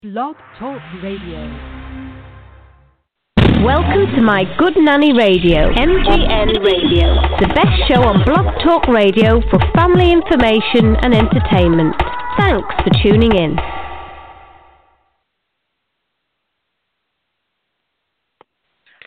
Blog 0.00 0.36
Talk 0.60 0.80
Radio. 1.02 1.42
Welcome 3.64 4.14
to 4.14 4.22
My 4.22 4.44
Good 4.56 4.74
Nanny 4.76 5.12
Radio, 5.12 5.72
MGN 5.72 6.64
Radio, 6.64 7.18
the 7.40 7.48
best 7.48 7.90
show 7.90 8.04
on 8.04 8.24
Blog 8.24 8.46
Talk 8.62 8.86
Radio 8.86 9.40
for 9.50 9.58
family 9.74 10.12
information 10.12 10.94
and 11.02 11.12
entertainment. 11.12 11.96
Thanks 12.38 12.68
for 12.84 12.90
tuning 13.02 13.34
in. 13.34 13.56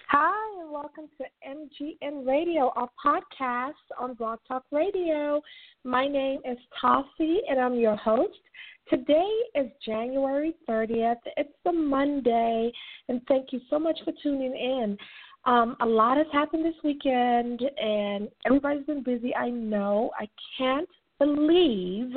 Hi, 0.10 0.62
and 0.62 0.74
welcome 0.74 1.08
to 1.20 1.24
MGN 1.48 2.28
Radio, 2.28 2.74
our 2.76 2.90
podcast 3.02 3.72
on 3.98 4.16
Blog 4.16 4.40
Talk 4.46 4.66
Radio. 4.74 5.42
My 5.86 6.06
name 6.10 6.42
is 6.44 6.58
Tassie, 6.84 7.38
and 7.50 7.62
I'm 7.62 7.76
your 7.76 7.96
host. 7.96 8.42
Today 8.90 9.30
is 9.56 9.68
January 9.86 10.54
30th. 10.70 11.16
It's 11.38 11.54
the 11.64 11.72
Monday, 11.72 12.72
and 13.08 13.22
thank 13.28 13.54
you 13.54 13.62
so 13.70 13.80
much 13.80 14.00
for 14.04 14.14
tuning 14.22 14.56
in. 14.56 14.98
Um, 15.46 15.76
a 15.80 15.86
lot 15.86 16.18
has 16.18 16.28
happened 16.32 16.66
this 16.66 16.76
weekend, 16.84 17.62
and 17.62 18.30
everybody's 18.46 18.86
been 18.86 19.04
busy. 19.04 19.36
I 19.36 19.50
know. 19.50 20.12
I 20.20 20.28
can't 20.58 20.90
believe 21.20 22.14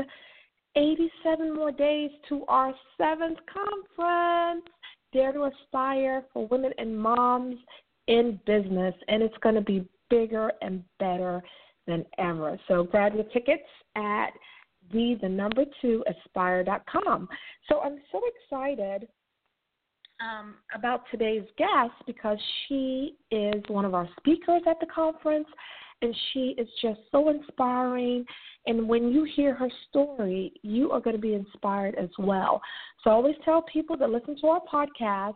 87 0.77 1.55
more 1.55 1.73
days 1.73 2.11
to 2.29 2.45
our 2.47 2.75
seventh 2.99 3.39
conference, 3.53 4.67
Dare 5.13 5.33
to 5.33 5.45
Aspire 5.45 6.25
for 6.33 6.47
Women 6.49 6.73
and 6.79 6.99
Moms 6.99 7.57
in 8.09 8.41
Business, 8.47 8.95
and 9.09 9.23
it's 9.23 9.37
going 9.43 9.55
to 9.55 9.61
be 9.61 9.87
bigger 10.11 10.53
and 10.61 10.83
better 10.99 11.43
than 11.87 12.05
ever. 12.19 12.59
So 12.69 12.83
grab 12.83 13.15
your 13.15 13.25
tickets 13.25 13.63
at 13.97 14.31
the 14.93 15.19
the 15.21 15.29
number 15.29 15.65
two 15.81 16.05
aspire.com. 16.09 17.29
So 17.69 17.81
I'm 17.81 17.99
so 18.13 18.21
excited 18.35 19.09
um, 20.21 20.55
about 20.75 21.03
today's 21.11 21.45
guest 21.59 21.95
because 22.07 22.39
she 22.67 23.17
is 23.31 23.63
one 23.69 23.85
of 23.85 23.95
our 23.95 24.09
speakers 24.19 24.63
at 24.69 24.79
the 24.81 24.87
conference, 24.87 25.49
and 26.03 26.15
she 26.33 26.55
is 26.59 26.69
just 26.81 27.01
so 27.11 27.29
inspiring. 27.31 28.25
And 28.67 28.89
when 28.89 29.11
you 29.11 29.27
hear 29.37 29.55
her 29.55 29.69
story, 29.89 30.53
you 30.63 30.91
are 30.91 31.01
going 31.01 31.17
to 31.17 31.23
be 31.23 31.35
inspired 31.35 31.95
as 31.97 32.09
well. 32.19 32.61
So 33.03 33.11
I 33.11 33.15
always 33.15 33.37
tell 33.45 33.63
people 33.63 33.97
that 33.99 34.11
listen 34.11 34.37
to 34.41 34.47
our 34.49 34.61
podcast 34.73 35.35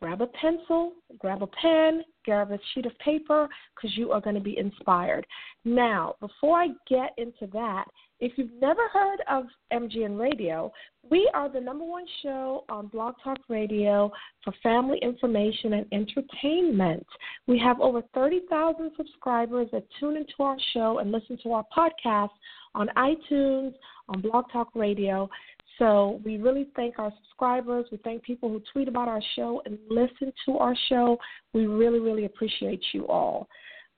grab 0.00 0.22
a 0.22 0.26
pencil, 0.28 0.92
grab 1.18 1.42
a 1.42 1.46
pen, 1.46 2.02
grab 2.24 2.52
a 2.52 2.58
sheet 2.72 2.86
of 2.86 2.96
paper 2.98 3.48
because 3.74 3.96
you 3.96 4.12
are 4.12 4.20
going 4.20 4.36
to 4.36 4.40
be 4.40 4.56
inspired. 4.56 5.26
Now, 5.64 6.14
before 6.20 6.60
I 6.60 6.68
get 6.88 7.10
into 7.18 7.46
that, 7.52 7.84
if 8.20 8.32
you've 8.36 8.60
never 8.60 8.88
heard 8.88 9.20
of 9.30 9.44
MGN 9.72 10.18
Radio, 10.18 10.72
we 11.08 11.30
are 11.34 11.48
the 11.48 11.60
number 11.60 11.84
one 11.84 12.04
show 12.22 12.64
on 12.68 12.88
Blog 12.88 13.14
Talk 13.22 13.38
Radio 13.48 14.10
for 14.44 14.52
family 14.62 14.98
information 15.02 15.74
and 15.74 15.86
entertainment. 15.92 17.06
We 17.46 17.58
have 17.60 17.80
over 17.80 18.02
30,000 18.14 18.90
subscribers 18.96 19.68
that 19.72 19.84
tune 20.00 20.16
into 20.16 20.34
our 20.40 20.56
show 20.74 20.98
and 20.98 21.12
listen 21.12 21.38
to 21.44 21.52
our 21.52 21.64
podcast 21.76 22.30
on 22.74 22.88
iTunes, 22.96 23.74
on 24.08 24.20
Blog 24.20 24.46
Talk 24.52 24.68
Radio. 24.74 25.30
So 25.78 26.20
we 26.24 26.38
really 26.38 26.68
thank 26.74 26.98
our 26.98 27.12
subscribers. 27.22 27.86
We 27.92 27.98
thank 27.98 28.24
people 28.24 28.48
who 28.48 28.60
tweet 28.72 28.88
about 28.88 29.06
our 29.06 29.22
show 29.36 29.62
and 29.64 29.78
listen 29.88 30.32
to 30.46 30.58
our 30.58 30.74
show. 30.88 31.18
We 31.52 31.66
really, 31.66 32.00
really 32.00 32.24
appreciate 32.24 32.82
you 32.92 33.06
all. 33.06 33.48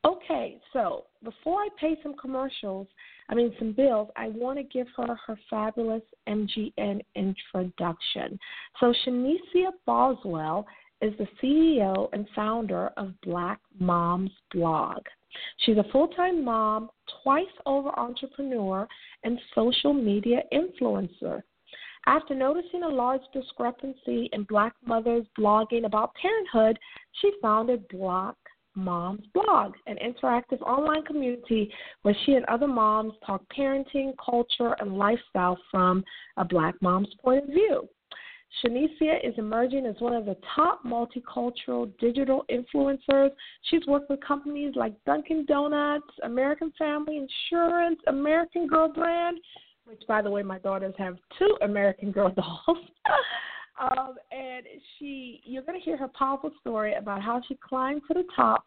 Okay, 0.04 0.58
so 0.72 1.04
before 1.22 1.60
I 1.60 1.68
pay 1.78 1.98
some 2.02 2.14
commercials, 2.14 2.86
I 3.30 3.34
mean 3.34 3.54
some 3.58 3.72
bills, 3.72 4.08
I 4.16 4.28
want 4.28 4.58
to 4.58 4.64
give 4.64 4.88
her 4.96 5.14
her 5.26 5.38
fabulous 5.48 6.02
MGN 6.28 7.00
introduction. 7.14 8.38
So 8.80 8.92
Shanicia 9.06 9.70
Boswell 9.86 10.66
is 11.00 11.14
the 11.16 11.28
CEO 11.40 12.08
and 12.12 12.26
founder 12.34 12.88
of 12.96 13.18
Black 13.22 13.60
Moms 13.78 14.32
Blog. 14.52 14.98
She's 15.58 15.78
a 15.78 15.84
full 15.92 16.08
time 16.08 16.44
mom, 16.44 16.90
twice 17.22 17.46
over 17.66 17.96
entrepreneur, 17.96 18.88
and 19.22 19.38
social 19.54 19.94
media 19.94 20.42
influencer. 20.52 21.42
After 22.06 22.34
noticing 22.34 22.82
a 22.82 22.88
large 22.88 23.20
discrepancy 23.32 24.28
in 24.32 24.42
black 24.44 24.74
mothers 24.84 25.24
blogging 25.38 25.84
about 25.84 26.14
parenthood, 26.14 26.78
she 27.20 27.30
founded 27.40 27.86
Black 27.88 28.34
Moms 28.74 29.24
Blog, 29.34 29.74
an 29.86 29.96
interactive 29.96 30.60
online 30.62 31.04
community 31.04 31.72
where 32.02 32.16
she 32.24 32.32
and 32.32 32.44
other 32.46 32.68
moms 32.68 33.14
talk 33.26 33.42
parenting, 33.56 34.12
culture, 34.24 34.74
and 34.80 34.96
lifestyle 34.96 35.58
from 35.70 36.04
a 36.36 36.44
black 36.44 36.74
mom's 36.80 37.14
point 37.22 37.44
of 37.44 37.50
view. 37.50 37.88
Shanicia 38.64 39.24
is 39.24 39.34
emerging 39.38 39.86
as 39.86 39.94
one 40.00 40.12
of 40.12 40.26
the 40.26 40.36
top 40.54 40.84
multicultural 40.84 41.90
digital 41.98 42.44
influencers. 42.50 43.30
She's 43.62 43.86
worked 43.86 44.10
with 44.10 44.20
companies 44.20 44.74
like 44.74 44.92
Dunkin' 45.04 45.46
Donuts, 45.46 46.10
American 46.24 46.72
Family 46.76 47.16
Insurance, 47.16 48.00
American 48.08 48.66
Girl 48.66 48.88
Brand, 48.88 49.38
which, 49.84 50.02
by 50.08 50.20
the 50.20 50.30
way, 50.30 50.42
my 50.42 50.58
daughters 50.58 50.94
have 50.98 51.16
two 51.38 51.56
American 51.62 52.10
Girl 52.10 52.30
dolls. 52.30 52.78
um, 53.80 54.14
and 54.30 54.64
she, 54.98 55.40
you're 55.44 55.62
going 55.62 55.78
to 55.78 55.84
hear 55.84 55.96
her 55.96 56.08
powerful 56.08 56.50
story 56.60 56.94
about 56.94 57.22
how 57.22 57.40
she 57.48 57.56
climbed 57.56 58.02
to 58.08 58.14
the 58.14 58.24
top 58.36 58.64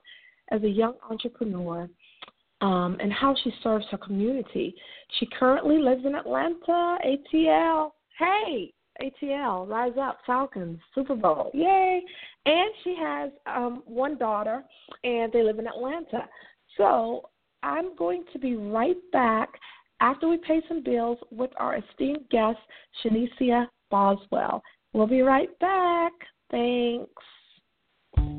as 0.51 0.61
a 0.63 0.69
young 0.69 0.95
entrepreneur. 1.09 1.89
Um, 2.61 2.95
and 3.01 3.11
how 3.11 3.35
she 3.43 3.51
serves 3.61 3.83
her 3.91 3.97
community. 3.97 4.73
She 5.19 5.27
currently 5.37 5.79
lives 5.79 6.05
in 6.05 6.15
Atlanta, 6.15 6.97
ATL. 7.05 7.91
Hey, 8.17 8.73
ATL, 9.01 9.67
rise 9.67 9.97
up, 9.99 10.19
Falcons, 10.25 10.79
Super 10.95 11.15
Bowl, 11.15 11.51
yay! 11.53 12.01
And 12.45 12.71
she 12.83 12.95
has 12.97 13.31
um, 13.47 13.83
one 13.85 14.17
daughter, 14.17 14.63
and 15.03 15.31
they 15.33 15.43
live 15.43 15.59
in 15.59 15.67
Atlanta. 15.67 16.27
So 16.77 17.29
I'm 17.63 17.95
going 17.95 18.23
to 18.33 18.39
be 18.39 18.55
right 18.55 18.97
back 19.11 19.49
after 19.99 20.27
we 20.27 20.37
pay 20.37 20.61
some 20.67 20.83
bills 20.83 21.17
with 21.31 21.51
our 21.57 21.77
esteemed 21.77 22.29
guest, 22.29 22.59
Shanicia 23.03 23.67
Boswell. 23.89 24.61
We'll 24.93 25.07
be 25.07 25.21
right 25.21 25.49
back. 25.59 26.13
Thanks. 26.51 27.09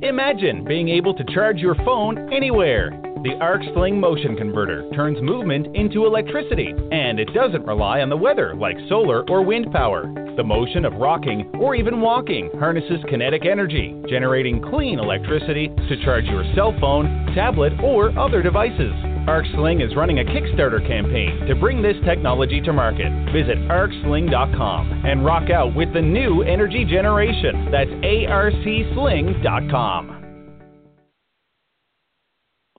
Imagine 0.02 0.64
being 0.64 0.88
able 0.88 1.14
to 1.14 1.24
charge 1.34 1.58
your 1.58 1.74
phone 1.84 2.32
anywhere. 2.32 2.90
The 3.24 3.38
Arc 3.40 3.62
Sling 3.74 3.98
Motion 3.98 4.36
Converter 4.36 4.88
turns 4.94 5.18
movement 5.22 5.74
into 5.74 6.04
electricity, 6.04 6.74
and 6.92 7.18
it 7.18 7.32
doesn't 7.32 7.66
rely 7.66 8.02
on 8.02 8.10
the 8.10 8.16
weather 8.16 8.54
like 8.54 8.76
solar 8.88 9.28
or 9.30 9.42
wind 9.42 9.72
power. 9.72 10.04
The 10.36 10.44
motion 10.44 10.84
of 10.84 10.92
rocking 10.94 11.50
or 11.54 11.74
even 11.74 12.00
walking 12.00 12.50
harnesses 12.58 13.02
kinetic 13.08 13.46
energy, 13.46 14.00
generating 14.08 14.60
clean 14.60 14.98
electricity 14.98 15.68
to 15.68 16.04
charge 16.04 16.24
your 16.26 16.44
cell 16.54 16.76
phone, 16.80 17.32
tablet, 17.34 17.72
or 17.82 18.16
other 18.18 18.42
devices. 18.42 18.92
ArcSling 19.26 19.82
is 19.82 19.96
running 19.96 20.18
a 20.18 20.24
Kickstarter 20.24 20.86
campaign 20.86 21.46
to 21.46 21.54
bring 21.54 21.80
this 21.80 21.96
technology 22.04 22.60
to 22.60 22.74
market. 22.74 23.10
Visit 23.32 23.56
arcsling.com 23.70 25.06
and 25.06 25.24
rock 25.24 25.48
out 25.48 25.74
with 25.74 25.94
the 25.94 26.02
new 26.02 26.42
energy 26.42 26.84
generation. 26.84 27.70
That's 27.72 27.88
arcsling.com. 27.90 30.10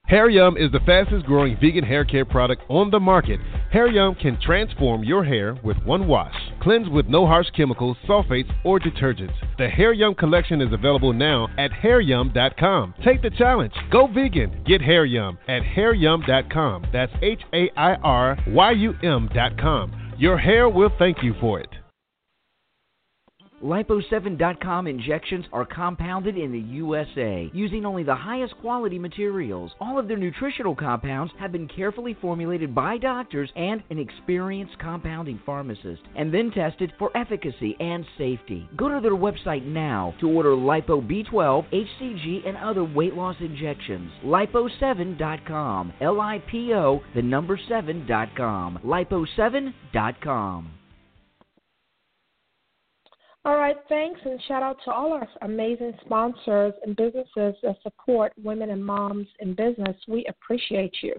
Hair 0.04 0.30
Yum 0.30 0.56
is 0.56 0.70
the 0.70 0.78
fastest 0.86 1.26
growing 1.26 1.58
vegan 1.60 1.82
hair 1.82 2.04
care 2.04 2.24
product 2.24 2.62
on 2.68 2.92
the 2.92 3.00
market. 3.00 3.40
Hair 3.76 3.88
Yum 3.88 4.14
can 4.14 4.40
transform 4.40 5.04
your 5.04 5.22
hair 5.22 5.54
with 5.62 5.76
one 5.84 6.08
wash. 6.08 6.32
Cleanse 6.62 6.88
with 6.88 7.08
no 7.08 7.26
harsh 7.26 7.48
chemicals, 7.54 7.98
sulfates, 8.08 8.50
or 8.64 8.80
detergents. 8.80 9.34
The 9.58 9.68
Hair 9.68 9.92
Yum 9.92 10.14
collection 10.14 10.62
is 10.62 10.72
available 10.72 11.12
now 11.12 11.48
at 11.58 11.70
hairyum.com. 11.72 12.94
Take 13.04 13.20
the 13.20 13.28
challenge. 13.28 13.74
Go 13.92 14.06
vegan. 14.06 14.64
Get 14.64 14.80
Hair 14.80 15.04
Yum 15.04 15.36
at 15.46 15.60
hairyum.com. 15.60 16.86
That's 16.90 17.12
H 17.20 17.42
A 17.52 17.70
I 17.76 17.96
R 17.96 18.38
Y 18.48 18.70
U 18.70 18.94
M.com. 19.02 20.14
Your 20.16 20.38
hair 20.38 20.70
will 20.70 20.90
thank 20.98 21.22
you 21.22 21.34
for 21.38 21.60
it. 21.60 21.68
Lipo7.com 23.62 24.86
injections 24.86 25.46
are 25.52 25.64
compounded 25.64 26.36
in 26.36 26.52
the 26.52 26.58
USA 26.58 27.50
using 27.54 27.86
only 27.86 28.02
the 28.02 28.14
highest 28.14 28.54
quality 28.60 28.98
materials. 28.98 29.72
All 29.80 29.98
of 29.98 30.08
their 30.08 30.18
nutritional 30.18 30.74
compounds 30.74 31.32
have 31.38 31.52
been 31.52 31.66
carefully 31.66 32.14
formulated 32.20 32.74
by 32.74 32.98
doctors 32.98 33.50
and 33.56 33.82
an 33.88 33.98
experienced 33.98 34.78
compounding 34.78 35.40
pharmacist 35.46 36.02
and 36.14 36.32
then 36.32 36.50
tested 36.50 36.92
for 36.98 37.16
efficacy 37.16 37.76
and 37.80 38.04
safety. 38.18 38.68
Go 38.76 38.88
to 38.88 39.00
their 39.00 39.12
website 39.12 39.64
now 39.64 40.14
to 40.20 40.28
order 40.28 40.50
Lipo 40.50 41.00
B12, 41.00 41.66
HCG, 41.72 42.46
and 42.46 42.58
other 42.58 42.84
weight 42.84 43.14
loss 43.14 43.36
injections. 43.40 44.10
Lipo7.com. 44.24 45.94
L 46.00 46.20
I 46.20 46.42
P 46.50 46.74
O, 46.74 47.00
the 47.14 47.22
number 47.22 47.58
7.com. 47.70 48.80
Lipo7.com. 48.84 50.70
All 53.46 53.56
right, 53.58 53.76
thanks, 53.88 54.18
and 54.24 54.42
shout 54.48 54.64
out 54.64 54.76
to 54.84 54.90
all 54.90 55.12
our 55.12 55.28
amazing 55.42 55.92
sponsors 56.04 56.74
and 56.84 56.96
businesses 56.96 57.54
that 57.62 57.76
support 57.80 58.32
women 58.42 58.70
and 58.70 58.84
moms 58.84 59.28
in 59.38 59.54
business. 59.54 59.96
We 60.08 60.26
appreciate 60.28 60.96
you. 61.00 61.14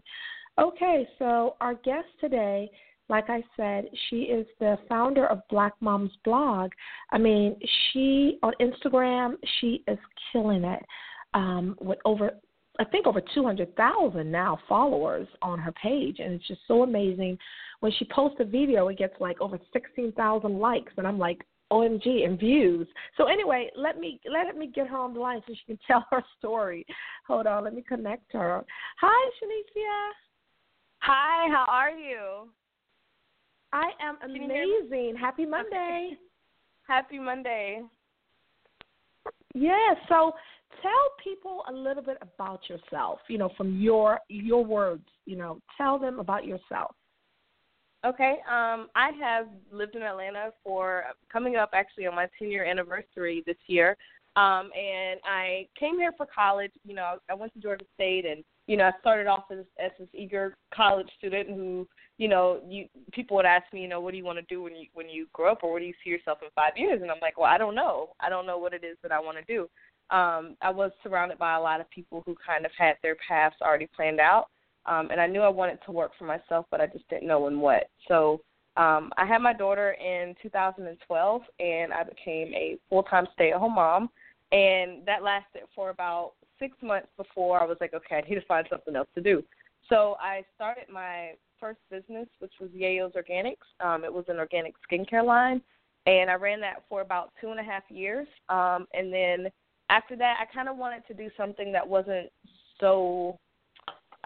Okay, 0.59 1.07
so 1.19 1.55
our 1.61 1.75
guest 1.75 2.09
today, 2.19 2.69
like 3.07 3.29
I 3.29 3.41
said, 3.55 3.85
she 4.09 4.23
is 4.23 4.45
the 4.59 4.77
founder 4.89 5.25
of 5.27 5.39
Black 5.49 5.71
Moms 5.79 6.11
Blog. 6.25 6.71
I 7.13 7.17
mean, 7.17 7.55
she 7.93 8.39
on 8.43 8.51
Instagram, 8.59 9.35
she 9.61 9.85
is 9.87 9.97
killing 10.33 10.65
it 10.65 10.83
um, 11.33 11.77
with 11.79 11.99
over 12.03 12.31
I 12.77 12.83
think 12.83 13.07
over 13.07 13.21
200,000 13.33 14.29
now 14.29 14.59
followers 14.67 15.29
on 15.41 15.59
her 15.59 15.71
page, 15.71 16.17
and 16.19 16.33
it's 16.33 16.47
just 16.47 16.61
so 16.67 16.83
amazing. 16.83 17.37
When 17.79 17.93
she 17.97 18.05
posts 18.13 18.37
a 18.41 18.43
video, 18.43 18.89
it 18.89 18.97
gets 18.97 19.15
like 19.21 19.39
over 19.39 19.57
16,000 19.71 20.59
likes, 20.59 20.91
and 20.97 21.07
I'm 21.07 21.17
like, 21.17 21.39
OMG 21.71 22.25
and 22.25 22.39
views. 22.39 22.87
So 23.17 23.25
anyway, 23.25 23.69
let 23.75 23.99
me 23.99 24.19
let 24.31 24.55
me 24.57 24.67
get 24.67 24.87
her 24.87 24.97
on 24.97 25.13
the 25.13 25.19
line 25.19 25.41
so 25.47 25.53
she 25.53 25.65
can 25.65 25.79
tell 25.87 26.05
her 26.11 26.23
story. 26.37 26.85
Hold 27.27 27.47
on, 27.47 27.63
let 27.63 27.73
me 27.73 27.83
connect 27.87 28.31
her. 28.33 28.63
Hi, 29.01 29.29
Shanicia. 29.41 30.11
Hi, 30.99 31.47
how 31.51 31.65
are 31.69 31.91
you? 31.91 32.49
I 33.73 33.91
am 34.01 34.17
amazing. 34.23 35.15
Happy 35.19 35.45
Monday. 35.45 36.17
Happy 36.87 37.19
Monday. 37.19 37.81
Yeah, 39.53 39.93
so 40.07 40.33
tell 40.81 40.91
people 41.21 41.63
a 41.69 41.73
little 41.73 42.03
bit 42.03 42.17
about 42.21 42.61
yourself, 42.69 43.19
you 43.27 43.37
know, 43.37 43.49
from 43.57 43.79
your 43.79 44.19
your 44.29 44.63
words, 44.63 45.07
you 45.25 45.35
know, 45.35 45.59
tell 45.77 45.99
them 45.99 46.19
about 46.19 46.45
yourself. 46.45 46.95
Okay. 48.05 48.37
Um, 48.49 48.87
I 48.95 49.11
have 49.19 49.47
lived 49.71 49.95
in 49.95 50.03
Atlanta 50.03 50.51
for 50.63 51.03
coming 51.31 51.55
up 51.55 51.71
actually 51.73 52.05
on 52.07 52.15
my 52.15 52.27
10 52.39 52.51
year 52.51 52.65
anniversary 52.65 53.43
this 53.45 53.57
year. 53.67 53.97
Um, 54.35 54.69
and 54.77 55.19
I 55.25 55.67
came 55.79 55.97
here 55.97 56.11
for 56.15 56.27
college. 56.27 56.71
You 56.85 56.93
know, 56.93 57.17
I 57.29 57.33
went 57.33 57.53
to 57.53 57.59
Georgia 57.59 57.85
State, 57.95 58.25
and 58.27 58.43
you 58.67 58.77
know, 58.77 58.83
I 58.83 58.91
started 58.99 59.25
off 59.25 59.45
as, 59.51 59.65
as 59.83 59.89
this 59.97 60.07
eager 60.13 60.55
college 60.71 61.07
student 61.17 61.49
who, 61.49 61.87
you 62.19 62.27
know, 62.27 62.61
you 62.69 62.85
people 63.11 63.35
would 63.37 63.47
ask 63.47 63.65
me, 63.73 63.81
you 63.81 63.87
know, 63.87 63.99
what 63.99 64.11
do 64.11 64.17
you 64.17 64.23
want 64.23 64.37
to 64.37 64.45
do 64.45 64.61
when 64.61 64.75
you 64.75 64.85
when 64.93 65.09
you 65.09 65.25
grow 65.33 65.53
up, 65.53 65.63
or 65.63 65.73
what 65.73 65.79
do 65.79 65.85
you 65.85 65.93
see 66.03 66.11
yourself 66.11 66.37
in 66.43 66.49
five 66.53 66.73
years? 66.75 67.01
And 67.01 67.09
I'm 67.09 67.17
like, 67.19 67.39
well, 67.39 67.51
I 67.51 67.57
don't 67.57 67.73
know. 67.73 68.09
I 68.19 68.29
don't 68.29 68.45
know 68.45 68.59
what 68.59 68.73
it 68.73 68.83
is 68.83 68.95
that 69.01 69.11
I 69.11 69.19
want 69.19 69.39
to 69.39 69.43
do. 69.51 69.63
Um, 70.15 70.55
I 70.61 70.69
was 70.69 70.91
surrounded 71.01 71.39
by 71.39 71.55
a 71.55 71.59
lot 71.59 71.81
of 71.81 71.89
people 71.89 72.21
who 72.27 72.35
kind 72.45 72.63
of 72.63 72.71
had 72.77 72.95
their 73.01 73.17
paths 73.27 73.55
already 73.61 73.89
planned 73.95 74.19
out 74.19 74.49
um, 74.87 75.09
and 75.11 75.19
I 75.19 75.27
knew 75.27 75.41
I 75.41 75.49
wanted 75.49 75.79
to 75.85 75.91
work 75.91 76.11
for 76.17 76.25
myself, 76.25 76.65
but 76.71 76.81
I 76.81 76.87
just 76.87 77.07
didn't 77.09 77.27
know 77.27 77.47
in 77.47 77.59
what. 77.59 77.89
So 78.07 78.41
um, 78.77 79.11
I 79.17 79.25
had 79.25 79.41
my 79.41 79.53
daughter 79.53 79.91
in 79.91 80.35
2012, 80.41 81.41
and 81.59 81.93
I 81.93 82.03
became 82.03 82.53
a 82.53 82.77
full-time 82.89 83.27
stay-at-home 83.33 83.75
mom, 83.75 84.09
and 84.51 85.05
that 85.05 85.23
lasted 85.23 85.63
for 85.75 85.89
about 85.89 86.33
six 86.59 86.75
months 86.81 87.09
before 87.17 87.61
I 87.61 87.65
was 87.65 87.77
like, 87.81 87.93
okay, 87.93 88.15
I 88.15 88.29
need 88.29 88.35
to 88.35 88.45
find 88.45 88.65
something 88.69 88.95
else 88.95 89.07
to 89.15 89.21
do. 89.21 89.43
So 89.89 90.15
I 90.19 90.43
started 90.55 90.85
my 90.91 91.31
first 91.59 91.79
business, 91.89 92.27
which 92.39 92.53
was 92.59 92.69
Yayo's 92.69 93.13
Organics. 93.13 93.55
Um, 93.79 94.03
it 94.03 94.13
was 94.13 94.25
an 94.27 94.37
organic 94.37 94.73
skincare 94.89 95.25
line, 95.25 95.61
and 96.05 96.29
I 96.29 96.35
ran 96.35 96.61
that 96.61 96.83
for 96.87 97.01
about 97.01 97.31
two 97.41 97.49
and 97.49 97.59
a 97.59 97.63
half 97.63 97.83
years. 97.89 98.27
Um, 98.49 98.85
and 98.93 99.11
then 99.11 99.47
after 99.89 100.15
that, 100.17 100.37
I 100.39 100.53
kind 100.53 100.69
of 100.69 100.77
wanted 100.77 101.05
to 101.07 101.13
do 101.13 101.29
something 101.35 101.71
that 101.71 101.87
wasn't 101.87 102.29
so 102.79 103.39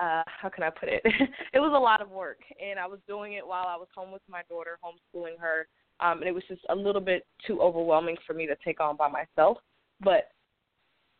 uh 0.01 0.23
how 0.25 0.49
can 0.49 0.63
I 0.63 0.69
put 0.69 0.89
it? 0.89 1.01
it 1.53 1.59
was 1.59 1.73
a 1.75 1.79
lot 1.79 2.01
of 2.01 2.09
work 2.09 2.39
and 2.61 2.79
I 2.79 2.87
was 2.87 2.99
doing 3.07 3.33
it 3.33 3.45
while 3.45 3.67
I 3.67 3.75
was 3.75 3.87
home 3.95 4.11
with 4.11 4.21
my 4.27 4.41
daughter, 4.49 4.77
homeschooling 4.83 5.39
her. 5.39 5.67
Um 5.99 6.19
and 6.19 6.27
it 6.27 6.33
was 6.33 6.43
just 6.47 6.61
a 6.69 6.75
little 6.75 7.01
bit 7.01 7.25
too 7.45 7.61
overwhelming 7.61 8.17
for 8.25 8.33
me 8.33 8.47
to 8.47 8.55
take 8.65 8.81
on 8.81 8.97
by 8.97 9.07
myself. 9.07 9.57
But 10.03 10.29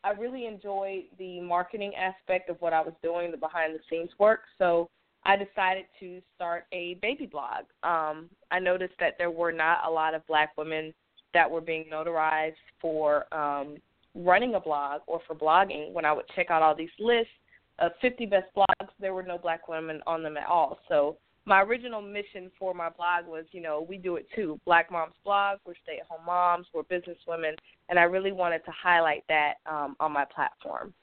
I 0.04 0.10
really 0.10 0.46
enjoyed 0.46 1.04
the 1.18 1.40
marketing 1.40 1.92
aspect 1.94 2.50
of 2.50 2.56
what 2.60 2.72
I 2.72 2.80
was 2.80 2.94
doing, 3.02 3.30
the 3.30 3.36
behind 3.36 3.74
the 3.74 3.80
scenes 3.88 4.10
work. 4.18 4.40
So 4.58 4.90
I 5.24 5.36
decided 5.36 5.84
to 6.00 6.20
start 6.34 6.64
a 6.72 6.94
baby 7.00 7.26
blog. 7.26 7.64
Um, 7.84 8.28
I 8.50 8.58
noticed 8.58 8.94
that 8.98 9.14
there 9.18 9.30
were 9.30 9.52
not 9.52 9.86
a 9.86 9.90
lot 9.90 10.14
of 10.14 10.26
black 10.26 10.56
women 10.58 10.92
that 11.34 11.48
were 11.48 11.60
being 11.60 11.84
notarized 11.92 12.54
for 12.80 13.32
um, 13.32 13.76
running 14.14 14.56
a 14.56 14.60
blog 14.60 15.02
or 15.06 15.20
for 15.26 15.34
blogging. 15.34 15.92
When 15.92 16.04
I 16.04 16.12
would 16.12 16.26
check 16.34 16.50
out 16.50 16.62
all 16.62 16.74
these 16.74 16.90
lists, 16.98 17.32
of 17.78 17.92
50 18.00 18.26
best 18.26 18.46
blogs, 18.56 18.88
there 19.00 19.14
were 19.14 19.22
no 19.22 19.38
black 19.38 19.68
women 19.68 20.00
on 20.06 20.22
them 20.22 20.36
at 20.36 20.46
all. 20.46 20.78
So 20.88 21.16
my 21.44 21.62
original 21.62 22.00
mission 22.00 22.50
for 22.58 22.72
my 22.74 22.88
blog 22.90 23.26
was, 23.26 23.44
you 23.52 23.60
know, 23.60 23.84
we 23.88 23.98
do 23.98 24.16
it 24.16 24.26
too. 24.34 24.60
Black 24.64 24.90
Moms 24.90 25.14
Blog, 25.24 25.58
we're 25.66 25.74
stay 25.82 25.98
at 26.00 26.06
home 26.06 26.24
moms, 26.24 26.66
we're 26.72 26.84
business 26.84 27.18
women, 27.26 27.56
and 27.88 27.98
I 27.98 28.04
really 28.04 28.32
wanted 28.32 28.64
to 28.64 28.70
highlight 28.70 29.24
that 29.28 29.54
um, 29.66 29.96
on 29.98 30.12
my 30.12 30.24
platform. 30.24 30.94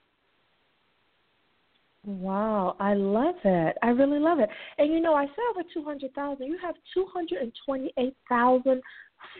Wow, 2.06 2.78
I 2.80 2.94
love 2.94 3.36
it. 3.44 3.76
I 3.84 3.90
really 3.90 4.20
love 4.20 4.40
it. 4.40 4.50
And 4.78 4.94
you 4.94 5.02
know, 5.02 5.14
I 5.14 5.26
said 5.26 5.44
over 5.52 5.64
200,000. 5.74 6.46
You 6.46 6.58
have 6.62 6.76
228,000 6.94 8.82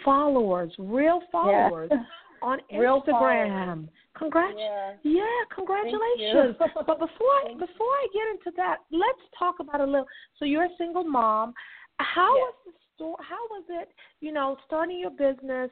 followers, 0.04 0.72
real 0.78 1.22
followers 1.32 1.90
yeah. 1.92 2.04
on 2.42 2.60
real 2.78 3.02
Instagram. 3.02 3.66
Followers. 3.66 3.90
Congrats! 4.20 4.54
Yeah, 4.58 4.94
yeah 5.04 5.40
congratulations. 5.56 6.56
but 6.60 7.00
before 7.00 7.34
I, 7.46 7.54
before 7.54 7.88
I 7.88 8.08
get 8.14 8.28
into 8.30 8.56
that, 8.58 8.80
let's 8.92 9.24
talk 9.38 9.56
about 9.62 9.80
a 9.80 9.86
little. 9.86 10.06
So 10.38 10.46
you're 10.46 10.66
a 10.66 10.78
single 10.78 11.06
mom. 11.06 11.54
How 11.98 12.36
yes. 12.36 12.54
was 12.66 12.74
the 12.74 12.74
store? 12.96 13.18
How 13.20 13.40
was 13.50 13.64
it? 13.70 13.90
You 14.20 14.34
know, 14.34 14.58
starting 14.68 15.00
your 15.00 15.12
business. 15.12 15.72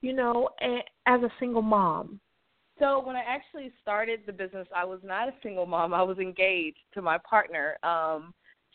You 0.00 0.12
know, 0.12 0.48
as 1.06 1.22
a 1.22 1.30
single 1.40 1.62
mom. 1.62 2.20
So 2.78 3.02
when 3.04 3.16
I 3.16 3.22
actually 3.26 3.72
started 3.82 4.20
the 4.26 4.32
business, 4.32 4.68
I 4.74 4.84
was 4.84 5.00
not 5.02 5.26
a 5.26 5.32
single 5.42 5.66
mom. 5.66 5.92
I 5.92 6.02
was 6.02 6.18
engaged 6.18 6.78
to 6.94 7.02
my 7.02 7.18
partner. 7.28 7.76
Um, 7.82 8.32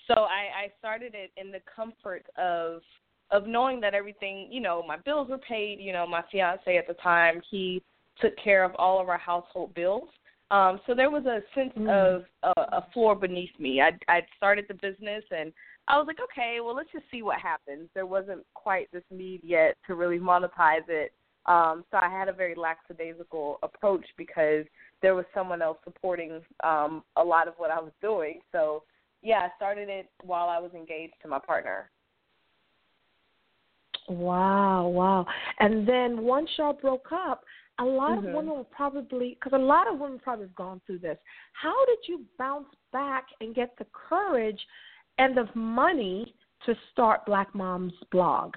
so 0.08 0.16
I, 0.16 0.66
I 0.66 0.72
started 0.80 1.16
it 1.16 1.32
in 1.38 1.52
the 1.52 1.62
comfort 1.74 2.26
of 2.38 2.82
of 3.32 3.48
knowing 3.48 3.80
that 3.80 3.94
everything, 3.96 4.48
you 4.52 4.60
know, 4.60 4.84
my 4.86 4.98
bills 4.98 5.30
were 5.30 5.38
paid. 5.38 5.80
You 5.80 5.94
know, 5.94 6.06
my 6.06 6.24
fiance 6.32 6.78
at 6.78 6.88
the 6.88 6.94
time, 6.96 7.42
he 7.50 7.82
took 8.20 8.34
care 8.38 8.64
of 8.64 8.72
all 8.76 9.02
of 9.02 9.10
our 9.10 9.18
household 9.18 9.74
bills. 9.74 10.10
Um, 10.52 10.80
so 10.86 10.94
there 10.94 11.10
was 11.10 11.26
a 11.26 11.42
sense 11.56 11.74
mm. 11.78 11.90
of 11.90 12.26
uh, 12.44 12.78
a 12.78 12.86
floor 12.94 13.16
beneath 13.16 13.58
me. 13.60 13.82
I 13.82 13.92
I 14.08 14.22
started 14.38 14.66
the 14.68 14.76
business 14.76 15.24
and 15.32 15.52
I 15.88 15.98
was 15.98 16.06
like, 16.08 16.20
okay, 16.32 16.60
well 16.64 16.76
let's 16.76 16.92
just 16.92 17.06
see 17.12 17.24
what 17.24 17.40
happens. 17.40 17.90
There 17.94 18.06
wasn't 18.06 18.46
quite 18.54 18.92
this 18.92 19.04
need 19.10 19.42
yet 19.44 19.78
to 19.88 19.96
really 19.96 20.20
monetize 20.20 20.88
it. 20.88 21.12
Um, 21.46 21.84
so 21.92 21.98
I 21.98 22.10
had 22.10 22.30
a 22.30 22.34
very 22.34 22.56
lackadaisical 22.56 23.60
approach 23.64 24.06
because 24.18 24.66
there 25.02 25.16
was 25.16 25.26
someone 25.34 25.62
else 25.62 25.78
supporting 25.84 26.42
um, 26.64 27.04
a 27.18 27.24
lot 27.24 27.48
of 27.48 27.56
what 27.58 27.72
I 27.72 27.80
was 27.80 27.92
doing. 28.02 28.40
So 28.52 28.84
yeah, 29.22 29.40
I 29.40 29.50
started 29.56 29.90
it 29.90 30.10
while 30.22 30.50
I 30.50 30.60
was 30.60 30.72
engaged 30.74 31.16
to 31.24 31.28
my 31.28 31.40
partner. 31.40 31.90
Wow, 34.10 34.88
wow. 34.88 35.26
And 35.60 35.88
then 35.88 36.22
once 36.24 36.50
y'all 36.58 36.74
broke 36.74 37.08
up, 37.12 37.44
a 37.80 37.84
lot 37.84 38.18
mm-hmm. 38.18 38.28
of 38.28 38.34
women 38.34 38.56
will 38.56 38.64
probably 38.66 39.38
because 39.40 39.58
a 39.58 39.64
lot 39.64 39.92
of 39.92 40.00
women 40.00 40.20
probably 40.20 40.46
have 40.46 40.56
gone 40.56 40.82
through 40.86 41.00
this. 41.00 41.18
How 41.54 41.86
did 41.86 42.00
you 42.08 42.22
bounce 42.38 42.68
back 42.92 43.26
and 43.42 43.56
get 43.56 43.76
the 43.78 43.86
courage 43.94 44.60
and 45.18 45.36
the 45.36 45.48
money 45.56 46.36
to 46.66 46.76
start 46.92 47.26
Black 47.26 47.54
Moms 47.56 47.94
blog? 48.12 48.54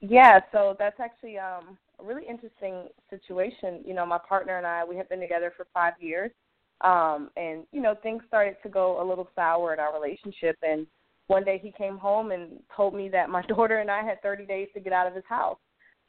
Yeah, 0.00 0.40
so 0.50 0.76
that's 0.78 0.98
actually 0.98 1.38
um 1.38 1.78
a 2.00 2.04
really 2.04 2.26
interesting 2.28 2.88
situation. 3.10 3.82
You 3.84 3.94
know, 3.94 4.06
my 4.06 4.18
partner 4.18 4.58
and 4.58 4.66
I 4.66 4.84
we 4.84 4.96
have 4.96 5.08
been 5.08 5.20
together 5.20 5.52
for 5.56 5.66
5 5.72 5.94
years. 6.00 6.32
Um 6.80 7.30
and 7.36 7.64
you 7.72 7.80
know, 7.80 7.94
things 8.02 8.22
started 8.26 8.56
to 8.64 8.68
go 8.68 9.00
a 9.00 9.08
little 9.08 9.28
sour 9.36 9.72
in 9.72 9.80
our 9.80 9.92
relationship 9.92 10.56
and 10.62 10.86
one 11.28 11.44
day 11.44 11.60
he 11.62 11.70
came 11.70 11.96
home 11.96 12.32
and 12.32 12.58
told 12.76 12.92
me 12.92 13.08
that 13.10 13.30
my 13.30 13.42
daughter 13.48 13.78
and 13.78 13.90
I 13.90 14.02
had 14.02 14.20
30 14.20 14.46
days 14.46 14.68
to 14.74 14.80
get 14.80 14.92
out 14.92 15.06
of 15.06 15.14
his 15.14 15.24
house 15.28 15.58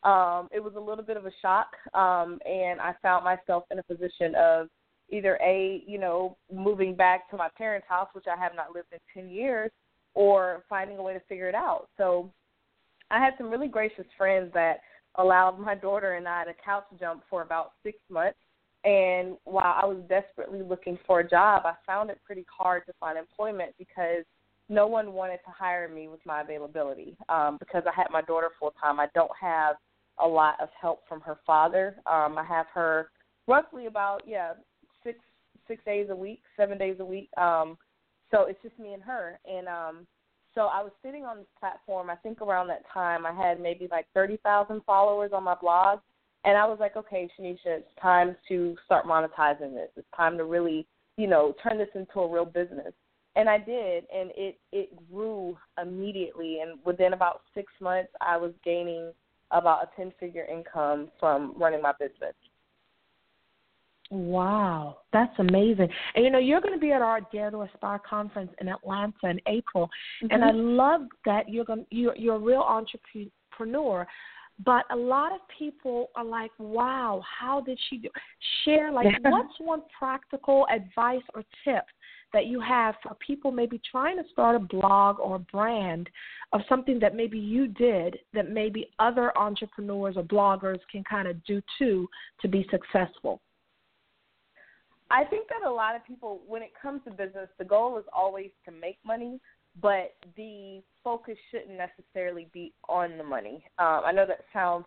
um, 0.03 0.49
it 0.51 0.63
was 0.63 0.73
a 0.75 0.79
little 0.79 1.03
bit 1.03 1.17
of 1.17 1.25
a 1.25 1.31
shock, 1.41 1.67
um, 1.93 2.39
and 2.45 2.79
I 2.81 2.93
found 3.01 3.23
myself 3.23 3.65
in 3.71 3.79
a 3.79 3.83
position 3.83 4.33
of 4.35 4.67
either 5.09 5.37
a, 5.43 5.83
you 5.85 5.99
know, 5.99 6.37
moving 6.53 6.95
back 6.95 7.29
to 7.29 7.37
my 7.37 7.49
parents' 7.57 7.87
house, 7.89 8.07
which 8.13 8.25
I 8.27 8.41
have 8.41 8.55
not 8.55 8.73
lived 8.73 8.87
in 8.91 8.99
ten 9.13 9.29
years, 9.29 9.71
or 10.13 10.63
finding 10.69 10.97
a 10.97 11.03
way 11.03 11.13
to 11.13 11.21
figure 11.29 11.49
it 11.49 11.55
out. 11.55 11.87
So 11.97 12.31
I 13.11 13.19
had 13.19 13.33
some 13.37 13.49
really 13.49 13.67
gracious 13.67 14.05
friends 14.17 14.51
that 14.53 14.79
allowed 15.15 15.59
my 15.59 15.75
daughter 15.75 16.15
and 16.15 16.27
I 16.27 16.45
to 16.45 16.53
couch 16.63 16.85
jump 16.99 17.23
for 17.29 17.41
about 17.41 17.73
six 17.83 17.97
months. 18.09 18.39
And 18.83 19.37
while 19.43 19.75
I 19.81 19.85
was 19.85 19.97
desperately 20.09 20.61
looking 20.63 20.97
for 21.05 21.19
a 21.19 21.29
job, 21.29 21.63
I 21.65 21.73
found 21.85 22.09
it 22.09 22.19
pretty 22.25 22.45
hard 22.57 22.83
to 22.87 22.93
find 22.99 23.17
employment 23.17 23.75
because 23.77 24.23
no 24.69 24.87
one 24.87 25.13
wanted 25.13 25.39
to 25.45 25.51
hire 25.51 25.87
me 25.87 26.07
with 26.07 26.21
my 26.25 26.41
availability. 26.41 27.15
Um, 27.29 27.57
because 27.59 27.83
I 27.85 27.93
had 27.93 28.07
my 28.11 28.21
daughter 28.21 28.49
full 28.59 28.73
time, 28.81 28.99
I 28.99 29.07
don't 29.13 29.31
have 29.39 29.75
a 30.23 30.27
lot 30.27 30.55
of 30.61 30.69
help 30.79 31.01
from 31.07 31.21
her 31.21 31.37
father. 31.45 31.95
Um, 32.05 32.37
I 32.37 32.43
have 32.47 32.67
her 32.73 33.09
roughly 33.47 33.87
about 33.87 34.21
yeah 34.25 34.53
six 35.03 35.19
six 35.67 35.83
days 35.85 36.07
a 36.09 36.15
week, 36.15 36.41
seven 36.57 36.77
days 36.77 36.97
a 36.99 37.05
week. 37.05 37.29
Um, 37.37 37.77
so 38.31 38.45
it's 38.45 38.61
just 38.63 38.77
me 38.79 38.93
and 38.93 39.03
her. 39.03 39.39
And 39.45 39.67
um, 39.67 40.07
so 40.55 40.61
I 40.61 40.81
was 40.81 40.91
sitting 41.03 41.25
on 41.25 41.37
this 41.37 41.47
platform. 41.59 42.09
I 42.09 42.15
think 42.15 42.41
around 42.41 42.67
that 42.67 42.83
time 42.93 43.25
I 43.25 43.33
had 43.33 43.59
maybe 43.59 43.87
like 43.91 44.05
thirty 44.13 44.37
thousand 44.37 44.81
followers 44.85 45.31
on 45.33 45.43
my 45.43 45.55
blog, 45.55 45.99
and 46.43 46.57
I 46.57 46.65
was 46.65 46.77
like, 46.79 46.95
okay, 46.97 47.29
Shanicia, 47.39 47.57
it's 47.65 47.87
time 48.01 48.35
to 48.47 48.75
start 48.85 49.05
monetizing 49.05 49.73
this. 49.73 49.89
It's 49.95 50.07
time 50.15 50.37
to 50.37 50.45
really, 50.45 50.87
you 51.17 51.27
know, 51.27 51.53
turn 51.63 51.77
this 51.77 51.89
into 51.95 52.19
a 52.19 52.31
real 52.31 52.45
business. 52.45 52.93
And 53.35 53.49
I 53.49 53.57
did, 53.57 54.05
and 54.13 54.31
it 54.35 54.59
it 54.71 54.89
grew 55.11 55.57
immediately. 55.81 56.59
And 56.61 56.79
within 56.85 57.13
about 57.13 57.41
six 57.53 57.71
months, 57.79 58.11
I 58.19 58.37
was 58.37 58.51
gaining 58.63 59.13
about 59.51 59.83
a 59.83 59.89
ten 59.95 60.11
figure 60.19 60.45
income 60.45 61.09
from 61.19 61.53
running 61.57 61.81
my 61.81 61.93
business. 61.99 62.35
Wow, 64.11 64.97
that's 65.13 65.33
amazing. 65.39 65.87
And 66.15 66.25
you 66.25 66.31
know, 66.31 66.39
you're 66.39 66.59
going 66.59 66.73
to 66.73 66.79
be 66.79 66.91
at 66.91 67.01
our 67.01 67.21
Dare 67.31 67.49
to 67.49 67.61
Aspire 67.61 67.99
conference 67.99 68.51
in 68.59 68.67
Atlanta 68.67 69.13
in 69.23 69.39
April, 69.47 69.89
mm-hmm. 70.21 70.33
and 70.33 70.43
I 70.43 70.51
love 70.51 71.01
that 71.25 71.47
you're 71.47 71.65
going 71.65 71.85
you're 71.91 72.15
you're 72.17 72.35
a 72.35 72.39
real 72.39 72.61
entrepreneur. 72.61 74.05
But 74.65 74.83
a 74.91 74.95
lot 74.95 75.31
of 75.31 75.39
people 75.57 76.09
are 76.15 76.25
like, 76.25 76.51
"Wow, 76.59 77.23
how 77.39 77.61
did 77.61 77.79
she 77.89 77.97
do?" 77.97 78.09
Share 78.65 78.91
like, 78.91 79.07
what's 79.23 79.53
one 79.59 79.81
practical 79.97 80.67
advice 80.69 81.23
or 81.33 81.43
tip 81.63 81.85
that 82.33 82.45
you 82.45 82.59
have 82.61 82.95
for 83.03 83.15
people 83.25 83.51
maybe 83.51 83.79
trying 83.89 84.17
to 84.17 84.23
start 84.31 84.55
a 84.55 84.59
blog 84.59 85.19
or 85.19 85.35
a 85.35 85.39
brand 85.39 86.09
of 86.53 86.61
something 86.69 86.99
that 86.99 87.15
maybe 87.15 87.37
you 87.37 87.67
did 87.67 88.17
that 88.33 88.49
maybe 88.49 88.89
other 88.99 89.37
entrepreneurs 89.37 90.15
or 90.17 90.23
bloggers 90.23 90.79
can 90.91 91.03
kind 91.03 91.27
of 91.27 91.43
do 91.45 91.61
too 91.77 92.07
to 92.41 92.47
be 92.47 92.65
successful? 92.71 93.41
I 95.09 95.25
think 95.25 95.49
that 95.49 95.67
a 95.67 95.71
lot 95.71 95.95
of 95.95 96.05
people, 96.05 96.39
when 96.47 96.61
it 96.61 96.71
comes 96.81 97.01
to 97.03 97.11
business, 97.11 97.49
the 97.59 97.65
goal 97.65 97.97
is 97.97 98.05
always 98.15 98.49
to 98.65 98.71
make 98.71 98.97
money, 99.05 99.41
but 99.81 100.15
the 100.37 100.81
focus 101.03 101.35
shouldn't 101.49 101.77
necessarily 101.77 102.47
be 102.53 102.73
on 102.87 103.17
the 103.17 103.23
money. 103.23 103.63
Um, 103.77 104.01
I 104.05 104.13
know 104.13 104.25
that 104.25 104.45
sounds 104.53 104.85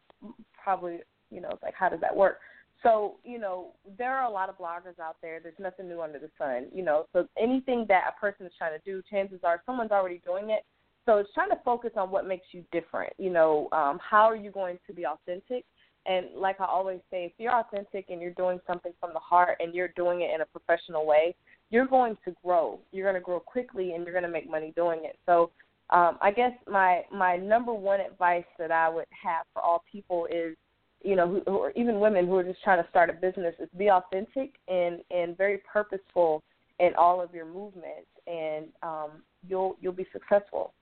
probably, 0.62 1.00
you 1.30 1.42
know, 1.42 1.58
like 1.62 1.74
how 1.74 1.90
does 1.90 2.00
that 2.00 2.14
work? 2.14 2.38
So, 2.84 3.16
you 3.24 3.38
know, 3.38 3.72
there 3.98 4.14
are 4.14 4.24
a 4.24 4.30
lot 4.30 4.48
of 4.48 4.58
bloggers 4.58 5.00
out 5.02 5.16
there. 5.22 5.40
There's 5.40 5.58
nothing 5.58 5.88
new 5.88 6.02
under 6.02 6.18
the 6.18 6.30
sun, 6.38 6.66
you 6.72 6.84
know. 6.84 7.06
So 7.12 7.26
anything 7.40 7.86
that 7.88 8.04
a 8.14 8.20
person 8.20 8.46
is 8.46 8.52
trying 8.56 8.78
to 8.78 8.84
do, 8.84 9.02
chances 9.10 9.40
are 9.42 9.62
someone's 9.66 9.90
already 9.90 10.20
doing 10.24 10.50
it. 10.50 10.64
So 11.06 11.18
it's 11.18 11.32
trying 11.34 11.50
to 11.50 11.58
focus 11.64 11.92
on 11.96 12.10
what 12.10 12.26
makes 12.26 12.46
you 12.52 12.62
different. 12.72 13.12
You 13.18 13.30
know, 13.30 13.68
um, 13.72 13.98
how 13.98 14.24
are 14.24 14.36
you 14.36 14.50
going 14.50 14.78
to 14.86 14.92
be 14.92 15.04
authentic? 15.06 15.64
And 16.06 16.26
like 16.36 16.60
I 16.60 16.66
always 16.66 17.00
say, 17.10 17.24
if 17.24 17.32
you're 17.38 17.58
authentic 17.58 18.10
and 18.10 18.20
you're 18.20 18.32
doing 18.32 18.60
something 18.66 18.92
from 19.00 19.14
the 19.14 19.18
heart 19.18 19.56
and 19.60 19.74
you're 19.74 19.92
doing 19.96 20.20
it 20.20 20.30
in 20.34 20.42
a 20.42 20.46
professional 20.46 21.06
way, 21.06 21.34
you're 21.70 21.86
going 21.86 22.16
to 22.26 22.34
grow. 22.44 22.78
You're 22.92 23.10
going 23.10 23.20
to 23.20 23.24
grow 23.24 23.40
quickly 23.40 23.92
and 23.94 24.04
you're 24.04 24.12
going 24.12 24.24
to 24.24 24.30
make 24.30 24.48
money 24.48 24.72
doing 24.76 25.00
it. 25.04 25.18
So 25.24 25.50
um, 25.90 26.18
I 26.20 26.30
guess 26.30 26.52
my 26.70 27.02
my 27.12 27.36
number 27.36 27.72
one 27.72 28.00
advice 28.00 28.44
that 28.58 28.70
I 28.70 28.88
would 28.88 29.06
have 29.10 29.46
for 29.52 29.62
all 29.62 29.82
people 29.90 30.26
is, 30.30 30.56
you 31.04 31.16
know, 31.16 31.28
who, 31.28 31.40
or 31.52 31.70
even 31.72 32.00
women 32.00 32.26
who 32.26 32.36
are 32.36 32.44
just 32.44 32.62
trying 32.62 32.82
to 32.82 32.88
start 32.90 33.10
a 33.10 33.12
business, 33.12 33.54
is 33.60 33.68
be 33.76 33.90
authentic 33.90 34.54
and 34.68 35.00
and 35.10 35.36
very 35.36 35.60
purposeful 35.70 36.42
in 36.80 36.92
all 36.98 37.20
of 37.20 37.32
your 37.34 37.46
movements, 37.46 38.08
and 38.26 38.66
um, 38.82 39.22
you'll 39.46 39.76
you'll 39.80 39.92
be 39.92 40.06
successful 40.12 40.72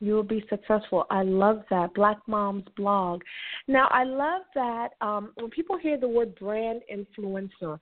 you 0.00 0.14
will 0.14 0.22
be 0.22 0.44
successful. 0.50 1.06
I 1.10 1.22
love 1.22 1.62
that. 1.70 1.94
Black 1.94 2.18
Moms 2.26 2.64
blog. 2.76 3.22
Now, 3.66 3.88
I 3.90 4.04
love 4.04 4.42
that 4.54 4.90
um, 5.00 5.32
when 5.36 5.50
people 5.50 5.78
hear 5.78 5.98
the 5.98 6.08
word 6.08 6.34
brand 6.38 6.82
influencer, 6.92 7.78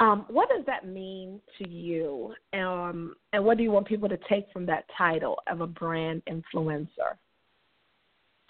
um, 0.00 0.24
what 0.28 0.48
does 0.48 0.64
that 0.66 0.86
mean 0.86 1.40
to 1.58 1.68
you? 1.68 2.32
Um, 2.52 3.14
and 3.32 3.44
what 3.44 3.58
do 3.58 3.64
you 3.64 3.70
want 3.70 3.86
people 3.86 4.08
to 4.08 4.18
take 4.28 4.46
from 4.52 4.64
that 4.66 4.84
title 4.96 5.38
of 5.48 5.60
a 5.60 5.66
brand 5.66 6.22
influencer? 6.28 7.16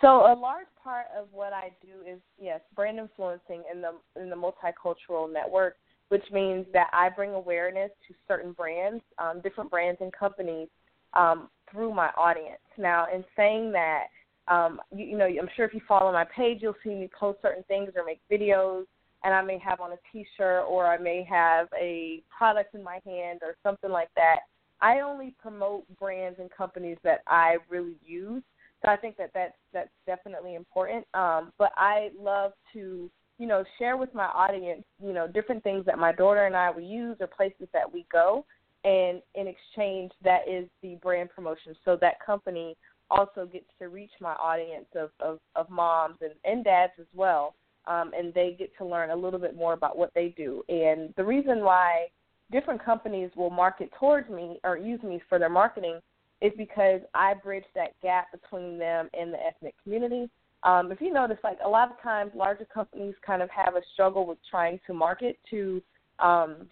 So 0.01 0.33
a 0.33 0.35
large 0.35 0.69
part 0.83 1.07
of 1.19 1.27
what 1.33 1.53
I 1.53 1.71
do 1.83 2.09
is 2.09 2.21
yes, 2.41 2.61
brand 2.75 2.99
influencing 2.99 3.63
in 3.73 3.81
the 3.81 3.93
in 4.21 4.31
the 4.31 4.37
multicultural 4.37 5.33
network, 5.33 5.77
which 6.09 6.25
means 6.33 6.67
that 6.73 6.89
I 6.93 7.09
bring 7.09 7.33
awareness 7.33 7.91
to 8.07 8.15
certain 8.29 8.53
brands, 8.53 9.03
um, 9.19 9.41
different 9.43 9.71
brands 9.71 10.01
and 10.01 10.13
companies 10.13 10.69
um, 11.15 11.49
through 11.71 11.95
my 11.95 12.11
audience. 12.17 12.61
Now, 12.77 13.07
in 13.13 13.25
saying 13.37 13.73
that, 13.73 14.05
um, 14.47 14.81
you, 14.95 15.07
you 15.07 15.19
know, 15.19 15.27
I'm 15.27 15.49
sure 15.57 15.67
if 15.67 15.75
you 15.75 15.81
follow 15.89 16.13
my 16.13 16.25
page, 16.25 16.59
you'll 16.63 16.77
see 16.85 16.91
me 16.91 17.11
post 17.19 17.41
certain 17.43 17.65
things 17.65 17.91
or 17.97 18.05
make 18.05 18.21
videos, 18.31 18.85
and 19.25 19.35
I 19.35 19.43
may 19.43 19.59
have 19.59 19.81
on 19.81 19.93
a 19.93 19.99
T-shirt 20.13 20.65
or 20.69 20.87
I 20.87 20.97
may 20.97 21.27
have 21.29 21.67
a 21.79 22.23
product 22.37 22.75
in 22.75 22.85
my 22.85 23.01
hand 23.05 23.41
or 23.43 23.57
something 23.63 23.91
like 23.91 24.11
that. 24.15 24.41
I 24.81 25.01
only 25.01 25.35
promote 25.43 25.85
brands 25.99 26.39
and 26.39 26.51
companies 26.51 26.99
that 27.03 27.23
I 27.27 27.57
really 27.69 27.97
use. 28.07 28.43
So 28.85 28.91
I 28.91 28.97
think 28.97 29.17
that 29.17 29.31
that's 29.35 29.57
that's 29.73 29.91
definitely 30.07 30.55
important. 30.55 31.05
Um, 31.15 31.53
but 31.59 31.73
I 31.77 32.11
love 32.19 32.53
to, 32.75 33.11
you 33.39 33.47
know, 33.47 33.65
share 33.79 33.97
with 33.97 34.15
my 34.15 34.27
audience, 34.27 34.85
you 35.03 35.13
know, 35.13 35.27
different 35.27 35.63
things 35.63 35.85
that 35.87 35.99
my 35.99 36.13
daughter 36.13 36.47
and 36.47 36.57
I 36.57 36.71
will 36.71 36.83
use 36.83 37.17
or 37.21 37.27
places 37.27 37.69
that 37.73 37.93
we 37.93 38.07
go 38.13 38.45
and 38.85 39.21
in 39.35 39.49
exchange 39.49 40.13
that 40.23 40.49
is 40.49 40.69
the 40.83 40.97
brand 41.03 41.31
promotion. 41.31 41.75
So 41.85 41.97
that 42.01 42.25
company 42.25 42.77
also 43.11 43.47
gets 43.47 43.67
to 43.81 43.89
reach 43.89 44.13
my 44.21 44.35
audience 44.35 44.87
of 44.95 45.11
of, 45.21 45.39
of 45.57 45.69
moms 45.71 46.19
and, 46.21 46.35
and 46.45 46.65
dads 46.65 46.93
as 47.01 47.07
well. 47.15 47.55
Um, 47.87 48.13
and 48.17 48.35
they 48.35 48.55
get 48.59 48.71
to 48.79 48.85
learn 48.85 49.11
a 49.11 49.17
little 49.17 49.41
bit 49.41 49.57
more 49.57 49.73
about 49.73 49.97
what 49.97 50.13
they 50.15 50.35
do. 50.37 50.63
And 50.69 51.15
the 51.17 51.25
reason 51.25 51.61
why 51.61 52.09
different 52.53 52.85
companies 52.85 53.31
will 53.35 53.51
market 53.51 53.91
towards 53.99 54.29
me 54.29 54.61
or 54.63 54.77
use 54.77 55.03
me 55.03 55.23
for 55.29 55.39
their 55.39 55.49
marketing 55.49 56.01
is 56.41 56.53
because 56.57 57.01
I 57.15 57.35
bridge 57.35 57.65
that 57.75 58.01
gap 58.01 58.31
between 58.33 58.79
them 58.79 59.09
and 59.19 59.33
the 59.33 59.39
ethnic 59.45 59.75
community. 59.83 60.31
Um, 60.63 60.91
if 60.91 61.01
you 61.01 61.13
notice, 61.13 61.39
like 61.45 61.59
a 61.65 61.69
lot 61.69 61.91
of 61.91 62.01
times, 62.03 62.33
larger 62.35 62.65
companies 62.65 63.15
kind 63.25 63.43
of 63.43 63.51
have 63.51 63.77
a 63.77 63.81
struggle 63.93 64.27
with 64.27 64.39
trying 64.51 64.81
to 64.87 64.95
market 64.95 65.39
to 65.51 65.83
um, 66.19 66.69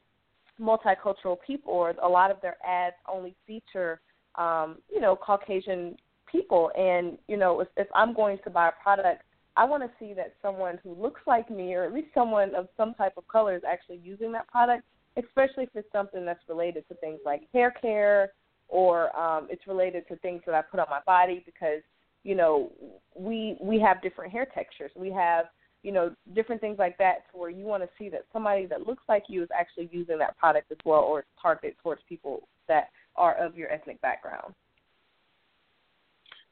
multicultural 0.61 1.37
people, 1.47 1.73
or 1.73 1.91
a 2.03 2.09
lot 2.09 2.31
of 2.31 2.41
their 2.43 2.57
ads 2.67 2.97
only 3.13 3.35
feature, 3.47 4.01
um, 4.37 4.79
you 4.93 5.01
know, 5.01 5.15
Caucasian 5.15 5.97
people. 6.31 6.71
And 6.77 7.19
you 7.29 7.37
know, 7.37 7.61
if, 7.61 7.69
if 7.77 7.87
I'm 7.95 8.15
going 8.15 8.39
to 8.45 8.51
buy 8.51 8.69
a 8.69 8.83
product, 8.83 9.23
I 9.57 9.65
want 9.65 9.83
to 9.85 9.91
see 9.99 10.15
that 10.15 10.35
someone 10.43 10.79
who 10.83 10.95
looks 10.95 11.21
like 11.27 11.49
me, 11.51 11.75
or 11.75 11.85
at 11.85 11.93
least 11.93 12.09
someone 12.13 12.55
of 12.55 12.69
some 12.77 12.95
type 12.95 13.15
of 13.17 13.27
color, 13.29 13.55
is 13.57 13.63
actually 13.69 14.01
using 14.03 14.33
that 14.33 14.49
product. 14.49 14.85
Especially 15.17 15.65
if 15.65 15.71
it's 15.75 15.91
something 15.93 16.27
that's 16.27 16.47
related 16.47 16.87
to 16.89 16.95
things 16.97 17.21
like 17.25 17.43
hair 17.53 17.71
care, 17.81 18.33
or 18.69 19.17
um, 19.17 19.47
it's 19.51 19.67
related 19.67 20.07
to 20.09 20.17
things 20.17 20.43
that 20.47 20.55
I 20.55 20.63
put 20.63 20.81
on 20.81 20.87
my 20.91 21.01
body, 21.07 21.43
because 21.45 21.83
you 22.25 22.35
know 22.35 22.73
we 23.15 23.57
we 23.61 23.79
have 23.81 24.03
different 24.03 24.33
hair 24.33 24.47
textures. 24.55 24.91
We 24.97 25.11
have 25.13 25.47
you 25.87 25.93
know, 25.93 26.13
different 26.35 26.61
things 26.61 26.81
like 26.81 26.99
that 26.99 27.31
to 27.31 27.39
where 27.39 27.49
you 27.49 27.65
want 27.65 27.81
to 27.81 27.89
see 27.97 28.09
that 28.09 28.25
somebody 28.33 28.67
that 28.67 28.89
looks 28.89 29.05
like 29.09 29.23
you 29.29 29.45
is 29.45 29.49
actually 29.57 29.89
using 29.93 30.19
that 30.19 30.37
product 30.37 30.73
as 30.73 30.79
well 30.85 31.03
or 31.03 31.21
it's 31.21 31.29
targeted 31.41 31.77
towards 31.81 32.03
people 32.09 32.49
that 32.67 32.89
are 33.15 33.37
of 33.37 33.57
your 33.57 33.71
ethnic 33.71 34.01
background. 34.01 34.53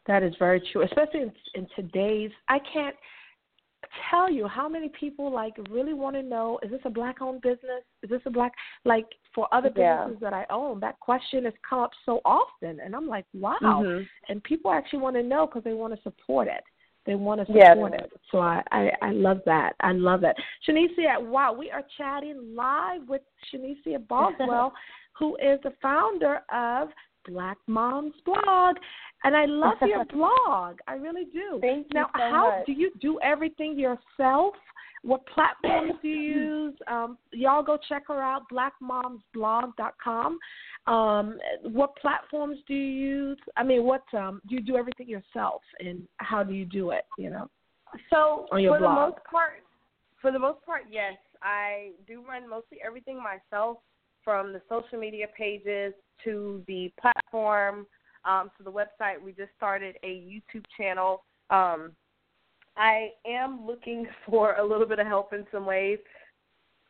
That 0.06 0.22
is 0.22 0.34
very 0.38 0.62
true, 0.70 0.82
especially 0.82 1.22
in, 1.22 1.32
in 1.56 1.66
today's. 1.74 2.30
I 2.48 2.60
can't 2.72 2.94
tell 4.10 4.30
you 4.30 4.46
how 4.48 4.68
many 4.68 4.90
people 4.98 5.32
like 5.32 5.54
really 5.70 5.94
want 5.94 6.16
to 6.16 6.22
know: 6.22 6.58
Is 6.62 6.70
this 6.70 6.80
a 6.84 6.90
black-owned 6.90 7.42
business? 7.42 7.82
Is 8.02 8.10
this 8.10 8.20
a 8.26 8.30
black? 8.30 8.52
Like 8.84 9.06
for 9.34 9.52
other 9.52 9.68
businesses 9.68 10.18
yeah. 10.20 10.30
that 10.30 10.32
I 10.32 10.46
own, 10.50 10.80
that 10.80 10.98
question 11.00 11.44
has 11.44 11.54
come 11.68 11.80
up 11.80 11.90
so 12.06 12.20
often, 12.24 12.80
and 12.80 12.94
I'm 12.94 13.08
like, 13.08 13.26
wow. 13.34 13.58
Mm-hmm. 13.62 14.04
And 14.28 14.42
people 14.44 14.70
actually 14.70 15.00
want 15.00 15.16
to 15.16 15.22
know 15.22 15.46
because 15.46 15.64
they 15.64 15.72
want 15.72 15.94
to 15.94 16.02
support 16.02 16.48
it. 16.48 16.62
They 17.06 17.14
want 17.14 17.40
to 17.40 17.46
support 17.46 17.92
yeah. 17.92 18.04
it. 18.04 18.12
So 18.30 18.38
I, 18.38 18.62
I, 18.70 18.90
I 19.02 19.10
love 19.10 19.40
that. 19.46 19.74
I 19.80 19.92
love 19.92 20.20
that. 20.22 20.36
Shanicia, 20.66 21.20
wow, 21.20 21.52
we 21.52 21.70
are 21.70 21.82
chatting 21.98 22.54
live 22.54 23.08
with 23.08 23.22
Shanicia 23.52 24.06
Boswell, 24.08 24.72
who 25.18 25.36
is 25.36 25.60
the 25.62 25.72
founder 25.82 26.40
of 26.52 26.88
Black 27.26 27.58
Moms 27.66 28.14
Blog. 28.24 28.76
And 29.24 29.36
I 29.36 29.46
love 29.46 29.78
your 29.82 30.04
blog. 30.12 30.78
I 30.86 30.94
really 30.94 31.24
do. 31.32 31.58
Thank 31.60 31.92
now, 31.92 32.10
you 32.14 32.20
so 32.20 32.30
how 32.30 32.56
much. 32.58 32.66
do 32.66 32.72
you 32.72 32.90
do 33.00 33.18
everything 33.22 33.78
yourself? 33.78 34.54
What 35.02 35.26
platforms 35.26 35.92
do 36.00 36.08
you 36.08 36.34
use? 36.68 36.74
Um, 36.88 37.18
y'all 37.32 37.62
go 37.62 37.78
check 37.88 38.04
her 38.08 38.22
out, 38.22 38.42
blackmomsblog.com. 38.52 40.38
Um, 40.86 41.38
what 41.62 41.96
platforms 41.96 42.58
do 42.66 42.74
you 42.74 43.08
use? 43.08 43.38
I 43.56 43.64
mean, 43.64 43.84
what 43.84 44.02
um, 44.14 44.40
do 44.48 44.54
you 44.54 44.60
do 44.60 44.76
everything 44.76 45.08
yourself, 45.08 45.62
and 45.80 46.06
how 46.18 46.42
do 46.42 46.52
you 46.52 46.64
do 46.66 46.90
it? 46.90 47.04
You 47.18 47.30
know. 47.30 47.48
So 48.10 48.46
on 48.50 48.62
your 48.62 48.74
for 48.74 48.80
blog? 48.80 48.96
the 48.96 49.00
most 49.00 49.24
part, 49.30 49.62
for 50.20 50.32
the 50.32 50.38
most 50.38 50.64
part, 50.64 50.82
yes, 50.90 51.14
I 51.42 51.90
do 52.06 52.22
run 52.26 52.48
mostly 52.48 52.78
everything 52.84 53.22
myself, 53.22 53.78
from 54.24 54.52
the 54.52 54.60
social 54.68 54.98
media 54.98 55.26
pages 55.36 55.92
to 56.24 56.62
the 56.66 56.92
platform 57.00 57.86
um, 58.24 58.50
to 58.56 58.64
the 58.64 58.72
website. 58.72 59.22
We 59.22 59.32
just 59.32 59.50
started 59.56 59.96
a 60.02 60.08
YouTube 60.08 60.64
channel. 60.76 61.24
Um, 61.50 61.92
I 62.76 63.10
am 63.26 63.66
looking 63.66 64.06
for 64.26 64.54
a 64.54 64.66
little 64.66 64.86
bit 64.86 64.98
of 64.98 65.06
help 65.06 65.32
in 65.32 65.46
some 65.52 65.66
ways. 65.66 65.98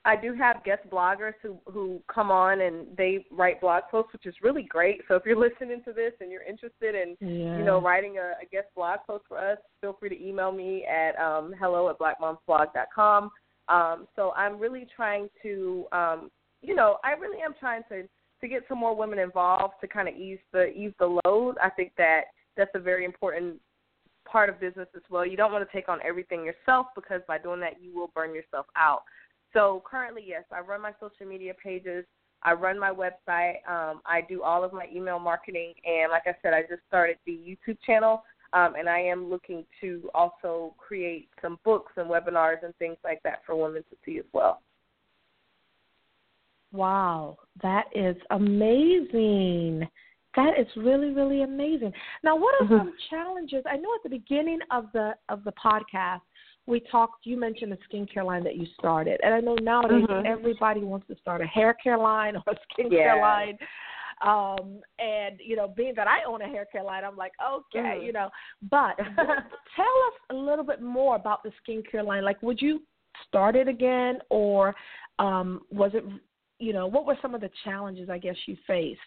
I 0.06 0.16
do 0.16 0.34
have 0.34 0.62
guest 0.64 0.82
bloggers 0.90 1.32
who 1.42 1.56
who 1.64 2.02
come 2.14 2.30
on 2.30 2.60
and 2.60 2.94
they 2.94 3.24
write 3.30 3.62
blog 3.62 3.84
posts, 3.90 4.12
which 4.12 4.26
is 4.26 4.34
really 4.42 4.62
great. 4.62 5.00
So 5.08 5.14
if 5.14 5.22
you're 5.24 5.34
listening 5.48 5.82
to 5.86 5.94
this 5.94 6.12
and 6.20 6.30
you're 6.30 6.42
interested 6.42 6.94
in 6.94 7.16
yeah. 7.20 7.56
you 7.56 7.64
know 7.64 7.80
writing 7.80 8.18
a, 8.18 8.32
a 8.42 8.46
guest 8.52 8.68
blog 8.76 8.98
post 9.06 9.24
for 9.28 9.38
us, 9.38 9.56
feel 9.80 9.96
free 9.98 10.10
to 10.10 10.22
email 10.22 10.52
me 10.52 10.84
at 10.84 11.18
um, 11.18 11.54
hello 11.58 11.88
at 11.88 11.98
blackmomsblog.com. 11.98 13.30
Um, 13.68 14.06
so 14.14 14.32
I'm 14.32 14.58
really 14.58 14.86
trying 14.94 15.28
to, 15.42 15.86
um, 15.92 16.30
you 16.64 16.74
know, 16.74 16.98
I 17.04 17.12
really 17.12 17.42
am 17.42 17.54
trying 17.58 17.82
to 17.90 18.02
to 18.40 18.48
get 18.48 18.62
some 18.68 18.78
more 18.78 18.94
women 18.94 19.18
involved 19.18 19.74
to 19.80 19.88
kind 19.88 20.08
of 20.08 20.14
ease 20.14 20.38
the 20.52 20.66
ease 20.68 20.92
the 20.98 21.18
load. 21.24 21.56
I 21.62 21.70
think 21.70 21.92
that 21.98 22.22
that's 22.56 22.70
a 22.74 22.80
very 22.80 23.04
important 23.04 23.60
part 24.24 24.48
of 24.48 24.60
business 24.60 24.88
as 24.94 25.02
well. 25.10 25.26
You 25.26 25.36
don't 25.36 25.52
want 25.52 25.68
to 25.68 25.72
take 25.76 25.88
on 25.88 26.00
everything 26.04 26.44
yourself 26.44 26.86
because 26.94 27.20
by 27.28 27.38
doing 27.38 27.60
that 27.60 27.82
you 27.82 27.94
will 27.94 28.10
burn 28.14 28.34
yourself 28.34 28.66
out. 28.76 29.02
So 29.52 29.82
currently, 29.88 30.24
yes, 30.26 30.44
I 30.52 30.60
run 30.60 30.82
my 30.82 30.92
social 31.00 31.26
media 31.26 31.54
pages. 31.62 32.04
I 32.42 32.52
run 32.52 32.78
my 32.78 32.90
website. 32.90 33.66
Um, 33.68 34.02
I 34.04 34.20
do 34.28 34.42
all 34.42 34.64
of 34.64 34.72
my 34.72 34.86
email 34.94 35.18
marketing, 35.18 35.72
and 35.84 36.10
like 36.10 36.24
I 36.26 36.34
said, 36.42 36.52
I 36.52 36.62
just 36.62 36.82
started 36.88 37.16
the 37.24 37.32
YouTube 37.32 37.78
channel, 37.86 38.22
um, 38.52 38.74
and 38.78 38.88
I 38.88 39.00
am 39.00 39.30
looking 39.30 39.64
to 39.80 40.10
also 40.14 40.74
create 40.76 41.28
some 41.40 41.58
books 41.64 41.92
and 41.96 42.10
webinars 42.10 42.62
and 42.62 42.74
things 42.76 42.98
like 43.02 43.22
that 43.22 43.40
for 43.46 43.56
women 43.56 43.82
to 43.90 43.96
see 44.04 44.18
as 44.18 44.26
well. 44.32 44.60
Wow, 46.74 47.38
that 47.62 47.84
is 47.94 48.16
amazing. 48.30 49.88
That 50.34 50.58
is 50.58 50.66
really, 50.76 51.10
really 51.10 51.42
amazing. 51.42 51.92
Now, 52.24 52.34
what 52.34 52.60
are 52.60 52.66
Mhm. 52.66 52.78
some 52.78 52.96
challenges? 53.08 53.64
I 53.64 53.76
know 53.76 53.94
at 53.94 54.02
the 54.02 54.08
beginning 54.08 54.58
of 54.72 54.90
the 54.90 55.16
of 55.28 55.44
the 55.44 55.52
podcast 55.52 56.22
we 56.66 56.80
talked. 56.80 57.26
You 57.26 57.36
mentioned 57.36 57.70
the 57.70 57.76
skincare 57.88 58.24
line 58.24 58.42
that 58.42 58.56
you 58.56 58.66
started, 58.66 59.20
and 59.22 59.32
I 59.32 59.38
know 59.38 59.54
nowadays 59.62 60.04
Mhm. 60.04 60.26
everybody 60.26 60.80
wants 60.80 61.06
to 61.06 61.14
start 61.16 61.40
a 61.40 61.46
hair 61.46 61.74
care 61.74 61.96
line 61.96 62.34
or 62.46 62.52
a 62.54 62.56
skincare 62.72 62.90
Yeah. 62.90 63.14
line. 63.14 63.58
Um, 64.22 64.82
and 64.98 65.38
you 65.40 65.54
know, 65.54 65.68
being 65.68 65.94
that 65.94 66.08
I 66.08 66.24
own 66.24 66.42
a 66.42 66.48
hair 66.48 66.64
care 66.64 66.82
line, 66.82 67.04
I'm 67.04 67.16
like, 67.16 67.34
okay, 67.40 67.98
Mhm. 68.00 68.02
you 68.02 68.12
know. 68.12 68.30
But 68.62 68.96
tell 69.76 69.96
us 70.08 70.14
a 70.30 70.34
little 70.34 70.64
bit 70.64 70.80
more 70.82 71.14
about 71.14 71.44
the 71.44 71.52
skincare 71.62 72.04
line. 72.04 72.24
Like, 72.24 72.42
would 72.42 72.60
you 72.60 72.82
start 73.28 73.54
it 73.54 73.68
again, 73.68 74.20
or 74.28 74.74
um, 75.20 75.64
was 75.70 75.94
it 75.94 76.04
you 76.58 76.72
know, 76.72 76.86
what 76.86 77.06
were 77.06 77.18
some 77.20 77.34
of 77.34 77.40
the 77.40 77.50
challenges 77.64 78.08
I 78.08 78.18
guess 78.18 78.36
you 78.46 78.56
faced, 78.66 79.00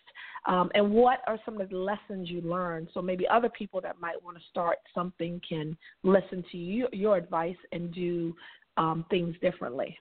um, 0.48 0.70
and 0.74 0.92
what 0.92 1.20
are 1.28 1.40
some 1.46 1.60
of 1.62 1.70
the 1.70 1.78
lessons 1.78 2.30
you 2.30 2.42
learned? 2.42 2.90
So 2.94 3.02
maybe 3.02 3.28
other 3.28 3.50
people 3.50 3.82
that 3.82 4.00
might 4.00 4.22
want 4.22 4.38
to 4.38 4.44
start 4.50 4.78
something 4.94 5.42
can 5.48 5.78
listen 6.04 6.44
to 6.52 6.58
you, 6.58 6.88
your 6.92 7.18
advice 7.18 7.58
and 7.72 7.94
do 7.94 8.36
um, 8.78 9.06
things 9.10 9.36
differently. 9.42 9.98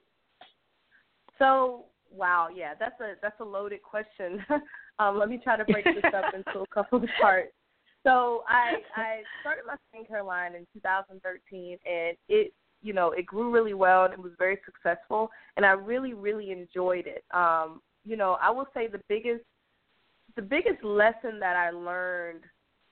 So, 1.39 1.85
wow, 2.11 2.47
yeah, 2.53 2.73
that's 2.79 2.99
a 2.99 3.13
that's 3.21 3.39
a 3.39 3.45
loaded 3.45 3.81
question. 3.81 4.43
um, 4.99 5.17
let 5.17 5.29
me 5.29 5.39
try 5.43 5.57
to 5.57 5.65
break 5.65 5.85
this 5.85 6.13
up 6.13 6.33
into 6.33 6.59
a 6.59 6.67
couple 6.73 7.03
of 7.03 7.09
parts. 7.19 7.51
So, 8.03 8.43
I 8.47 8.75
I 8.95 9.21
started 9.41 9.63
my 9.65 9.75
skincare 9.93 10.25
line 10.25 10.55
in 10.55 10.65
2013, 10.73 11.77
and 11.85 12.17
it 12.29 12.53
you 12.87 12.93
know 12.93 13.11
it 13.11 13.25
grew 13.25 13.51
really 13.51 13.73
well 13.73 14.05
and 14.05 14.13
it 14.13 14.19
was 14.19 14.31
very 14.37 14.57
successful, 14.65 15.29
and 15.57 15.65
I 15.65 15.71
really 15.71 16.13
really 16.13 16.51
enjoyed 16.51 17.05
it. 17.05 17.23
Um, 17.35 17.81
you 18.05 18.15
know, 18.15 18.37
I 18.41 18.49
will 18.49 18.67
say 18.73 18.87
the 18.87 19.01
biggest 19.09 19.43
the 20.37 20.41
biggest 20.41 20.81
lesson 20.83 21.39
that 21.39 21.57
I 21.57 21.71
learned 21.71 22.43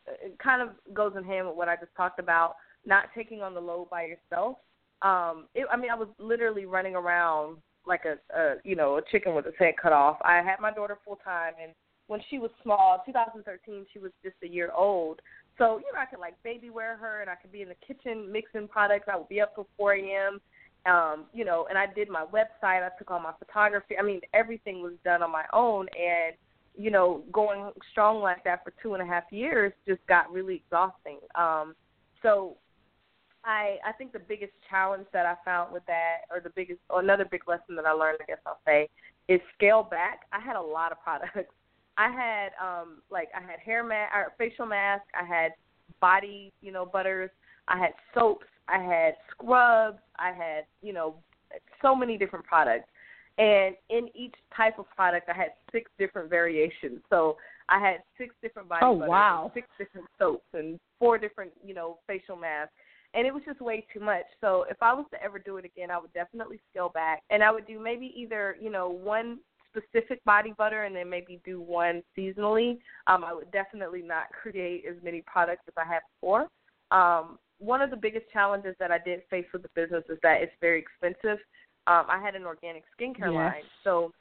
it 0.08 0.38
kind 0.40 0.62
of 0.62 0.70
goes 0.94 1.14
in 1.18 1.24
hand 1.24 1.48
with 1.48 1.56
what 1.56 1.70
I 1.70 1.75
just 1.78 1.96
talked 1.96 2.20
about, 2.20 2.56
not 2.86 3.06
taking 3.16 3.42
on 3.42 3.54
the 3.54 3.62
load 3.62 3.90
by 3.90 4.04
yourself. 4.06 4.58
Um, 5.02 5.46
it, 5.56 5.66
I 5.72 5.78
mean, 5.78 5.92
I 5.92 5.96
was 5.96 6.10
literally 6.20 6.66
running 6.66 6.96
around 6.96 7.58
like 7.88 8.02
a, 8.06 8.38
a 8.38 8.56
you 8.64 8.75
know 8.75 8.98
a 8.98 9.02
chicken 9.12 9.34
with 9.34 9.46
its 9.46 9.58
head 9.58 9.75
cut 9.81 9.94
off. 9.94 10.18
I 10.24 10.42
had 10.42 10.60
my 10.60 10.72
daughter 10.72 10.98
full 11.05 11.20
time, 11.24 11.53
and 11.62 11.72
when 12.08 12.20
she 12.29 12.40
was 12.40 12.51
small, 12.62 13.01
2013, 13.05 13.86
she 13.92 14.00
was 14.00 14.12
just 14.24 14.36
a 14.44 14.48
year 14.48 14.72
old. 14.75 15.22
So 15.57 15.77
you 15.77 15.91
know, 15.94 16.00
I 16.00 16.05
could 16.05 16.20
like 16.20 16.41
baby 16.44 16.70
wear 16.70 16.98
her, 16.98 17.22
and 17.22 17.29
I 17.29 17.35
could 17.35 17.51
be 17.51 17.61
in 17.61 17.70
the 17.70 17.75
kitchen 17.85 18.31
mixing 18.31 18.68
products. 18.68 19.07
I 19.11 19.18
would 19.18 19.29
be 19.29 19.41
up 19.41 19.55
till 19.55 19.68
4 19.77 19.94
a.m. 19.94 20.41
Um, 20.85 21.25
you 21.33 21.46
know, 21.46 21.65
and 21.70 21.77
I 21.77 21.87
did 21.87 22.09
my 22.09 22.25
website. 22.25 22.83
I 22.83 22.89
took 23.00 23.09
all 23.09 23.20
my 23.20 23.33
photography. 23.39 23.96
I 23.98 24.03
mean, 24.03 24.22
everything 24.33 24.81
was 24.81 24.94
done 25.03 25.24
on 25.24 25.31
my 25.31 25.46
own, 25.53 25.87
and 25.98 26.35
you 26.77 26.91
know, 26.91 27.24
going 27.31 27.72
strong 27.91 28.22
like 28.22 28.44
that 28.44 28.63
for 28.63 28.74
two 28.81 28.94
and 28.94 29.01
a 29.01 29.05
half 29.05 29.24
years 29.31 29.72
just 29.87 30.05
got 30.07 30.31
really 30.31 30.55
exhausting. 30.55 31.20
Um, 31.35 31.74
so 32.22 32.57
I 33.46 33.77
I 33.85 33.94
think 33.94 34.11
the 34.11 34.20
biggest 34.20 34.53
challenge 34.70 35.05
that 35.13 35.25
I 35.25 35.35
found 35.46 35.72
with 35.74 35.85
that, 35.87 36.22
or 36.29 36.41
the 36.41 36.50
biggest, 36.50 36.79
or 36.89 37.00
another 37.00 37.25
big 37.25 37.48
lesson 37.48 37.75
that 37.77 37.85
I 37.85 37.91
learned, 37.91 38.18
I 38.22 38.25
guess 38.25 38.39
I'll 38.46 38.59
say, 38.65 38.89
is 39.27 39.39
scale 39.55 39.83
back. 39.83 40.22
I 40.33 40.39
had 40.39 40.55
a 40.55 40.61
lot 40.61 40.91
of 40.91 41.01
products. 41.03 41.53
I 41.98 42.10
had 42.10 42.50
um 42.62 43.01
like 43.10 43.29
I 43.36 43.42
had 43.42 43.60
hair 43.60 43.84
mask, 43.84 44.14
or 44.16 44.34
facial 44.38 44.66
mask. 44.66 45.03
I 45.20 45.25
had 45.25 45.51
body, 46.01 46.51
you 46.62 46.72
know, 46.72 46.86
butters. 46.86 47.29
I 47.68 47.77
had 47.77 47.94
soaps. 48.14 48.46
I 48.68 48.79
had 48.79 49.16
scrubs. 49.31 50.00
I 50.18 50.31
had 50.31 50.66
you 50.81 50.94
know 50.94 51.16
so 51.81 51.96
many 51.96 52.18
different 52.18 52.46
products. 52.46 52.88
And 53.38 53.75
in 53.90 54.08
each 54.16 54.36
type 54.55 54.79
of 54.79 54.90
product, 54.96 55.29
I 55.29 55.36
had 55.36 55.50
six 55.72 55.92
different 56.00 56.29
variations. 56.29 57.01
So 57.10 57.36
I 57.68 57.79
had 57.79 57.98
six 58.18 58.34
different 58.42 58.70
body 58.70 58.86
Oh, 58.86 58.96
butters, 58.96 59.10
wow. 59.10 59.51
six 59.53 59.68
different 59.77 60.08
soaps, 60.18 60.48
and 60.53 60.79
four 61.00 61.18
different, 61.18 61.51
you 61.66 61.74
know, 61.74 61.98
facial 62.08 62.38
masks. 62.38 62.74
And 63.14 63.27
it 63.27 63.34
was 63.34 63.44
just 63.46 63.60
way 63.60 63.86
too 63.94 64.00
much. 64.00 64.25
So 64.40 64.66
if 64.70 64.77
I 64.81 64.94
was 64.94 65.05
to 65.12 65.22
ever 65.22 65.40
do 65.40 65.58
it 65.58 65.66
again, 65.66 65.92
I 65.92 65.98
would 65.98 66.14
definitely 66.14 66.60
scale 66.72 66.90
back, 66.90 67.24
and 67.29 67.44
I 67.44 67.51
would 67.51 67.68
do 67.68 67.79
maybe 67.79 68.14
either, 68.16 68.55
you 68.62 68.70
know, 68.70 68.90
one 68.90 69.40
specific 69.75 70.24
body 70.25 70.53
butter, 70.57 70.83
and 70.83 70.96
then 70.96 71.09
maybe 71.09 71.40
do 71.46 71.61
one 71.61 72.03
seasonally. 72.18 72.77
Um, 73.07 73.24
I 73.24 73.33
would 73.33 73.51
definitely 73.51 74.01
not 74.01 74.25
create 74.31 74.85
as 74.90 74.96
many 75.03 75.22
products 75.25 75.64
as 75.68 75.74
I 75.77 75.85
had 75.85 76.01
before. 76.20 76.48
Um, 76.92 77.38
one 77.59 77.81
of 77.81 77.90
the 77.90 77.98
biggest 77.98 78.25
challenges 78.31 78.75
that 78.79 78.92
I 78.92 78.98
did 78.98 79.22
face 79.29 79.46
with 79.53 79.64
the 79.64 79.70
business 79.75 80.03
is 80.09 80.18
that 80.24 80.42
it's 80.42 80.53
very 80.59 80.79
expensive 80.79 81.40
um, 81.88 82.05
I 82.09 82.20
had 82.20 82.35
an 82.35 82.46
organic 82.46 82.83
skincare 83.00 83.31
Yes. 83.31 83.33
line. 83.33 83.64
So, 83.83 84.11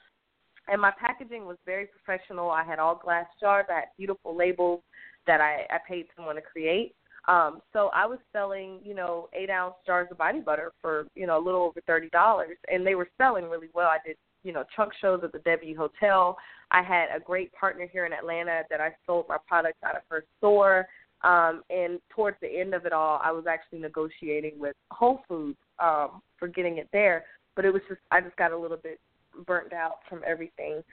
and 0.67 0.81
my 0.81 0.91
packaging 0.99 1.45
was 1.45 1.57
very 1.65 1.87
professional. 1.87 2.49
I 2.49 2.63
had 2.63 2.79
all 2.79 2.95
glass 2.95 3.25
jars. 3.39 3.65
I 3.69 3.75
had 3.75 3.85
beautiful 3.97 4.35
labels 4.35 4.81
that 5.27 5.41
I, 5.41 5.65
I 5.69 5.79
paid 5.87 6.05
someone 6.15 6.35
to 6.35 6.41
create. 6.41 6.95
Um, 7.27 7.61
so 7.73 7.89
I 7.93 8.05
was 8.05 8.19
selling, 8.31 8.79
you 8.83 8.93
know, 8.93 9.29
eight 9.33 9.49
ounce 9.49 9.73
jars 9.85 10.07
of 10.11 10.19
body 10.19 10.41
butter 10.41 10.71
for, 10.79 11.07
you 11.15 11.25
know, 11.25 11.39
a 11.39 11.43
little 11.43 11.61
over 11.61 11.81
thirty 11.87 12.09
dollars, 12.09 12.57
and 12.71 12.85
they 12.85 12.93
were 12.93 13.09
selling 13.17 13.49
really 13.49 13.69
well. 13.73 13.87
I 13.87 13.97
did, 14.05 14.15
you 14.45 14.53
know, 14.53 14.63
trunk 14.73 14.93
shows 15.01 15.19
at 15.23 15.31
the 15.33 15.39
W 15.39 15.75
Hotel. 15.75 16.37
I 16.71 16.81
had 16.81 17.07
a 17.13 17.19
great 17.19 17.51
partner 17.53 17.87
here 17.91 18.05
in 18.05 18.13
Atlanta 18.13 18.61
that 18.69 18.79
I 18.79 18.95
sold 19.05 19.25
my 19.27 19.37
products 19.47 19.79
out 19.83 19.95
of 19.95 20.03
her 20.09 20.23
store. 20.37 20.87
Um, 21.23 21.63
and 21.69 21.99
towards 22.09 22.37
the 22.41 22.47
end 22.47 22.73
of 22.73 22.85
it 22.85 22.93
all, 22.93 23.19
I 23.23 23.31
was 23.31 23.45
actually 23.49 23.79
negotiating 23.79 24.53
with 24.59 24.75
Whole 24.91 25.21
Foods 25.27 25.57
um, 25.79 26.21
for 26.37 26.47
getting 26.47 26.77
it 26.77 26.87
there 26.93 27.25
but 27.55 27.65
it 27.65 27.73
was 27.73 27.81
just 27.87 28.01
I 28.11 28.21
just 28.21 28.35
got 28.35 28.51
a 28.51 28.57
little 28.57 28.77
bit 28.77 28.99
burnt 29.47 29.73
out 29.73 29.99
from 30.09 30.21
everything. 30.25 30.83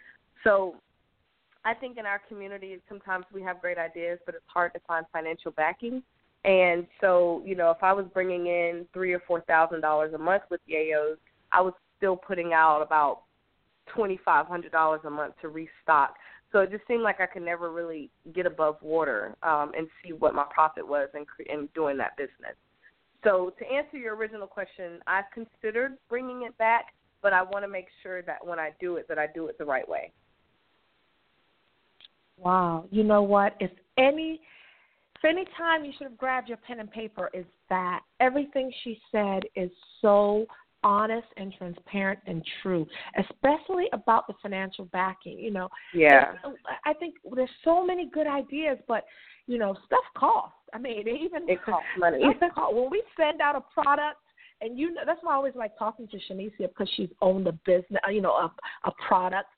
So 0.45 0.77
I 1.65 1.75
think 1.75 1.99
in 1.99 2.07
our 2.07 2.21
community 2.29 2.79
sometimes 2.88 3.27
we 3.33 3.43
have 3.43 3.61
great 3.61 3.79
ideas, 3.79 4.19
but 4.25 4.35
it's 4.35 4.45
hard 4.47 4.73
to 4.75 4.81
find 4.87 5.05
financial 5.12 5.53
backing. 5.53 6.03
And 6.45 6.87
so, 7.01 7.43
you 7.45 7.55
know, 7.55 7.71
if 7.71 7.83
I 7.83 7.93
was 7.93 8.07
bringing 8.12 8.47
in 8.47 8.87
three 8.93 9.12
or 9.12 9.21
four 9.27 9.43
thousand 9.43 9.81
dollars 9.81 10.15
a 10.15 10.19
month 10.19 10.45
with 10.51 10.61
Yayo's, 10.69 11.19
I 11.53 11.61
was 11.61 11.75
still 11.97 12.17
putting 12.17 12.53
out 12.53 12.81
about 12.81 13.23
twenty 13.94 14.18
five 14.24 14.46
hundred 14.46 14.72
dollars 14.72 15.00
a 15.05 15.11
month 15.11 15.35
to 15.42 15.48
restock. 15.48 16.14
So 16.50 16.61
it 16.61 16.70
just 16.70 16.87
seemed 16.87 17.02
like 17.02 17.20
I 17.20 17.26
could 17.26 17.42
never 17.42 17.70
really 17.70 18.11
get 18.35 18.44
above 18.44 18.76
water 18.83 19.35
um, 19.42 19.72
and 19.76 19.88
see 20.05 20.12
what 20.12 20.35
my 20.35 20.44
profit 20.50 20.87
was 20.87 21.09
in, 21.14 21.24
in 21.48 21.68
doing 21.74 21.96
that 21.96 22.16
business. 22.16 22.57
So 23.24 23.55
to 23.59 23.72
answer 23.72 23.96
your 23.96 24.16
original 24.16 24.46
question, 24.46 25.00
I've 25.07 25.24
considered 25.33 25.96
bringing 26.11 26.42
it 26.42 26.57
back, 26.59 26.87
but 27.22 27.33
I 27.33 27.42
want 27.42 27.64
to 27.64 27.68
make 27.68 27.87
sure 28.02 28.20
that 28.22 28.44
when 28.44 28.59
I 28.59 28.70
do 28.81 28.96
it, 28.96 29.09
that 29.09 29.18
I 29.18 29.28
do 29.28 29.46
it 29.46 29.57
the 29.59 29.64
right 29.64 29.88
way. 29.88 30.12
Wow. 32.37 32.85
You 32.90 33.05
know 33.05 33.22
what? 33.22 33.57
If 33.61 33.70
any 33.96 34.40
if 35.16 35.24
any 35.24 35.44
time 35.57 35.85
you 35.85 35.92
should 35.96 36.09
have 36.09 36.18
grabbed 36.18 36.48
your 36.48 36.59
pen 36.59 36.81
and 36.81 36.90
paper 36.90 37.31
is 37.33 37.44
that 37.68 38.00
everything 38.18 38.72
she 38.83 39.00
said 39.12 39.44
is 39.55 39.70
so 40.00 40.46
honest 40.83 41.27
and 41.37 41.53
transparent 41.57 42.21
and 42.27 42.45
true, 42.62 42.87
especially 43.18 43.87
about 43.92 44.27
the 44.27 44.35
financial 44.42 44.87
backing. 44.87 45.38
You 45.38 45.51
know, 45.51 45.68
Yeah. 45.95 46.35
I 46.85 46.92
think 46.95 47.14
there's 47.35 47.51
so 47.64 47.85
many 47.85 48.07
good 48.12 48.27
ideas, 48.27 48.79
but 48.88 49.05
you 49.47 49.59
know, 49.59 49.77
stuff 49.87 50.05
costs. 50.16 50.57
I 50.73 50.79
mean, 50.79 51.07
it 51.07 51.09
even 51.23 51.49
it 51.49 51.62
costs 51.64 51.87
money. 51.99 52.18
when 52.21 52.90
we 52.90 53.03
send 53.16 53.40
out 53.40 53.57
a 53.57 53.62
product, 53.75 54.18
and 54.61 54.79
you 54.79 54.92
know 54.92 55.03
that's 55.05 55.21
why 55.23 55.33
I 55.33 55.37
always 55.37 55.55
like 55.57 55.77
talking 55.79 56.07
to 56.09 56.16
Shanicia 56.16 56.68
because 56.68 56.88
she's 56.97 57.11
owned 57.21 57.47
a 57.49 57.53
business, 57.66 58.01
you 58.11 58.21
know, 58.21 58.33
a 58.33 58.53
a 58.85 58.92
product. 59.07 59.49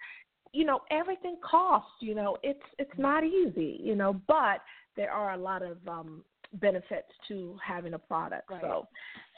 You 0.52 0.64
know, 0.64 0.80
everything 0.90 1.37
costs. 1.42 1.90
You 2.00 2.14
know, 2.14 2.37
it's 2.42 2.62
it's 2.78 2.98
not 2.98 3.24
easy. 3.24 3.80
You 3.82 3.96
know, 3.96 4.20
but 4.26 4.60
there 4.96 5.10
are 5.10 5.32
a 5.34 5.37
lot 5.37 5.62
of 5.62 5.76
um 5.87 6.22
benefits 6.54 7.09
to 7.28 7.57
having 7.64 7.94
a 7.94 7.98
product. 7.98 8.50
Right. 8.50 8.61
So, 8.61 8.88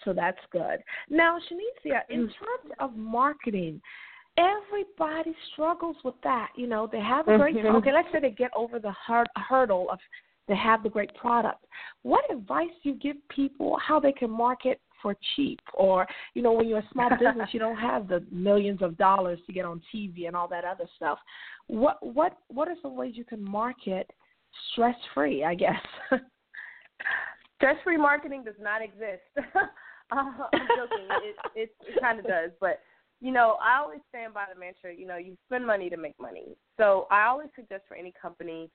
so 0.05 0.13
that's 0.13 0.39
good. 0.51 0.79
Now, 1.09 1.39
Shanicia, 1.39 2.03
in 2.09 2.29
Mm. 2.29 2.35
terms 2.35 2.75
of 2.79 2.97
marketing, 2.97 3.81
everybody 4.37 5.35
struggles 5.53 5.97
with 6.05 6.21
that. 6.23 6.51
You 6.57 6.67
know, 6.67 6.87
they 6.87 7.01
have 7.01 7.29
a 7.29 7.37
great 7.37 7.57
Mhm. 7.57 7.75
okay. 7.77 7.93
Let's 7.93 8.11
say 8.13 8.21
they 8.21 8.31
get 8.31 8.55
over 8.55 8.79
the 8.79 8.93
hur- 8.93 9.25
hurdle 9.37 9.91
of 9.91 9.99
they 10.47 10.55
have 10.55 10.83
the 10.85 10.89
great 10.89 11.13
product. 11.15 11.65
What 12.03 12.31
advice 12.31 12.71
do 12.83 12.91
you 12.91 12.95
give 12.95 13.17
people 13.29 13.77
how 13.79 13.99
they 13.99 14.13
can 14.13 14.31
market 14.31 14.81
for 15.03 15.17
cheap? 15.35 15.61
Or 15.75 16.07
you 16.35 16.43
know, 16.43 16.53
when 16.53 16.69
you're 16.69 16.79
a 16.79 16.89
small 16.93 17.11
business, 17.19 17.53
you 17.53 17.59
don't 17.59 17.77
have 17.77 18.09
the 18.09 18.25
millions 18.31 18.83
of 18.83 18.97
dollars 18.97 19.41
to 19.47 19.53
get 19.53 19.65
on 19.65 19.81
TV 19.93 20.27
and 20.27 20.37
all 20.37 20.49
that 20.49 20.65
other 20.65 20.87
stuff. 20.97 21.19
What 21.67 22.01
what 22.05 22.39
what 22.49 22.69
are 22.69 22.77
some 22.83 22.95
ways 22.95 23.17
you 23.17 23.25
can 23.25 23.43
market 23.43 24.13
stress 24.71 24.97
free? 25.15 25.45
I 25.45 25.55
guess. 25.55 25.85
Stress 27.57 27.77
free 27.85 27.97
marketing 27.97 28.45
does 28.45 28.55
not 28.61 28.83
exist. 28.83 29.23
I'm 30.13 30.35
joking. 30.77 31.07
It 31.23 31.37
it, 31.55 31.71
it 31.89 32.01
kind 32.01 32.19
of 32.19 32.27
does, 32.27 32.51
but 32.61 32.81
you 33.21 33.33
know, 33.33 33.57
I 33.63 33.79
always 33.79 34.01
stand 34.11 34.35
by 34.35 34.45
the 34.53 34.59
mantra. 34.61 34.95
You 34.95 35.07
know, 35.07 35.17
you 35.17 35.37
spend 35.47 35.67
money 35.67 35.89
to 35.89 35.97
make 35.97 36.15
money. 36.21 36.57
So 36.77 37.07
I 37.11 37.25
always 37.27 37.49
suggest 37.57 37.85
for 37.89 37.97
any 37.97 38.13
company 38.21 38.71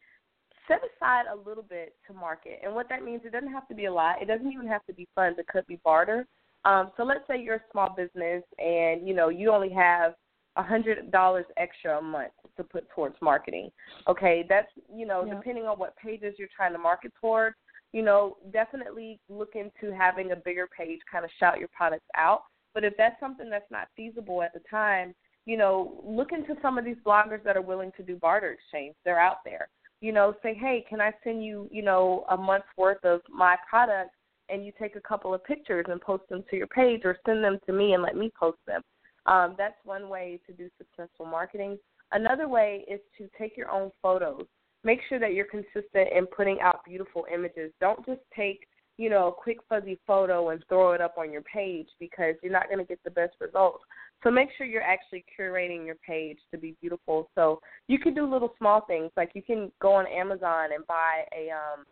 set 0.67 0.79
aside 0.97 1.25
a 1.31 1.47
little 1.47 1.63
bit 1.63 1.95
to 2.07 2.13
market. 2.13 2.59
And 2.63 2.73
what 2.73 2.89
that 2.89 3.03
means, 3.03 3.21
it 3.23 3.31
doesn't 3.31 3.51
have 3.51 3.67
to 3.67 3.75
be 3.75 3.85
a 3.85 3.93
lot. 3.93 4.21
It 4.21 4.27
doesn't 4.27 4.51
even 4.51 4.67
have 4.67 4.85
to 4.87 4.93
be 4.93 5.07
funds. 5.15 5.37
It 5.39 5.47
could 5.47 5.67
be 5.67 5.79
barter. 5.83 6.25
Um, 6.65 6.91
so 6.97 7.03
let's 7.03 7.21
say 7.27 7.41
you're 7.41 7.55
a 7.55 7.63
small 7.71 7.93
business 7.95 8.43
and 8.59 9.07
you 9.07 9.13
know 9.15 9.29
you 9.29 9.51
only 9.51 9.71
have 9.71 10.13
a 10.57 10.63
hundred 10.63 11.11
dollars 11.11 11.45
extra 11.57 11.97
a 11.97 12.01
month 12.01 12.33
to 12.57 12.63
put 12.63 12.87
towards 12.89 13.15
marketing. 13.21 13.69
Okay, 14.07 14.45
that's 14.47 14.67
you 14.93 15.05
know 15.05 15.23
Yeah. 15.25 15.35
depending 15.35 15.65
on 15.65 15.79
what 15.79 15.95
pages 15.97 16.35
you're 16.37 16.49
trying 16.55 16.73
to 16.73 16.77
market 16.77 17.13
towards. 17.19 17.55
You 17.93 18.03
know, 18.03 18.37
definitely 18.53 19.19
look 19.29 19.55
into 19.55 19.95
having 19.95 20.31
a 20.31 20.35
bigger 20.35 20.67
page, 20.77 20.99
kind 21.11 21.25
of 21.25 21.31
shout 21.39 21.59
your 21.59 21.69
products 21.75 22.05
out. 22.15 22.43
But 22.73 22.83
if 22.83 22.93
that's 22.97 23.19
something 23.19 23.49
that's 23.49 23.69
not 23.69 23.89
feasible 23.97 24.41
at 24.41 24.53
the 24.53 24.61
time, 24.69 25.13
you 25.45 25.57
know, 25.57 26.01
look 26.05 26.31
into 26.31 26.55
some 26.61 26.77
of 26.77 26.85
these 26.85 26.97
bloggers 27.05 27.43
that 27.43 27.57
are 27.57 27.61
willing 27.61 27.91
to 27.97 28.03
do 28.03 28.15
barter 28.15 28.51
exchange. 28.51 28.95
They're 29.03 29.19
out 29.19 29.37
there. 29.43 29.67
You 29.99 30.11
know, 30.11 30.33
say, 30.41 30.53
hey, 30.53 30.85
can 30.87 31.01
I 31.01 31.11
send 31.23 31.43
you, 31.43 31.67
you 31.71 31.81
know, 31.81 32.25
a 32.29 32.37
month's 32.37 32.67
worth 32.77 33.03
of 33.03 33.21
my 33.29 33.55
products, 33.69 34.15
and 34.49 34.65
you 34.65 34.71
take 34.79 34.95
a 34.95 35.01
couple 35.01 35.33
of 35.33 35.43
pictures 35.43 35.85
and 35.89 35.99
post 36.01 36.23
them 36.29 36.43
to 36.49 36.55
your 36.57 36.67
page, 36.67 37.01
or 37.03 37.17
send 37.25 37.43
them 37.43 37.59
to 37.65 37.73
me 37.73 37.93
and 37.93 38.03
let 38.03 38.15
me 38.15 38.31
post 38.39 38.57
them. 38.65 38.81
Um, 39.25 39.55
that's 39.57 39.75
one 39.83 40.09
way 40.09 40.39
to 40.47 40.53
do 40.53 40.69
successful 40.77 41.25
marketing. 41.25 41.77
Another 42.11 42.47
way 42.47 42.83
is 42.89 42.99
to 43.17 43.29
take 43.37 43.55
your 43.55 43.69
own 43.69 43.91
photos. 44.01 44.45
Make 44.83 44.99
sure 45.07 45.19
that 45.19 45.33
you're 45.33 45.45
consistent 45.45 46.09
in 46.15 46.25
putting 46.27 46.59
out 46.59 46.83
beautiful 46.85 47.25
images. 47.33 47.71
Don't 47.79 48.03
just 48.05 48.21
take, 48.35 48.67
you 48.97 49.09
know, 49.09 49.27
a 49.27 49.31
quick 49.31 49.57
fuzzy 49.69 49.99
photo 50.07 50.49
and 50.49 50.63
throw 50.67 50.93
it 50.93 51.01
up 51.01 51.15
on 51.17 51.31
your 51.31 51.43
page 51.43 51.87
because 51.99 52.35
you're 52.41 52.51
not 52.51 52.67
going 52.67 52.79
to 52.79 52.85
get 52.85 52.99
the 53.03 53.11
best 53.11 53.35
results. 53.39 53.83
So 54.23 54.29
make 54.29 54.49
sure 54.57 54.67
you're 54.67 54.81
actually 54.81 55.25
curating 55.39 55.85
your 55.85 55.95
page 55.95 56.37
to 56.51 56.57
be 56.57 56.75
beautiful. 56.81 57.29
So 57.35 57.59
you 57.87 57.99
can 57.99 58.13
do 58.13 58.31
little 58.31 58.53
small 58.57 58.81
things 58.85 59.11
like 59.17 59.31
you 59.33 59.41
can 59.41 59.71
go 59.81 59.93
on 59.93 60.05
Amazon 60.07 60.69
and 60.75 60.85
buy 60.87 61.23
a 61.35 61.49
um 61.49 61.85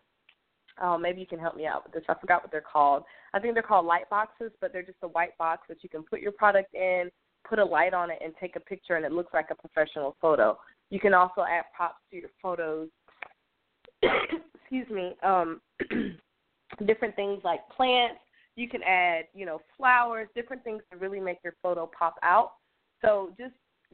oh 0.82 0.98
maybe 0.98 1.20
you 1.20 1.28
can 1.28 1.40
help 1.40 1.56
me 1.56 1.66
out 1.66 1.84
with 1.84 1.94
this. 1.94 2.04
I 2.08 2.14
forgot 2.20 2.44
what 2.44 2.52
they're 2.52 2.62
called. 2.62 3.04
I 3.34 3.40
think 3.40 3.54
they're 3.54 3.64
called 3.64 3.86
light 3.86 4.10
boxes, 4.10 4.52
but 4.62 4.72
they're 4.72 4.84
just 4.84 5.00
a 5.02 5.08
white 5.08 5.38
box 5.38 5.64
that 5.70 5.84
you 5.84 5.90
can 5.90 6.04
put 6.04 6.22
your 6.22 6.32
product 6.32 6.74
in, 6.76 7.10
put 7.48 7.60
a 7.60 7.66
light 7.66 7.94
on 7.94 8.12
it 8.12 8.20
and 8.24 8.34
take 8.40 8.56
a 8.56 8.60
picture 8.60 8.96
and 8.96 9.06
it 9.06 9.12
looks 9.12 9.34
like 9.34 9.48
a 9.52 9.56
professional 9.56 10.16
photo. 10.22 10.58
You 10.90 11.00
can 11.00 11.14
also 11.14 11.42
add 11.42 11.66
props 11.76 12.00
to 12.12 12.18
your 12.18 12.30
photos. 12.42 12.90
Excuse 14.02 14.90
me. 14.90 15.16
Um 15.24 15.62
different 16.86 17.16
things 17.16 17.42
like 17.44 17.62
plants. 17.76 18.20
You 18.56 18.68
can 18.68 18.84
add, 18.84 19.26
you 19.34 19.46
know, 19.46 19.62
flowers, 19.78 20.28
different 20.36 20.64
things 20.64 20.82
to 20.92 20.98
really 20.98 21.20
make 21.20 21.38
your 21.44 21.54
photo 21.62 21.90
pop 21.98 22.16
out. 22.24 22.54
So 23.02 23.32
just 23.38 23.54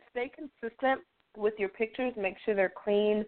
stay 0.09 0.31
consistent 0.33 1.01
with 1.37 1.53
your 1.57 1.69
pictures. 1.69 2.13
Make 2.17 2.35
sure 2.43 2.55
they're 2.55 2.73
clean. 2.83 3.25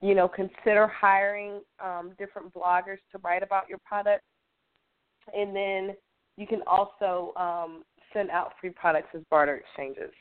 You 0.00 0.14
know, 0.14 0.28
consider 0.28 0.86
hiring 0.86 1.60
um, 1.82 2.12
different 2.18 2.52
bloggers 2.52 2.98
to 3.12 3.18
write 3.22 3.42
about 3.42 3.68
your 3.68 3.78
product. 3.84 4.22
And 5.34 5.56
then 5.56 5.96
you 6.36 6.46
can 6.46 6.60
also 6.66 7.32
um, 7.36 7.82
send 8.12 8.30
out 8.30 8.52
free 8.60 8.70
products 8.70 9.08
as 9.14 9.22
barter 9.30 9.56
exchanges. 9.56 10.12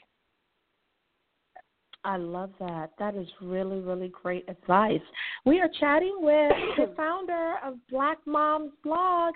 I 2.06 2.18
love 2.18 2.52
that. 2.60 2.92
That 3.00 3.16
is 3.16 3.28
really, 3.42 3.80
really 3.80 4.10
great 4.10 4.46
advice. 4.48 5.02
We 5.44 5.60
are 5.60 5.70
chatting 5.80 6.16
with 6.20 6.54
the 6.78 6.94
founder 6.98 7.56
of 7.66 7.76
Black 7.90 8.20
Moms 8.28 8.72
Blog. 8.84 9.34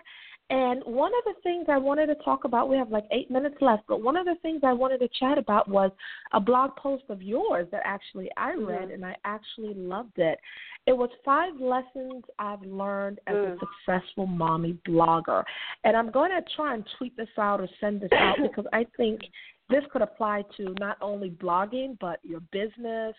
And 0.50 0.82
one 0.84 1.12
of 1.14 1.36
the 1.36 1.40
things 1.44 1.68
I 1.70 1.78
wanted 1.78 2.08
to 2.08 2.16
talk 2.16 2.44
about, 2.44 2.70
we 2.70 2.78
have 2.78 2.90
like 2.90 3.06
eight 3.12 3.30
minutes 3.30 3.58
left, 3.62 3.84
but 3.88 4.02
one 4.02 4.18
of 4.18 4.26
the 4.26 4.36
things 4.42 4.62
I 4.64 4.74
wanted 4.74 4.98
to 5.00 5.08
chat 5.20 5.38
about 5.38 5.68
was 5.68 5.92
a 6.34 6.40
blog 6.40 6.76
post 6.76 7.04
of 7.10 7.22
yours 7.22 7.68
that 7.72 7.82
actually 7.86 8.32
I 8.36 8.54
read 8.56 8.90
Mhm. 8.90 8.94
and 8.96 9.06
I 9.06 9.16
actually 9.26 9.76
loved 9.76 10.18
it. 10.18 10.40
It 10.88 10.94
was 10.94 11.12
five 11.24 11.60
lessons 11.60 12.24
I've 12.40 12.64
learned 12.64 13.20
as 13.28 13.36
a 13.36 13.52
Mm. 13.52 13.60
successful 13.60 14.26
mommy 14.26 14.74
blogger. 14.88 15.46
And 15.84 15.96
I'm 15.96 16.10
going 16.10 16.32
to 16.32 16.42
try 16.56 16.74
and 16.74 16.86
tweet 16.98 17.16
this 17.16 17.38
out 17.38 17.62
or 17.62 17.68
send 17.80 18.02
this 18.02 18.12
out 18.14 18.38
because 18.42 18.66
I 18.74 18.86
think 18.98 19.30
this 19.70 19.86
could 19.92 20.02
apply 20.02 20.42
to 20.58 20.74
not 20.80 20.98
only 21.00 21.30
blogging 21.30 21.98
but 22.00 22.20
your 22.26 22.40
business. 22.52 23.16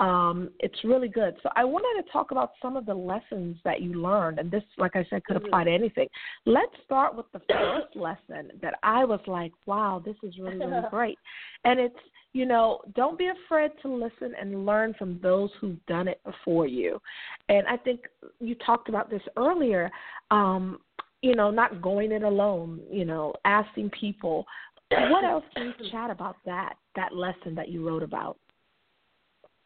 Um, 0.00 0.50
it's 0.60 0.84
really 0.84 1.08
good. 1.08 1.34
So 1.42 1.48
I 1.56 1.64
wanted 1.64 2.02
to 2.02 2.12
talk 2.12 2.30
about 2.30 2.52
some 2.62 2.76
of 2.76 2.86
the 2.86 2.94
lessons 2.94 3.56
that 3.64 3.82
you 3.82 3.94
learned, 3.94 4.38
and 4.38 4.50
this, 4.50 4.62
like 4.76 4.94
I 4.94 5.04
said, 5.10 5.24
could 5.24 5.36
apply 5.36 5.64
to 5.64 5.70
anything. 5.70 6.06
Let's 6.46 6.72
start 6.84 7.16
with 7.16 7.26
the 7.32 7.40
first 7.50 7.96
lesson 7.96 8.52
that 8.62 8.74
I 8.82 9.04
was 9.04 9.20
like, 9.26 9.52
"Wow, 9.66 10.00
this 10.04 10.16
is 10.22 10.38
really, 10.38 10.58
really 10.58 10.82
great." 10.90 11.18
And 11.64 11.80
it's, 11.80 11.98
you 12.32 12.46
know, 12.46 12.80
don't 12.94 13.18
be 13.18 13.28
afraid 13.28 13.72
to 13.82 13.88
listen 13.88 14.34
and 14.40 14.64
learn 14.64 14.94
from 14.94 15.18
those 15.20 15.50
who've 15.60 15.84
done 15.86 16.06
it 16.06 16.20
before 16.24 16.66
you. 16.66 17.00
And 17.48 17.66
I 17.66 17.76
think 17.76 18.02
you 18.38 18.54
talked 18.54 18.88
about 18.88 19.10
this 19.10 19.22
earlier. 19.36 19.90
Um, 20.30 20.78
you 21.22 21.34
know, 21.34 21.50
not 21.50 21.82
going 21.82 22.12
it 22.12 22.22
alone. 22.22 22.80
You 22.88 23.04
know, 23.04 23.34
asking 23.44 23.90
people 23.90 24.46
what 24.90 25.24
else 25.24 25.44
can 25.54 25.74
you 25.78 25.90
chat 25.90 26.10
about 26.10 26.36
that 26.46 26.74
that 26.96 27.14
lesson 27.14 27.54
that 27.54 27.68
you 27.68 27.86
wrote 27.86 28.02
about? 28.02 28.38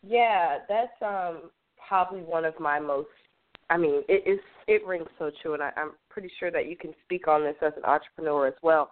Yeah, 0.02 0.58
that's 0.68 0.92
um 1.02 1.50
probably 1.88 2.20
one 2.20 2.44
of 2.44 2.58
my 2.58 2.78
most. 2.78 3.08
I 3.70 3.76
mean, 3.76 4.02
it 4.08 4.28
is 4.28 4.40
it 4.66 4.84
rings 4.86 5.08
so 5.18 5.30
true, 5.42 5.54
and 5.54 5.62
I, 5.62 5.70
I'm 5.76 5.92
pretty 6.10 6.30
sure 6.38 6.50
that 6.50 6.68
you 6.68 6.76
can 6.76 6.92
speak 7.04 7.28
on 7.28 7.42
this 7.42 7.56
as 7.62 7.72
an 7.76 7.84
entrepreneur 7.84 8.46
as 8.46 8.54
well. 8.62 8.90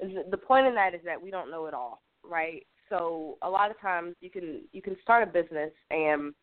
The 0.00 0.36
point 0.36 0.66
in 0.66 0.74
that 0.74 0.94
is 0.94 1.00
that 1.04 1.20
we 1.20 1.30
don't 1.30 1.50
know 1.50 1.66
it 1.66 1.74
all, 1.74 2.02
right? 2.24 2.64
So 2.88 3.36
a 3.42 3.50
lot 3.50 3.70
of 3.70 3.80
times 3.80 4.14
you 4.20 4.30
can 4.30 4.62
you 4.72 4.82
can 4.82 4.96
start 5.02 5.26
a 5.26 5.30
business 5.30 5.70
and 5.90 6.34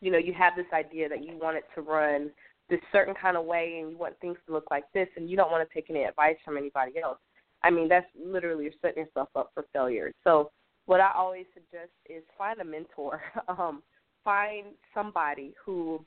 you 0.00 0.10
know 0.10 0.18
you 0.18 0.32
have 0.34 0.54
this 0.56 0.66
idea 0.72 1.08
that 1.08 1.22
you 1.22 1.36
want 1.38 1.56
it 1.56 1.64
to 1.74 1.82
run 1.82 2.30
this 2.68 2.80
certain 2.92 3.14
kind 3.20 3.36
of 3.36 3.44
way 3.44 3.80
and 3.80 3.90
you 3.90 3.98
want 3.98 4.18
things 4.20 4.38
to 4.46 4.52
look 4.52 4.64
like 4.70 4.84
this 4.94 5.08
and 5.16 5.28
you 5.28 5.36
don't 5.36 5.50
want 5.50 5.68
to 5.68 5.74
take 5.74 5.90
any 5.90 6.04
advice 6.04 6.36
from 6.44 6.56
anybody 6.56 6.92
else. 7.02 7.18
I 7.62 7.70
mean, 7.70 7.88
that's 7.88 8.06
literally 8.18 8.64
you're 8.64 8.72
setting 8.80 9.04
yourself 9.04 9.28
up 9.36 9.50
for 9.52 9.66
failure. 9.72 10.12
So 10.24 10.50
what 10.90 11.00
I 11.00 11.12
always 11.16 11.46
suggest 11.54 11.92
is 12.08 12.24
find 12.36 12.60
a 12.60 12.64
mentor. 12.64 13.22
Um, 13.48 13.82
find 14.24 14.66
somebody 14.92 15.54
who 15.64 16.04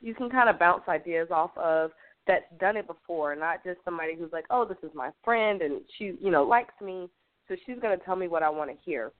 you 0.00 0.14
can 0.14 0.28
kind 0.28 0.50
of 0.50 0.58
bounce 0.58 0.82
ideas 0.86 1.28
off 1.30 1.50
of 1.56 1.90
that's 2.26 2.44
done 2.60 2.76
it 2.76 2.86
before, 2.86 3.34
not 3.34 3.64
just 3.64 3.78
somebody 3.84 4.14
who's 4.14 4.30
like, 4.30 4.44
oh, 4.50 4.66
this 4.66 4.76
is 4.82 4.94
my 4.94 5.10
friend 5.24 5.62
and 5.62 5.80
she, 5.96 6.12
you 6.20 6.30
know, 6.30 6.44
likes 6.44 6.74
me, 6.80 7.08
so 7.48 7.56
she's 7.64 7.78
going 7.80 7.98
to 7.98 8.04
tell 8.04 8.14
me 8.14 8.28
what 8.28 8.42
I 8.42 8.50
want 8.50 8.70
to 8.70 8.76
hear. 8.84 9.12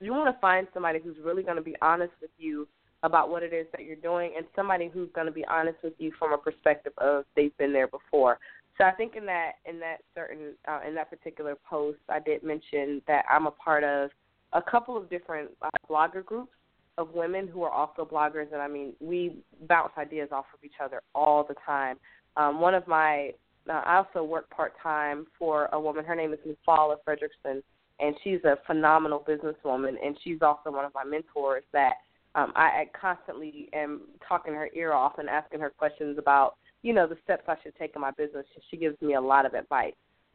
You 0.00 0.12
want 0.12 0.34
to 0.34 0.40
find 0.40 0.68
somebody 0.72 1.00
who's 1.02 1.16
really 1.22 1.42
going 1.42 1.56
to 1.56 1.62
be 1.62 1.76
honest 1.82 2.12
with 2.22 2.30
you 2.38 2.68
about 3.02 3.28
what 3.28 3.42
it 3.42 3.52
is 3.52 3.66
that 3.72 3.84
you're 3.84 3.96
doing 3.96 4.32
and 4.36 4.46
somebody 4.54 4.88
who's 4.92 5.10
going 5.14 5.26
to 5.26 5.32
be 5.32 5.44
honest 5.46 5.78
with 5.82 5.94
you 5.98 6.12
from 6.16 6.32
a 6.32 6.38
perspective 6.38 6.92
of 6.98 7.24
they've 7.34 7.56
been 7.58 7.72
there 7.72 7.88
before. 7.88 8.38
So 8.78 8.84
I 8.84 8.92
think 8.92 9.16
in 9.16 9.26
that 9.26 9.52
in 9.66 9.78
that 9.80 9.98
certain 10.14 10.54
uh, 10.66 10.80
in 10.86 10.94
that 10.94 11.10
particular 11.10 11.56
post, 11.68 11.98
I 12.08 12.18
did 12.20 12.42
mention 12.42 13.02
that 13.06 13.24
I'm 13.30 13.46
a 13.46 13.50
part 13.50 13.84
of 13.84 14.10
a 14.52 14.62
couple 14.62 14.96
of 14.96 15.10
different 15.10 15.50
uh, 15.60 15.68
blogger 15.88 16.24
groups 16.24 16.52
of 16.98 17.14
women 17.14 17.48
who 17.48 17.62
are 17.62 17.70
also 17.70 18.04
bloggers, 18.04 18.52
and 18.52 18.62
I 18.62 18.68
mean 18.68 18.94
we 19.00 19.36
bounce 19.68 19.92
ideas 19.98 20.28
off 20.32 20.46
of 20.54 20.64
each 20.64 20.80
other 20.82 21.02
all 21.14 21.44
the 21.44 21.54
time. 21.64 21.96
Um, 22.36 22.60
one 22.60 22.74
of 22.74 22.86
my 22.86 23.32
uh, 23.68 23.82
I 23.84 23.96
also 23.96 24.24
work 24.24 24.50
part 24.50 24.72
time 24.82 25.26
for 25.38 25.68
a 25.72 25.80
woman. 25.80 26.04
Her 26.04 26.16
name 26.16 26.32
is 26.32 26.38
Mufala 26.46 26.96
Fredrickson, 27.06 27.62
and 28.00 28.14
she's 28.24 28.42
a 28.44 28.56
phenomenal 28.66 29.24
businesswoman, 29.26 29.94
and 30.04 30.16
she's 30.24 30.38
also 30.42 30.70
one 30.70 30.84
of 30.84 30.92
my 30.94 31.04
mentors 31.04 31.62
that 31.72 31.94
um, 32.34 32.52
I, 32.56 32.62
I 32.62 32.90
constantly 32.98 33.68
am 33.74 34.02
talking 34.26 34.54
her 34.54 34.70
ear 34.74 34.92
off 34.92 35.18
and 35.18 35.28
asking 35.28 35.60
her 35.60 35.70
questions 35.70 36.18
about 36.18 36.56
you 36.82 36.92
know, 36.92 37.06
the 37.06 37.16
steps 37.24 37.44
I 37.48 37.56
should 37.62 37.76
take 37.76 37.92
in 37.94 38.00
my 38.00 38.10
business. 38.10 38.44
She 38.70 38.76
gives 38.76 39.00
me 39.00 39.14
a 39.14 39.20
lot 39.20 39.46
of 39.46 39.54
advice. 39.54 39.94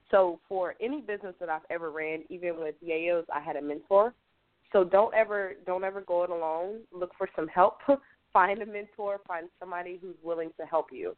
So 0.10 0.40
for 0.48 0.76
any 0.82 1.02
business 1.02 1.36
that 1.40 1.50
I've 1.50 1.62
ever 1.70 1.92
ran, 1.92 2.24
even 2.30 2.60
with 2.60 2.76
Yayo's, 2.86 3.26
I 3.34 3.42
had 3.42 3.58
a 3.58 3.62
mentor. 3.62 4.14
So 4.72 4.84
don't 4.84 5.14
ever 5.14 5.54
don't 5.66 5.84
ever 5.84 6.02
go 6.02 6.24
it 6.24 6.30
alone. 6.30 6.82
Look 6.92 7.12
for 7.18 7.30
some 7.36 7.48
help. 7.48 7.80
find 8.34 8.62
a 8.62 8.66
mentor. 8.66 9.20
Find 9.28 9.48
somebody 9.60 10.00
who's 10.02 10.16
willing 10.24 10.52
to 10.60 10.66
help 10.66 10.88
you. 10.92 11.16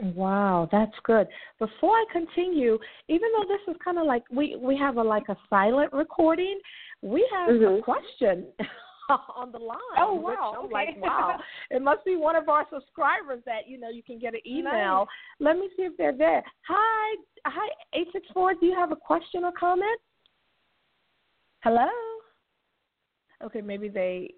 Wow, 0.00 0.68
that's 0.72 0.94
good. 1.04 1.26
Before 1.58 1.90
I 1.90 2.04
continue, 2.10 2.78
even 3.08 3.28
though 3.36 3.44
this 3.46 3.74
is 3.74 3.80
kind 3.84 3.98
of 3.98 4.06
like 4.06 4.22
we 4.30 4.56
we 4.56 4.76
have 4.78 4.96
a 4.96 5.02
like 5.02 5.28
a 5.28 5.36
silent 5.50 5.92
recording, 5.92 6.58
we 7.02 7.28
have 7.32 7.50
mm-hmm. 7.50 7.80
a 7.80 7.82
question 7.82 8.46
on 9.36 9.52
the 9.52 9.58
line. 9.58 9.78
Oh 9.98 10.14
wow! 10.14 10.54
I'm 10.58 10.66
okay. 10.66 10.72
like, 10.72 11.02
wow, 11.02 11.38
it 11.70 11.82
must 11.82 12.04
be 12.04 12.16
one 12.16 12.36
of 12.36 12.48
our 12.48 12.66
subscribers 12.72 13.42
that 13.46 13.68
you 13.68 13.78
know 13.78 13.88
you 13.88 14.02
can 14.02 14.18
get 14.18 14.34
an 14.34 14.40
email. 14.46 15.06
Nice. 15.06 15.06
Let 15.40 15.56
me 15.56 15.68
see 15.76 15.82
if 15.82 15.96
they're 15.96 16.16
there. 16.16 16.42
Hi, 16.68 17.16
hi, 17.46 17.68
eight 17.94 18.08
six 18.12 18.26
four. 18.32 18.54
Do 18.54 18.66
you 18.66 18.74
have 18.74 18.92
a 18.92 18.96
question 18.96 19.44
or 19.44 19.52
comment? 19.58 20.00
Hello. 21.62 21.88
Okay, 23.44 23.60
maybe 23.60 23.88
they. 23.88 24.34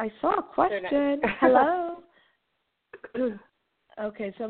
I 0.00 0.10
saw 0.20 0.38
a 0.38 0.42
question. 0.42 1.20
Hello. 1.40 2.02
okay, 4.02 4.34
so 4.38 4.48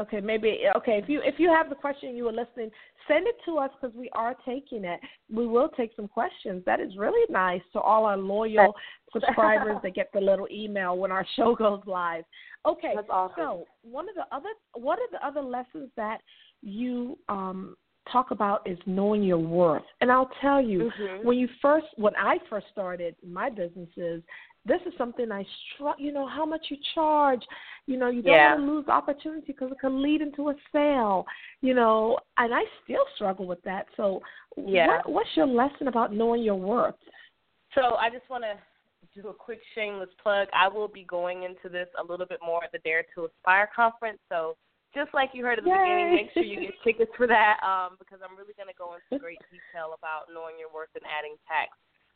Okay, 0.00 0.20
maybe 0.20 0.60
okay. 0.76 0.98
If 1.02 1.08
you 1.08 1.20
if 1.22 1.34
you 1.38 1.50
have 1.50 1.68
the 1.68 1.74
question 1.74 2.16
you 2.16 2.24
were 2.24 2.32
listening, 2.32 2.70
send 3.06 3.26
it 3.26 3.36
to 3.44 3.58
us 3.58 3.70
because 3.78 3.94
we 3.94 4.08
are 4.14 4.34
taking 4.46 4.84
it. 4.84 4.98
We 5.30 5.46
will 5.46 5.68
take 5.68 5.90
some 5.94 6.08
questions. 6.08 6.62
That 6.64 6.80
is 6.80 6.96
really 6.96 7.26
nice 7.30 7.60
to 7.74 7.80
all 7.80 8.06
our 8.06 8.16
loyal 8.16 8.74
subscribers 9.12 9.76
that 9.82 9.94
get 9.94 10.10
the 10.14 10.20
little 10.20 10.48
email 10.50 10.96
when 10.96 11.12
our 11.12 11.26
show 11.36 11.54
goes 11.54 11.82
live. 11.84 12.24
Okay, 12.64 12.92
That's 12.94 13.08
awesome. 13.10 13.34
so 13.36 13.64
one 13.82 14.08
of 14.08 14.14
the 14.14 14.24
other 14.34 14.48
what 14.74 14.98
are 14.98 15.10
the 15.12 15.24
other 15.26 15.42
lessons 15.42 15.90
that 15.96 16.20
you 16.62 17.18
um 17.28 17.76
talk 18.10 18.30
about 18.30 18.66
is 18.66 18.78
knowing 18.86 19.22
your 19.22 19.38
worth. 19.38 19.82
And 20.00 20.10
I'll 20.10 20.30
tell 20.40 20.60
you, 20.60 20.90
mm-hmm. 21.00 21.26
when 21.26 21.38
you 21.38 21.48
first 21.60 21.86
when 21.96 22.14
I 22.16 22.38
first 22.48 22.66
started 22.72 23.14
my 23.26 23.50
businesses, 23.50 24.22
this 24.66 24.80
is 24.86 24.92
something 24.98 25.32
I 25.32 25.44
struggle. 25.74 26.04
You 26.04 26.12
know 26.12 26.26
how 26.26 26.44
much 26.44 26.66
you 26.68 26.76
charge. 26.94 27.42
You 27.86 27.96
know 27.96 28.08
you 28.08 28.22
don't 28.22 28.32
yeah. 28.34 28.54
want 28.54 28.66
to 28.66 28.72
lose 28.72 28.88
opportunity 28.88 29.46
because 29.46 29.72
it 29.72 29.78
can 29.80 30.02
lead 30.02 30.20
into 30.20 30.50
a 30.50 30.54
sale. 30.72 31.24
You 31.60 31.74
know, 31.74 32.18
and 32.36 32.54
I 32.54 32.62
still 32.84 33.04
struggle 33.14 33.46
with 33.46 33.62
that. 33.62 33.86
So, 33.96 34.20
yeah. 34.56 34.86
what, 34.86 35.10
what's 35.10 35.30
your 35.34 35.46
lesson 35.46 35.88
about 35.88 36.12
knowing 36.12 36.42
your 36.42 36.56
worth? 36.56 36.94
So 37.74 37.94
I 37.94 38.10
just 38.10 38.28
want 38.28 38.44
to 38.44 38.54
do 39.20 39.28
a 39.28 39.34
quick 39.34 39.60
shameless 39.74 40.10
plug. 40.22 40.48
I 40.54 40.68
will 40.68 40.88
be 40.88 41.04
going 41.04 41.44
into 41.44 41.68
this 41.68 41.88
a 41.98 42.04
little 42.04 42.26
bit 42.26 42.38
more 42.44 42.62
at 42.62 42.72
the 42.72 42.78
Dare 42.78 43.04
to 43.14 43.26
Aspire 43.26 43.68
conference. 43.74 44.18
So 44.28 44.56
just 44.94 45.14
like 45.14 45.30
you 45.32 45.44
heard 45.44 45.58
at 45.58 45.64
the 45.64 45.70
Yay. 45.70 45.78
beginning, 45.78 46.14
make 46.14 46.30
sure 46.34 46.42
you 46.42 46.60
get 46.60 46.74
tickets 46.82 47.12
for 47.16 47.26
that 47.26 47.62
um, 47.62 47.96
because 47.98 48.18
I'm 48.22 48.36
really 48.36 48.54
going 48.58 48.70
to 48.70 48.78
go 48.78 48.98
into 48.98 49.22
great 49.22 49.38
detail 49.50 49.94
about 49.94 50.30
knowing 50.34 50.58
your 50.58 50.70
worth 50.70 50.90
and 50.94 51.06
adding 51.06 51.38
tax. 51.46 51.70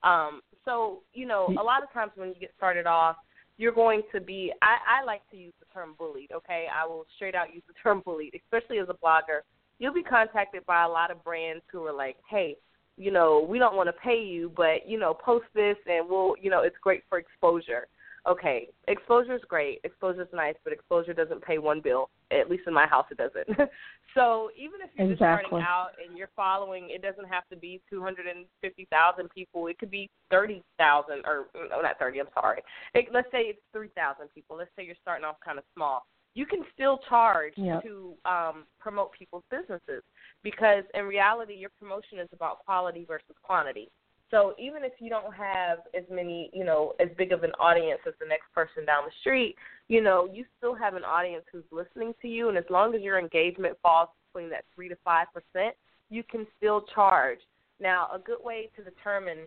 Um, 0.04 0.40
so, 0.64 1.00
you 1.12 1.26
know, 1.26 1.48
a 1.58 1.62
lot 1.62 1.82
of 1.82 1.92
times 1.92 2.12
when 2.14 2.28
you 2.28 2.34
get 2.38 2.52
started 2.56 2.86
off, 2.86 3.16
you're 3.56 3.72
going 3.72 4.02
to 4.12 4.20
be, 4.20 4.52
I, 4.62 5.00
I 5.00 5.04
like 5.04 5.22
to 5.30 5.36
use 5.36 5.52
the 5.60 5.66
term 5.72 5.94
bullied, 5.98 6.30
okay? 6.32 6.66
I 6.74 6.86
will 6.86 7.06
straight 7.16 7.34
out 7.34 7.54
use 7.54 7.62
the 7.66 7.74
term 7.82 8.02
bullied, 8.04 8.34
especially 8.34 8.78
as 8.78 8.88
a 8.88 8.94
blogger. 8.94 9.40
You'll 9.78 9.94
be 9.94 10.02
contacted 10.02 10.64
by 10.66 10.84
a 10.84 10.88
lot 10.88 11.10
of 11.10 11.22
brands 11.24 11.62
who 11.70 11.84
are 11.84 11.92
like, 11.92 12.16
hey, 12.28 12.56
you 12.96 13.10
know, 13.10 13.44
we 13.48 13.58
don't 13.58 13.76
want 13.76 13.88
to 13.88 13.92
pay 13.92 14.22
you, 14.22 14.52
but, 14.56 14.88
you 14.88 14.98
know, 14.98 15.14
post 15.14 15.46
this 15.54 15.76
and 15.86 16.08
we'll, 16.08 16.34
you 16.40 16.50
know, 16.50 16.62
it's 16.62 16.76
great 16.80 17.02
for 17.08 17.18
exposure 17.18 17.88
okay, 18.28 18.68
exposure 18.88 19.34
is 19.34 19.42
great, 19.48 19.80
exposure 19.84 20.22
is 20.22 20.28
nice, 20.32 20.54
but 20.64 20.72
exposure 20.72 21.12
doesn't 21.12 21.42
pay 21.42 21.58
one 21.58 21.80
bill. 21.80 22.10
At 22.30 22.50
least 22.50 22.64
in 22.66 22.74
my 22.74 22.86
house, 22.86 23.06
it 23.10 23.18
doesn't. 23.18 23.46
so 24.14 24.50
even 24.56 24.80
if 24.82 24.90
you're 24.96 25.12
exactly. 25.12 25.42
just 25.42 25.48
starting 25.48 25.60
out 25.60 25.90
and 26.04 26.16
you're 26.16 26.30
following, 26.34 26.88
it 26.90 27.02
doesn't 27.02 27.28
have 27.28 27.46
to 27.50 27.56
be 27.56 27.80
250,000 27.90 29.30
people. 29.30 29.66
It 29.66 29.78
could 29.78 29.90
be 29.90 30.10
30,000, 30.30 31.22
or 31.26 31.46
no, 31.54 31.80
not 31.82 31.98
30. 31.98 32.20
I'm 32.20 32.26
sorry. 32.34 32.62
It, 32.94 33.06
let's 33.12 33.30
say 33.30 33.42
it's 33.42 33.60
3,000 33.72 34.28
people. 34.34 34.56
Let's 34.56 34.70
say 34.76 34.84
you're 34.84 34.96
starting 35.02 35.24
off 35.24 35.36
kind 35.44 35.58
of 35.58 35.64
small. 35.74 36.06
You 36.34 36.46
can 36.46 36.64
still 36.72 36.98
charge 37.08 37.52
yep. 37.56 37.84
to 37.84 38.14
um, 38.24 38.64
promote 38.80 39.12
people's 39.16 39.44
businesses 39.52 40.02
because 40.42 40.82
in 40.94 41.04
reality, 41.04 41.54
your 41.54 41.70
promotion 41.78 42.18
is 42.18 42.28
about 42.32 42.64
quality 42.64 43.04
versus 43.06 43.36
quantity. 43.44 43.88
So 44.34 44.52
even 44.58 44.82
if 44.82 44.94
you 44.98 45.08
don't 45.08 45.32
have 45.32 45.78
as 45.96 46.02
many, 46.10 46.50
you 46.52 46.64
know, 46.64 46.94
as 46.98 47.06
big 47.16 47.30
of 47.30 47.44
an 47.44 47.52
audience 47.52 48.00
as 48.04 48.14
the 48.18 48.26
next 48.26 48.52
person 48.52 48.84
down 48.84 49.04
the 49.04 49.12
street, 49.20 49.54
you 49.86 50.02
know, 50.02 50.28
you 50.32 50.44
still 50.58 50.74
have 50.74 50.94
an 50.94 51.04
audience 51.04 51.44
who's 51.52 51.62
listening 51.70 52.14
to 52.20 52.26
you, 52.26 52.48
and 52.48 52.58
as 52.58 52.64
long 52.68 52.96
as 52.96 53.00
your 53.00 53.16
engagement 53.16 53.76
falls 53.80 54.08
between 54.26 54.50
that 54.50 54.64
three 54.74 54.88
to 54.88 54.96
five 55.04 55.28
percent, 55.32 55.76
you 56.10 56.24
can 56.28 56.48
still 56.56 56.82
charge. 56.92 57.38
Now, 57.78 58.08
a 58.12 58.18
good 58.18 58.42
way 58.42 58.70
to 58.74 58.82
determine 58.82 59.38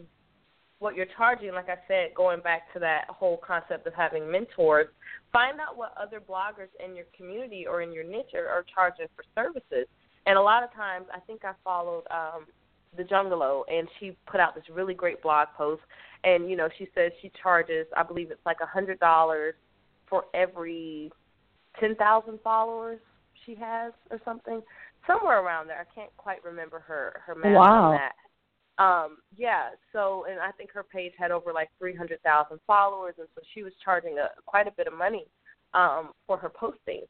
what 0.79 0.95
you're 0.95 1.07
charging, 1.17 1.51
like 1.51 1.67
I 1.67 1.79
said, 1.89 2.15
going 2.15 2.39
back 2.39 2.71
to 2.71 2.79
that 2.79 3.07
whole 3.09 3.41
concept 3.45 3.87
of 3.87 3.93
having 3.93 4.31
mentors, 4.31 4.87
find 5.33 5.59
out 5.59 5.75
what 5.75 5.91
other 6.01 6.21
bloggers 6.21 6.71
in 6.81 6.95
your 6.95 7.07
community 7.17 7.65
or 7.67 7.81
in 7.81 7.91
your 7.91 8.05
niche 8.05 8.35
are, 8.35 8.63
charging 8.73 9.07
for 9.17 9.25
services. 9.35 9.87
And 10.27 10.37
a 10.37 10.41
lot 10.41 10.63
of 10.63 10.71
times, 10.73 11.07
I 11.13 11.19
think 11.19 11.43
I 11.43 11.53
followed 11.61 12.03
um, 12.09 12.45
the 12.95 13.03
Jungalow, 13.03 13.63
and 13.67 13.87
she 13.99 14.15
put 14.29 14.39
out 14.39 14.55
this 14.55 14.63
really 14.73 14.93
great 14.93 15.21
blog 15.21 15.47
post. 15.57 15.81
And 16.23 16.49
you 16.49 16.55
know, 16.55 16.69
she 16.77 16.87
says 16.95 17.11
she 17.21 17.31
charges, 17.41 17.85
I 17.95 18.03
believe 18.03 18.31
it's 18.31 18.45
like 18.45 18.57
a 18.61 18.65
hundred 18.65 18.99
dollars 18.99 19.55
for 20.09 20.25
every 20.33 21.11
ten 21.79 21.95
thousand 21.95 22.39
followers 22.43 22.99
she 23.45 23.55
has, 23.55 23.93
or 24.11 24.19
something, 24.25 24.61
somewhere 25.05 25.41
around 25.41 25.67
there. 25.67 25.79
I 25.79 25.95
can't 25.95 26.15
quite 26.17 26.43
remember 26.43 26.79
her 26.79 27.21
her 27.25 27.35
math 27.35 27.55
wow. 27.55 27.91
on 27.91 27.97
that. 27.97 28.13
Um, 28.79 29.17
yeah, 29.35 29.69
so 29.91 30.25
and 30.29 30.39
I 30.39 30.51
think 30.51 30.71
her 30.71 30.83
page 30.83 31.13
had 31.17 31.31
over 31.31 31.51
like 31.51 31.69
three 31.79 31.95
hundred 31.95 32.21
thousand 32.23 32.59
followers, 32.67 33.15
and 33.17 33.27
so 33.35 33.41
she 33.53 33.63
was 33.63 33.73
charging 33.83 34.19
a 34.19 34.29
quite 34.45 34.67
a 34.67 34.71
bit 34.71 34.87
of 34.87 34.93
money 34.93 35.25
um, 35.73 36.11
for 36.27 36.37
her 36.37 36.49
posting. 36.49 37.01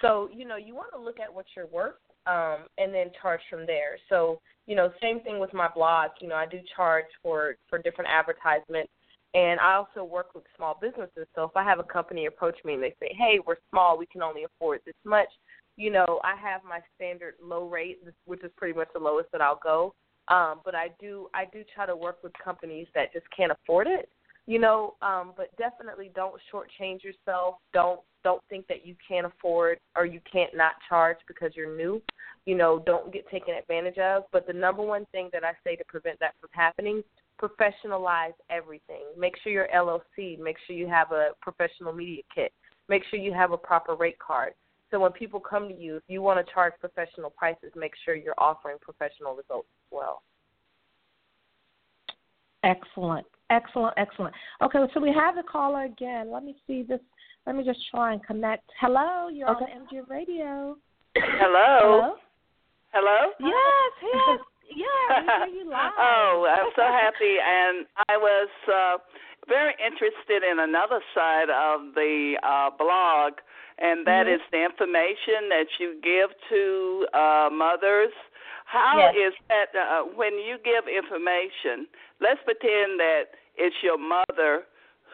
So 0.00 0.28
you 0.34 0.46
know, 0.46 0.56
you 0.56 0.74
want 0.74 0.92
to 0.94 1.00
look 1.00 1.20
at 1.20 1.32
what 1.32 1.46
you're 1.56 1.66
worth 1.66 1.94
um, 2.26 2.66
and 2.78 2.94
then 2.94 3.10
charge 3.20 3.40
from 3.50 3.66
there. 3.66 3.98
So, 4.08 4.40
you 4.66 4.76
know, 4.76 4.92
same 5.00 5.20
thing 5.20 5.38
with 5.38 5.52
my 5.52 5.68
blog. 5.68 6.10
You 6.20 6.28
know, 6.28 6.36
I 6.36 6.46
do 6.46 6.58
charge 6.76 7.06
for 7.22 7.56
for 7.68 7.78
different 7.78 8.10
advertisements, 8.10 8.92
and 9.34 9.58
I 9.60 9.74
also 9.74 10.04
work 10.04 10.34
with 10.34 10.44
small 10.56 10.78
businesses. 10.80 11.26
So 11.34 11.44
if 11.44 11.56
I 11.56 11.64
have 11.64 11.78
a 11.78 11.84
company 11.84 12.26
approach 12.26 12.56
me 12.64 12.74
and 12.74 12.82
they 12.82 12.94
say, 13.00 13.14
"Hey, 13.16 13.40
we're 13.46 13.56
small, 13.70 13.98
we 13.98 14.06
can 14.06 14.22
only 14.22 14.44
afford 14.44 14.80
this 14.84 14.94
much," 15.04 15.28
you 15.76 15.90
know, 15.90 16.20
I 16.22 16.36
have 16.36 16.62
my 16.64 16.80
standard 16.94 17.34
low 17.42 17.68
rate, 17.68 17.98
which 18.24 18.44
is 18.44 18.52
pretty 18.56 18.78
much 18.78 18.88
the 18.92 19.00
lowest 19.00 19.30
that 19.32 19.40
I'll 19.40 19.60
go. 19.62 19.94
Um, 20.28 20.60
but 20.64 20.74
I 20.74 20.90
do 21.00 21.28
I 21.34 21.46
do 21.52 21.64
try 21.74 21.86
to 21.86 21.96
work 21.96 22.22
with 22.22 22.32
companies 22.42 22.86
that 22.94 23.12
just 23.12 23.26
can't 23.36 23.52
afford 23.52 23.86
it 23.88 24.08
you 24.46 24.58
know 24.58 24.94
um 25.02 25.32
but 25.36 25.54
definitely 25.56 26.10
don't 26.14 26.34
shortchange 26.52 27.02
yourself. 27.02 27.56
Don't 27.72 28.00
don't 28.24 28.42
think 28.48 28.66
that 28.68 28.86
you 28.86 28.94
can't 29.06 29.26
afford 29.26 29.78
or 29.96 30.06
you 30.06 30.20
can't 30.30 30.54
not 30.56 30.72
charge 30.88 31.16
because 31.26 31.52
you're 31.54 31.76
new. 31.76 32.02
You 32.46 32.56
know 32.56 32.82
don't 32.84 33.12
get 33.12 33.28
taken 33.30 33.54
advantage 33.54 33.98
of. 33.98 34.24
But 34.32 34.46
the 34.46 34.52
number 34.52 34.82
one 34.82 35.06
thing 35.12 35.30
that 35.32 35.44
i 35.44 35.52
say 35.64 35.76
to 35.76 35.84
prevent 35.84 36.18
that 36.20 36.34
from 36.40 36.50
happening 36.52 37.02
professionalize 37.40 38.34
everything. 38.50 39.02
Make 39.18 39.34
sure 39.42 39.52
you're 39.52 39.68
llc 39.74 40.38
make 40.38 40.56
sure 40.66 40.76
you 40.76 40.88
have 40.88 41.12
a 41.12 41.30
professional 41.40 41.92
media 41.92 42.22
kit. 42.34 42.52
Make 42.88 43.02
sure 43.10 43.18
you 43.18 43.32
have 43.32 43.52
a 43.52 43.56
proper 43.56 43.94
rate 43.94 44.18
card. 44.18 44.52
So 44.90 45.00
when 45.00 45.12
people 45.12 45.40
come 45.40 45.68
to 45.68 45.74
you 45.74 45.96
if 45.96 46.02
you 46.08 46.20
want 46.20 46.44
to 46.44 46.52
charge 46.52 46.74
professional 46.80 47.30
prices 47.30 47.72
make 47.76 47.92
sure 48.04 48.14
you're 48.16 48.34
offering 48.38 48.76
professional 48.80 49.34
results 49.36 49.68
as 49.86 49.92
well. 49.92 50.22
Excellent 52.64 53.26
Excellent, 53.52 53.94
excellent. 53.98 54.34
Okay, 54.62 54.78
so 54.94 55.00
we 55.00 55.12
have 55.12 55.34
the 55.36 55.42
caller 55.42 55.84
again. 55.84 56.32
Let 56.32 56.42
me 56.42 56.56
see 56.66 56.82
this. 56.82 57.00
Let 57.46 57.54
me 57.56 57.64
just 57.64 57.80
try 57.90 58.12
and 58.14 58.24
connect. 58.24 58.64
Hello, 58.80 59.28
you're 59.28 59.50
okay. 59.50 59.66
on 59.76 59.86
MG 59.86 60.08
Radio. 60.08 60.76
Hello. 61.14 61.78
Hello. 61.80 62.14
Hello. 62.92 63.20
Yes, 63.40 63.92
yes, 64.02 64.38
yeah. 64.76 65.20
We 65.20 65.52
hear 65.52 65.62
you 65.64 65.70
live. 65.70 65.92
oh, 65.98 66.46
I'm 66.48 66.70
so 66.76 66.82
happy, 66.82 67.36
and 67.44 67.86
I 68.08 68.16
was 68.16 68.48
uh, 68.72 68.96
very 69.48 69.74
interested 69.84 70.42
in 70.48 70.60
another 70.60 71.00
side 71.14 71.50
of 71.50 71.94
the 71.94 72.36
uh, 72.42 72.70
blog, 72.78 73.34
and 73.78 74.06
that 74.06 74.26
Mhm. 74.26 74.34
is 74.36 74.40
the 74.52 74.62
information 74.64 75.48
that 75.50 75.66
you 75.78 76.00
give 76.02 76.30
to 76.48 77.06
uh, 77.12 77.48
mothers. 77.52 78.12
How 78.64 78.96
Yes. 79.12 79.32
is 79.32 79.34
that 79.48 79.68
uh, 79.76 80.02
when 80.16 80.34
you 80.38 80.56
give 80.64 80.88
information? 80.88 81.86
Let's 82.20 82.40
pretend 82.44 83.00
that 83.00 83.34
it's 83.56 83.76
your 83.82 83.98
mother 83.98 84.64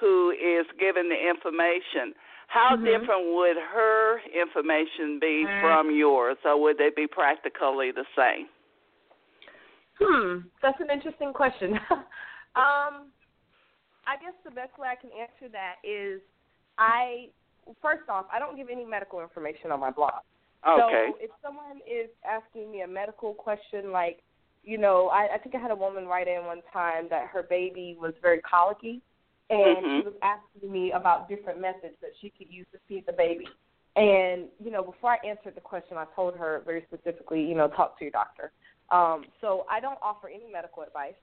who 0.00 0.30
is 0.30 0.66
giving 0.78 1.08
the 1.08 1.28
information. 1.28 2.14
How 2.48 2.76
Mhm. 2.76 2.84
different 2.84 3.26
would 3.34 3.56
her 3.56 4.20
information 4.32 5.18
be 5.18 5.44
Mm. 5.44 5.60
from 5.60 5.90
yours, 5.90 6.38
or 6.44 6.56
would 6.56 6.78
they 6.78 6.90
be 6.90 7.06
practically 7.06 7.90
the 7.90 8.06
same? 8.16 8.48
Hmm, 9.98 10.48
that's 10.60 10.80
an 10.80 10.90
interesting 10.90 11.32
question. 11.32 11.74
um, 12.54 13.12
I 14.06 14.16
guess 14.16 14.34
the 14.44 14.50
best 14.50 14.78
way 14.78 14.88
I 14.88 14.94
can 14.94 15.10
answer 15.12 15.48
that 15.48 15.76
is 15.82 16.22
I 16.78 17.30
first 17.82 18.08
off, 18.08 18.26
I 18.32 18.38
don't 18.38 18.56
give 18.56 18.70
any 18.70 18.84
medical 18.84 19.20
information 19.20 19.70
on 19.72 19.80
my 19.80 19.90
blog. 19.90 20.22
Okay. 20.66 21.12
So 21.12 21.18
if 21.20 21.30
someone 21.42 21.80
is 21.86 22.08
asking 22.24 22.70
me 22.70 22.82
a 22.82 22.86
medical 22.86 23.34
question, 23.34 23.92
like, 23.92 24.22
you 24.68 24.76
know, 24.76 25.08
I, 25.08 25.28
I 25.34 25.38
think 25.38 25.54
I 25.54 25.58
had 25.58 25.70
a 25.70 25.74
woman 25.74 26.06
write 26.06 26.28
in 26.28 26.44
one 26.44 26.60
time 26.70 27.06
that 27.08 27.28
her 27.28 27.42
baby 27.42 27.96
was 27.98 28.12
very 28.20 28.40
colicky, 28.42 29.00
and 29.48 29.78
Mhm. 29.78 29.96
she 29.96 30.04
was 30.04 30.14
asking 30.20 30.70
me 30.70 30.92
about 30.92 31.26
different 31.26 31.58
methods 31.58 31.96
that 32.02 32.10
she 32.20 32.28
could 32.28 32.50
use 32.50 32.66
to 32.72 32.78
feed 32.86 33.06
the 33.06 33.14
baby. 33.14 33.48
And 33.96 34.50
you 34.62 34.70
know, 34.70 34.82
before 34.82 35.12
I 35.12 35.26
answered 35.26 35.54
the 35.54 35.62
question, 35.62 35.96
I 35.96 36.04
told 36.14 36.36
her 36.36 36.60
very 36.66 36.84
specifically, 36.84 37.42
you 37.42 37.54
know, 37.54 37.68
talk 37.68 37.98
to 37.98 38.04
your 38.04 38.10
doctor. 38.10 38.52
Um, 38.90 39.24
so 39.40 39.64
I 39.70 39.80
don't 39.80 39.98
offer 40.02 40.28
any 40.28 40.52
medical 40.52 40.82
advice. 40.82 41.14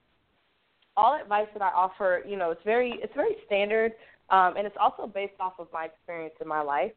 All 0.97 1.13
advice 1.21 1.47
that 1.53 1.61
I 1.61 1.69
offer, 1.69 2.23
you 2.27 2.37
know, 2.37 2.49
it's 2.49 2.63
very 2.63 2.93
it's 3.03 3.13
very 3.13 3.35
standard, 3.45 3.93
um, 4.31 4.57
and 4.57 4.65
it's 4.65 4.77
also 4.79 5.05
based 5.05 5.39
off 5.39 5.53
of 5.59 5.67
my 5.71 5.85
experience 5.85 6.33
in 6.41 6.47
my 6.47 6.61
life. 6.61 6.93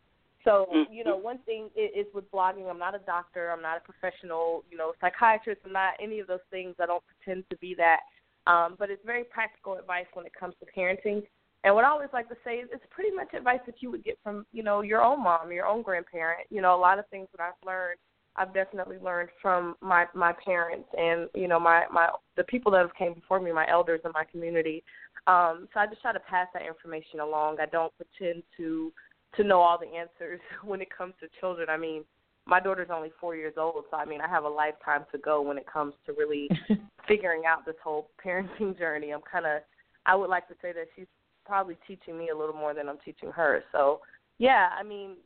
So, 0.49 0.67
Mhm. 0.73 0.91
you 0.91 1.05
know, 1.05 1.17
one 1.17 1.39
thing 1.41 1.71
is, 1.77 2.07
is 2.07 2.15
with 2.15 2.31
blogging, 2.31 2.71
I'm 2.71 2.79
not 2.79 2.95
a 2.95 3.01
doctor, 3.01 3.51
I'm 3.51 3.61
not 3.61 3.77
a 3.77 3.81
professional, 3.81 4.65
you 4.71 4.79
know, 4.79 4.95
psychiatrist, 4.99 5.61
I'm 5.67 5.73
not 5.73 5.93
any 6.01 6.21
of 6.21 6.27
those 6.27 6.45
things. 6.51 6.75
I 6.81 6.87
don't 6.87 7.05
pretend 7.07 7.45
to 7.51 7.57
be 7.59 7.75
that. 7.75 8.01
Um, 8.47 8.77
but 8.79 8.89
it's 8.89 9.05
very 9.05 9.25
practical 9.25 9.75
advice 9.75 10.07
when 10.15 10.25
it 10.25 10.33
comes 10.33 10.55
to 10.61 10.67
parenting. 10.75 11.23
And 11.65 11.75
what 11.75 11.85
I 11.85 11.89
always 11.89 12.09
like 12.15 12.31
to 12.31 12.37
say 12.45 12.57
is 12.61 12.69
it's 12.73 12.87
pretty 12.89 13.11
much 13.15 13.35
advice 13.35 13.61
that 13.67 13.83
you 13.83 13.91
would 13.91 14.03
get 14.03 14.19
from, 14.25 14.47
you 14.53 14.63
know, 14.63 14.81
your 14.81 15.03
own 15.03 15.23
mom, 15.23 15.53
your 15.53 15.67
own 15.67 15.83
grandparent. 15.83 16.47
You 16.49 16.63
know, 16.63 16.75
a 16.75 16.81
lot 16.81 16.99
of 16.99 17.07
things 17.09 17.29
that 17.37 17.43
I've 17.43 17.67
learned, 17.67 17.99
I've 18.37 18.55
definitely 18.55 18.99
learned 18.99 19.29
from 19.43 19.77
my 19.83 20.07
my 20.15 20.33
parents 20.33 20.89
and, 20.97 21.29
you 21.35 21.49
know, 21.49 21.61
my 21.61 21.85
my 21.93 22.09
the 22.37 22.45
people 22.45 22.73
that 22.73 22.81
have 22.81 22.95
came 22.95 23.13
before 23.13 23.41
me, 23.41 23.53
my 23.53 23.69
elders 23.69 24.01
in 24.05 24.13
my 24.15 24.25
community. 24.25 24.83
Um, 25.27 25.69
so 25.75 25.81
I 25.81 25.87
just 25.87 26.01
try 26.01 26.15
to 26.15 26.21
pass 26.21 26.47
that 26.55 26.63
information 26.63 27.21
along. 27.21 27.59
I 27.61 27.67
don't 27.67 27.93
pretend 27.99 28.45
to 28.57 28.93
to 29.37 29.45
know 29.45 29.61
all 29.61 29.79
the 29.79 29.97
answers 29.97 30.41
when 30.65 30.81
it 30.81 30.89
comes 30.97 31.15
to 31.21 31.29
children. 31.41 31.69
I 31.71 31.77
mean, 31.77 32.05
my 32.47 32.61
daughter's 32.61 32.89
only 32.93 33.11
four 33.21 33.37
years 33.37 33.55
old, 33.59 33.85
so 33.91 33.97
I 33.97 34.05
mean, 34.07 34.21
I 34.21 34.29
have 34.29 34.45
a 34.45 34.49
lifetime 34.49 35.05
to 35.13 35.19
go 35.19 35.43
when 35.43 35.59
it 35.59 35.67
comes 35.71 35.95
to 36.07 36.13
really 36.13 36.49
figuring 37.09 37.43
out 37.47 37.67
this 37.67 37.75
whole 37.83 38.09
parenting 38.25 38.77
journey. 38.79 39.11
I'm 39.11 39.21
kind 39.31 39.47
of, 39.47 39.63
I 40.07 40.15
would 40.15 40.31
like 40.31 40.49
to 40.49 40.55
say 40.63 40.73
that 40.73 40.87
she's 40.97 41.07
probably 41.45 41.77
teaching 41.87 42.19
me 42.19 42.29
a 42.31 42.37
little 42.37 42.55
more 42.55 42.75
than 42.75 42.89
I'm 42.89 42.99
teaching 43.05 43.31
her. 43.33 43.63
So, 43.73 44.01
yeah, 44.39 44.71
I 44.79 44.83
mean, 44.83 45.17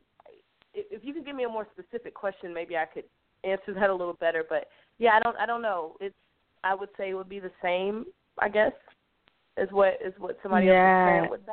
if, 0.74 1.04
you 1.04 1.12
could 1.12 1.24
give 1.24 1.36
me 1.36 1.44
a 1.44 1.48
more 1.48 1.66
specific 1.72 2.14
question, 2.14 2.52
maybe 2.54 2.76
I 2.76 2.86
could 2.86 3.04
answer 3.44 3.74
that 3.74 3.90
a 3.90 3.94
little 3.94 4.14
better. 4.14 4.44
But 4.48 4.68
yeah, 4.98 5.12
I 5.14 5.20
don't, 5.20 5.36
I 5.36 5.46
don't 5.46 5.62
know. 5.62 5.96
It's, 6.00 6.14
I 6.64 6.74
would 6.74 6.88
say 6.96 7.10
it 7.10 7.14
would 7.14 7.28
be 7.28 7.40
the 7.40 7.50
same, 7.62 8.06
I 8.38 8.48
guess, 8.48 8.72
is 9.56 9.68
what 9.70 9.98
is 10.04 10.14
what 10.18 10.38
somebody 10.42 10.68
else's 10.68 10.78
Yeah. 10.78 11.04
parent 11.04 11.30
would 11.30 11.44
say. 11.46 11.52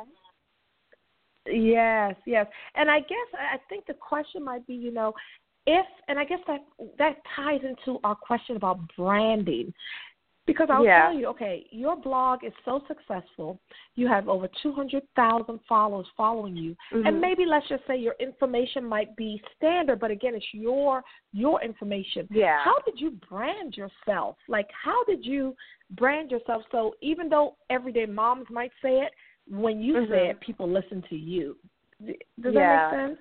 Yes, 1.50 2.14
yes. 2.26 2.46
And 2.74 2.90
I 2.90 3.00
guess 3.00 3.28
I 3.34 3.58
think 3.68 3.86
the 3.86 3.94
question 3.94 4.44
might 4.44 4.66
be, 4.66 4.74
you 4.74 4.92
know, 4.92 5.12
if 5.66 5.86
and 6.08 6.18
I 6.18 6.24
guess 6.24 6.40
that 6.46 6.60
that 6.98 7.16
ties 7.36 7.60
into 7.62 7.98
our 8.04 8.14
question 8.14 8.56
about 8.56 8.80
branding. 8.96 9.72
Because 10.46 10.68
I'll 10.70 10.84
Yeah. 10.84 11.02
tell 11.02 11.12
you, 11.12 11.26
okay, 11.28 11.66
your 11.70 11.94
blog 11.94 12.42
is 12.42 12.52
so 12.64 12.82
successful. 12.88 13.60
You 13.94 14.08
have 14.08 14.28
over 14.28 14.48
200,000 14.62 15.60
followers 15.68 16.08
following 16.16 16.56
you. 16.56 16.74
Mhm. 16.90 17.06
And 17.06 17.20
maybe 17.20 17.44
let's 17.44 17.68
just 17.68 17.86
say 17.86 17.96
your 17.96 18.16
information 18.18 18.84
might 18.84 19.14
be 19.14 19.40
standard, 19.54 20.00
but 20.00 20.10
again, 20.10 20.34
it's 20.34 20.52
your 20.52 21.04
your 21.32 21.62
information. 21.62 22.26
Yeah. 22.30 22.58
How 22.58 22.78
did 22.80 23.00
you 23.00 23.10
brand 23.28 23.76
yourself? 23.76 24.38
Like 24.48 24.70
how 24.72 25.04
did 25.04 25.24
you 25.24 25.54
brand 25.90 26.32
yourself 26.32 26.64
so 26.72 26.96
even 27.00 27.28
though 27.28 27.56
everyday 27.68 28.06
moms 28.06 28.48
might 28.50 28.72
say 28.82 29.00
it, 29.02 29.12
when 29.50 29.80
you 29.80 30.06
say 30.06 30.28
Mhm. 30.28 30.30
it, 30.30 30.40
people 30.40 30.68
listen 30.68 31.02
to 31.10 31.16
you. 31.16 31.56
Does 32.00 32.16
Yeah. 32.38 32.90
that 32.90 32.96
make 32.96 33.00
sense? 33.00 33.20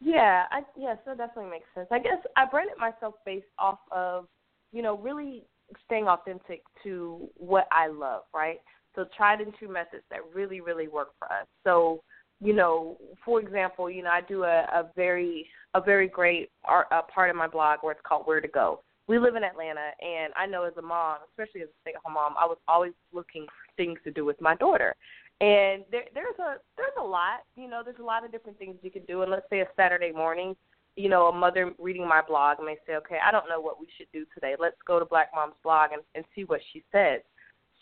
Yeah, 0.00 0.46
I 0.50 0.62
yes, 0.76 0.98
that 1.06 1.16
definitely 1.16 1.50
makes 1.50 1.68
sense. 1.74 1.88
I 1.90 1.98
guess 1.98 2.18
I 2.36 2.44
branded 2.44 2.76
myself 2.76 3.14
based 3.24 3.46
off 3.58 3.80
of, 3.90 4.28
you 4.72 4.82
know, 4.82 4.96
really 4.98 5.44
staying 5.86 6.06
authentic 6.06 6.62
to 6.82 7.28
what 7.36 7.66
I 7.72 7.86
love, 7.88 8.24
right? 8.34 8.60
So 8.94 9.06
tried 9.16 9.40
and 9.40 9.54
true 9.54 9.68
methods 9.68 10.04
that 10.10 10.20
really, 10.34 10.60
really 10.60 10.88
work 10.88 11.14
for 11.18 11.26
us. 11.26 11.46
So, 11.64 12.02
you 12.40 12.52
know, 12.52 12.98
for 13.24 13.40
example, 13.40 13.90
you 13.90 14.02
know, 14.02 14.10
I 14.10 14.20
do 14.20 14.44
a, 14.44 14.64
a 14.72 14.90
very 14.94 15.48
a 15.74 15.80
very 15.80 16.08
great 16.08 16.50
art, 16.64 16.86
a 16.90 17.02
part 17.02 17.30
of 17.30 17.36
my 17.36 17.46
blog 17.46 17.78
where 17.80 17.92
it's 17.92 18.00
called 18.06 18.26
Where 18.26 18.40
to 18.40 18.48
Go. 18.48 18.82
We 19.08 19.18
live 19.18 19.36
in 19.36 19.44
Atlanta, 19.44 19.92
and 20.00 20.32
I 20.36 20.46
know 20.46 20.64
as 20.64 20.76
a 20.76 20.82
mom, 20.82 21.18
especially 21.30 21.62
as 21.62 21.68
a 21.68 21.78
stay-at-home 21.82 22.14
mom, 22.14 22.34
I 22.40 22.44
was 22.44 22.58
always 22.66 22.92
looking 23.12 23.44
for 23.44 23.76
things 23.76 23.98
to 24.04 24.10
do 24.10 24.24
with 24.24 24.40
my 24.40 24.56
daughter. 24.56 24.94
And 25.40 25.84
there, 25.90 26.04
there's 26.14 26.38
a 26.38 26.56
there's 26.76 26.96
a 26.98 27.04
lot, 27.04 27.40
you 27.56 27.68
know, 27.68 27.82
there's 27.84 28.00
a 28.00 28.04
lot 28.04 28.24
of 28.24 28.32
different 28.32 28.58
things 28.58 28.76
you 28.82 28.90
can 28.90 29.04
do. 29.04 29.22
And 29.22 29.30
let's 29.30 29.48
say 29.50 29.60
a 29.60 29.66
Saturday 29.76 30.10
morning, 30.10 30.56
you 30.96 31.10
know, 31.10 31.26
a 31.26 31.32
mother 31.32 31.72
reading 31.78 32.08
my 32.08 32.22
blog 32.26 32.56
may 32.64 32.76
say, 32.86 32.94
okay, 32.96 33.18
I 33.22 33.30
don't 33.30 33.48
know 33.48 33.60
what 33.60 33.78
we 33.78 33.86
should 33.98 34.06
do 34.12 34.24
today. 34.34 34.54
Let's 34.58 34.76
go 34.86 34.98
to 34.98 35.04
Black 35.04 35.28
Mom's 35.34 35.54
blog 35.62 35.90
and, 35.92 36.02
and 36.14 36.24
see 36.34 36.44
what 36.44 36.60
she 36.72 36.82
says. 36.90 37.20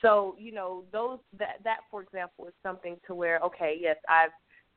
So, 0.02 0.34
you 0.36 0.52
know, 0.52 0.82
those 0.92 1.20
that 1.38 1.60
that 1.62 1.78
for 1.90 2.02
example 2.02 2.46
is 2.48 2.54
something 2.62 2.96
to 3.06 3.14
where, 3.14 3.38
okay, 3.40 3.76
yes, 3.80 3.96
I've 4.08 4.32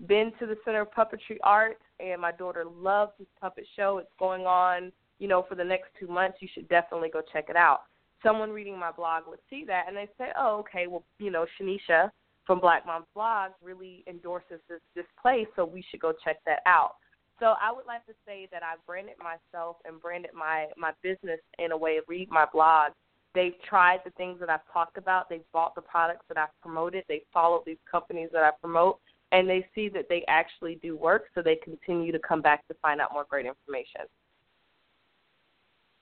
been 0.08 0.32
to 0.40 0.46
the 0.46 0.58
Center 0.64 0.82
of 0.82 0.92
Puppetry 0.92 1.38
Arts 1.44 1.82
and 2.00 2.22
my 2.22 2.32
daughter 2.32 2.64
loves 2.64 3.14
this 3.18 3.28
puppet 3.42 3.66
show. 3.76 3.98
It's 3.98 4.12
going 4.20 4.46
on, 4.46 4.92
you 5.18 5.28
know, 5.28 5.44
for 5.50 5.56
the 5.56 5.64
next 5.64 5.88
two 6.00 6.08
months. 6.08 6.38
You 6.42 6.48
should 6.54 6.70
definitely 6.70 7.10
go 7.10 7.22
check 7.34 7.46
it 7.50 7.56
out. 7.56 7.82
Someone 8.22 8.52
reading 8.52 8.78
my 8.78 8.92
blog 8.92 9.24
would 9.28 9.40
see 9.50 9.66
that 9.66 9.86
and 9.88 9.98
they 9.98 10.08
say, 10.20 10.28
Oh, 10.38 10.58
okay, 10.60 10.86
well, 10.86 11.04
you 11.18 11.32
know, 11.32 11.48
Shanicia 11.60 12.12
from 12.48 12.62
Black 12.62 12.86
Mom's 12.86 13.06
blog 13.14 13.52
really 13.62 14.04
endorses 14.08 14.60
this 14.70 14.80
this 14.96 15.06
place, 15.22 15.48
so 15.56 15.66
we 15.66 15.86
should 15.92 16.00
go 16.00 16.14
check 16.24 16.38
that 16.46 16.62
out. 16.66 16.96
So 17.40 17.54
I 17.62 17.72
would 17.72 17.86
like 17.86 18.04
to 18.08 18.14
say 18.26 18.48
that 18.52 18.64
I've 18.64 18.84
branded 18.88 19.16
myself 19.20 19.76
and 19.86 20.02
branded 20.02 20.32
my 20.34 20.68
my 20.78 20.94
business 21.04 21.40
in 21.60 21.72
a 21.74 21.78
way. 21.78 22.00
Read 22.08 22.32
my 22.32 22.46
blog. 22.52 22.94
They've 23.36 23.54
tried 23.70 24.00
the 24.04 24.12
things 24.12 24.40
that 24.40 24.50
I've 24.50 24.66
talked 24.74 24.98
about. 24.98 25.30
They've 25.30 25.42
bought 25.54 25.76
the 25.76 25.82
products 25.82 26.26
that 26.30 26.38
I've 26.40 26.62
promoted. 26.62 27.04
They 27.08 27.22
followed 27.32 27.64
these 27.66 27.78
companies 27.90 28.30
that 28.34 28.42
I 28.42 28.52
promote, 28.60 29.00
and 29.32 29.48
they 29.48 29.68
see 29.76 29.90
that 29.90 30.06
they 30.10 30.24
actually 30.28 30.80
do 30.82 30.98
work. 30.98 31.26
So 31.36 31.44
they 31.44 31.58
continue 31.58 32.12
to 32.14 32.20
come 32.20 32.42
back 32.42 32.68
to 32.70 32.74
find 32.82 33.00
out 33.02 33.14
more 33.14 33.26
great 33.30 33.46
information. 33.46 34.02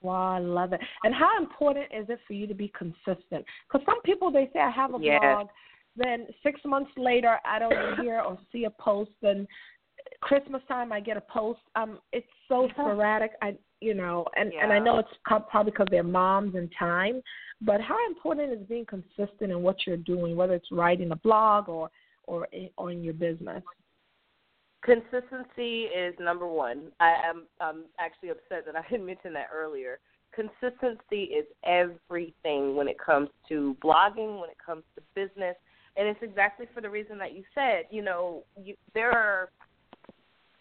Wow, 0.02 0.36
I 0.36 0.40
love 0.40 0.72
it. 0.72 0.80
And 1.04 1.16
how 1.16 1.38
important 1.38 1.88
is 1.92 2.06
it 2.10 2.20
for 2.28 2.34
you 2.34 2.46
to 2.46 2.54
be 2.54 2.72
consistent? 2.78 3.44
Because 3.68 3.84
some 3.86 4.02
people 4.04 4.32
they 4.32 4.50
say 4.54 4.60
I 4.60 4.70
have 4.70 4.94
a 4.94 5.00
Yes. 5.00 5.20
blog, 5.20 5.48
then 5.96 6.28
six 6.44 6.60
months 6.66 6.92
later 6.98 7.38
I 7.46 7.60
don't 7.60 8.02
hear 8.02 8.22
or 8.22 8.38
see 8.52 8.66
a 8.66 8.70
post, 8.70 9.12
and 9.24 9.48
Christmas 10.22 10.62
time 10.68 10.92
I 10.92 11.00
get 11.00 11.18
a 11.18 11.22
post. 11.22 11.60
Um, 11.76 12.00
it's 12.12 12.28
so 12.48 12.68
sporadic. 12.72 13.32
I, 13.42 13.56
you 13.82 13.94
know, 13.94 14.26
and 14.36 14.52
and 14.54 14.72
I 14.72 14.80
know 14.80 15.00
it's 15.00 15.10
probably 15.24 15.72
because 15.72 15.88
they're 15.92 16.04
moms 16.04 16.56
and 16.56 16.72
time. 16.78 17.22
But 17.62 17.82
how 17.82 17.98
important 18.08 18.52
is 18.52 18.68
being 18.68 18.86
consistent 18.86 19.52
in 19.52 19.62
what 19.62 19.78
you're 19.86 19.98
doing, 19.98 20.36
whether 20.36 20.54
it's 20.54 20.72
writing 20.72 21.12
a 21.12 21.16
blog 21.16 21.70
or 21.70 21.90
or 22.24 22.48
in, 22.52 22.70
or 22.78 22.92
in 22.92 23.04
your 23.04 23.14
business? 23.14 23.64
Consistency 24.84 25.86
is 25.86 26.14
number 26.20 26.48
one. 26.48 26.92
I 27.00 27.14
am 27.28 27.46
I'm 27.60 27.86
actually 28.00 28.30
upset 28.30 28.66
that 28.66 28.76
I 28.76 28.88
didn't 28.90 29.06
mention 29.06 29.34
that 29.34 29.48
earlier. 29.54 30.00
Consistency 30.34 31.24
is 31.24 31.46
everything 31.66 32.76
when 32.76 32.88
it 32.88 32.98
comes 33.00 33.30
to 33.50 33.76
blogging, 33.84 34.40
when 34.40 34.50
it 34.50 34.58
comes 34.64 34.84
to 34.96 35.02
business, 35.16 35.56
and 35.98 36.08
it's 36.08 36.20
exactly 36.22 36.66
for 36.74 36.82
the 36.82 36.90
reason 36.90 37.18
that 37.20 37.36
you 37.36 37.44
said. 37.54 37.84
You 37.90 38.02
know, 38.02 38.44
you, 38.62 38.76
there 38.94 39.12
are 39.12 39.50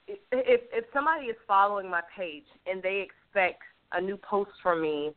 if 0.06 0.60
if 0.72 0.84
somebody 0.92 1.26
is 1.26 1.36
following 1.46 1.88
my 1.88 2.02
page 2.16 2.44
and 2.66 2.82
they 2.82 3.06
expect 3.06 3.62
a 3.92 4.00
new 4.00 4.16
post 4.16 4.50
from 4.62 4.82
me, 4.82 5.12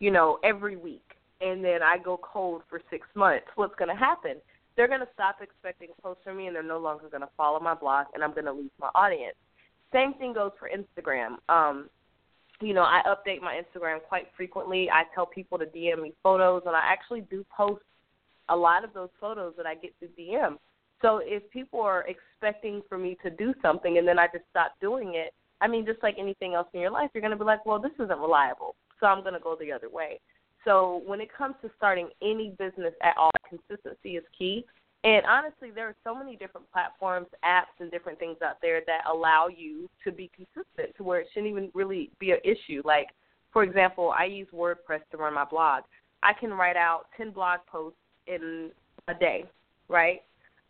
you 0.00 0.10
know, 0.10 0.38
every 0.44 0.76
week, 0.76 1.04
and 1.40 1.64
then 1.64 1.82
I 1.82 1.98
go 1.98 2.18
cold 2.22 2.62
for 2.68 2.80
six 2.90 3.06
months, 3.14 3.46
what's 3.54 3.74
going 3.76 3.88
to 3.88 3.94
happen? 3.94 4.36
They're 4.76 4.88
going 4.88 5.00
to 5.00 5.08
stop 5.14 5.36
expecting 5.40 5.88
posts 6.02 6.22
from 6.24 6.38
me, 6.38 6.46
and 6.46 6.56
they're 6.56 6.62
no 6.62 6.78
longer 6.78 7.08
going 7.08 7.20
to 7.20 7.28
follow 7.36 7.60
my 7.60 7.74
blog, 7.74 8.06
and 8.14 8.24
I'm 8.24 8.32
going 8.32 8.46
to 8.46 8.52
lose 8.52 8.72
my 8.80 8.88
audience. 8.94 9.36
Same 9.92 10.14
thing 10.14 10.32
goes 10.32 10.50
for 10.58 10.68
Instagram. 10.68 11.36
Um, 11.48 11.88
you 12.60 12.74
know, 12.74 12.82
I 12.82 13.02
update 13.06 13.40
my 13.40 13.60
Instagram 13.60 14.02
quite 14.02 14.26
frequently. 14.36 14.88
I 14.90 15.04
tell 15.14 15.26
people 15.26 15.58
to 15.58 15.66
DM 15.66 16.02
me 16.02 16.12
photos, 16.22 16.62
and 16.66 16.74
I 16.74 16.80
actually 16.82 17.20
do 17.22 17.44
post 17.56 17.82
a 18.48 18.56
lot 18.56 18.84
of 18.84 18.92
those 18.92 19.10
photos 19.20 19.54
that 19.56 19.66
I 19.66 19.74
get 19.74 19.94
through 19.98 20.08
DM. 20.18 20.56
So 21.02 21.20
if 21.22 21.48
people 21.50 21.80
are 21.80 22.06
expecting 22.08 22.82
for 22.88 22.96
me 22.98 23.16
to 23.22 23.30
do 23.30 23.54
something 23.60 23.98
and 23.98 24.06
then 24.06 24.18
I 24.18 24.26
just 24.26 24.44
stop 24.50 24.72
doing 24.80 25.14
it, 25.14 25.34
I 25.60 25.68
mean, 25.68 25.86
just 25.86 26.02
like 26.02 26.16
anything 26.18 26.54
else 26.54 26.68
in 26.72 26.80
your 26.80 26.90
life, 26.90 27.10
you're 27.14 27.20
going 27.20 27.30
to 27.30 27.36
be 27.36 27.44
like, 27.44 27.64
well, 27.66 27.78
this 27.78 27.92
isn't 27.94 28.18
reliable, 28.18 28.74
so 29.00 29.06
I'm 29.06 29.22
going 29.22 29.34
to 29.34 29.40
go 29.40 29.56
the 29.58 29.72
other 29.72 29.88
way. 29.88 30.20
So 30.64 31.02
when 31.06 31.20
it 31.20 31.28
comes 31.36 31.54
to 31.62 31.70
starting 31.76 32.08
any 32.22 32.54
business 32.58 32.94
at 33.02 33.16
all, 33.16 33.30
consistency 33.48 34.16
is 34.16 34.24
key. 34.36 34.64
And 35.04 35.26
honestly, 35.26 35.70
there 35.70 35.86
are 35.86 35.96
so 36.02 36.14
many 36.14 36.36
different 36.36 36.70
platforms, 36.72 37.26
apps, 37.44 37.78
and 37.78 37.90
different 37.90 38.18
things 38.18 38.38
out 38.42 38.56
there 38.62 38.80
that 38.86 39.02
allow 39.06 39.48
you 39.48 39.90
to 40.02 40.10
be 40.10 40.30
consistent 40.34 40.96
to 40.96 41.02
where 41.02 41.20
it 41.20 41.26
shouldn't 41.32 41.50
even 41.50 41.70
really 41.74 42.10
be 42.18 42.30
an 42.30 42.38
issue. 42.42 42.80
Like, 42.84 43.08
for 43.52 43.62
example, 43.62 44.14
I 44.18 44.24
use 44.24 44.48
WordPress 44.54 45.02
to 45.10 45.18
run 45.18 45.34
my 45.34 45.44
blog. 45.44 45.82
I 46.22 46.32
can 46.32 46.54
write 46.54 46.76
out 46.76 47.04
10 47.18 47.32
blog 47.32 47.60
posts 47.66 47.98
in 48.26 48.70
a 49.08 49.14
day, 49.14 49.44
right? 49.88 50.22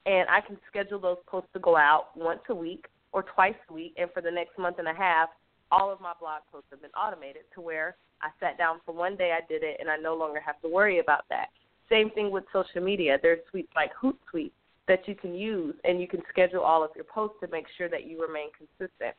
And 0.06 0.28
I 0.28 0.40
can 0.40 0.58
schedule 0.68 0.98
those 0.98 1.18
posts 1.26 1.50
to 1.54 1.60
go 1.60 1.76
out 1.76 2.08
once 2.16 2.40
a 2.48 2.54
week 2.54 2.86
or 3.12 3.22
twice 3.22 3.54
a 3.70 3.72
week, 3.72 3.94
and 3.96 4.10
for 4.12 4.20
the 4.20 4.30
next 4.30 4.58
month 4.58 4.78
and 4.78 4.88
a 4.88 4.94
half, 4.94 5.28
all 5.70 5.90
of 5.92 6.00
my 6.00 6.12
blog 6.20 6.42
posts 6.52 6.68
have 6.70 6.82
been 6.82 6.90
automated 6.90 7.42
to 7.54 7.60
where 7.60 7.96
I 8.20 8.28
sat 8.40 8.58
down 8.58 8.80
for 8.84 8.94
one 8.94 9.16
day, 9.16 9.32
I 9.32 9.46
did 9.48 9.62
it, 9.62 9.76
and 9.80 9.88
I 9.88 9.96
no 9.96 10.14
longer 10.14 10.40
have 10.40 10.60
to 10.62 10.68
worry 10.68 10.98
about 10.98 11.24
that. 11.30 11.48
Same 11.88 12.10
thing 12.10 12.30
with 12.30 12.44
social 12.52 12.82
media. 12.82 13.18
There's 13.20 13.40
suites 13.50 13.72
like 13.76 13.90
Hootsuite 14.02 14.52
that 14.88 15.06
you 15.06 15.14
can 15.14 15.34
use, 15.34 15.74
and 15.84 16.00
you 16.00 16.08
can 16.08 16.22
schedule 16.30 16.60
all 16.60 16.82
of 16.82 16.90
your 16.94 17.04
posts 17.04 17.36
to 17.40 17.48
make 17.48 17.66
sure 17.76 17.88
that 17.88 18.06
you 18.06 18.20
remain 18.20 18.48
consistent. 18.56 19.14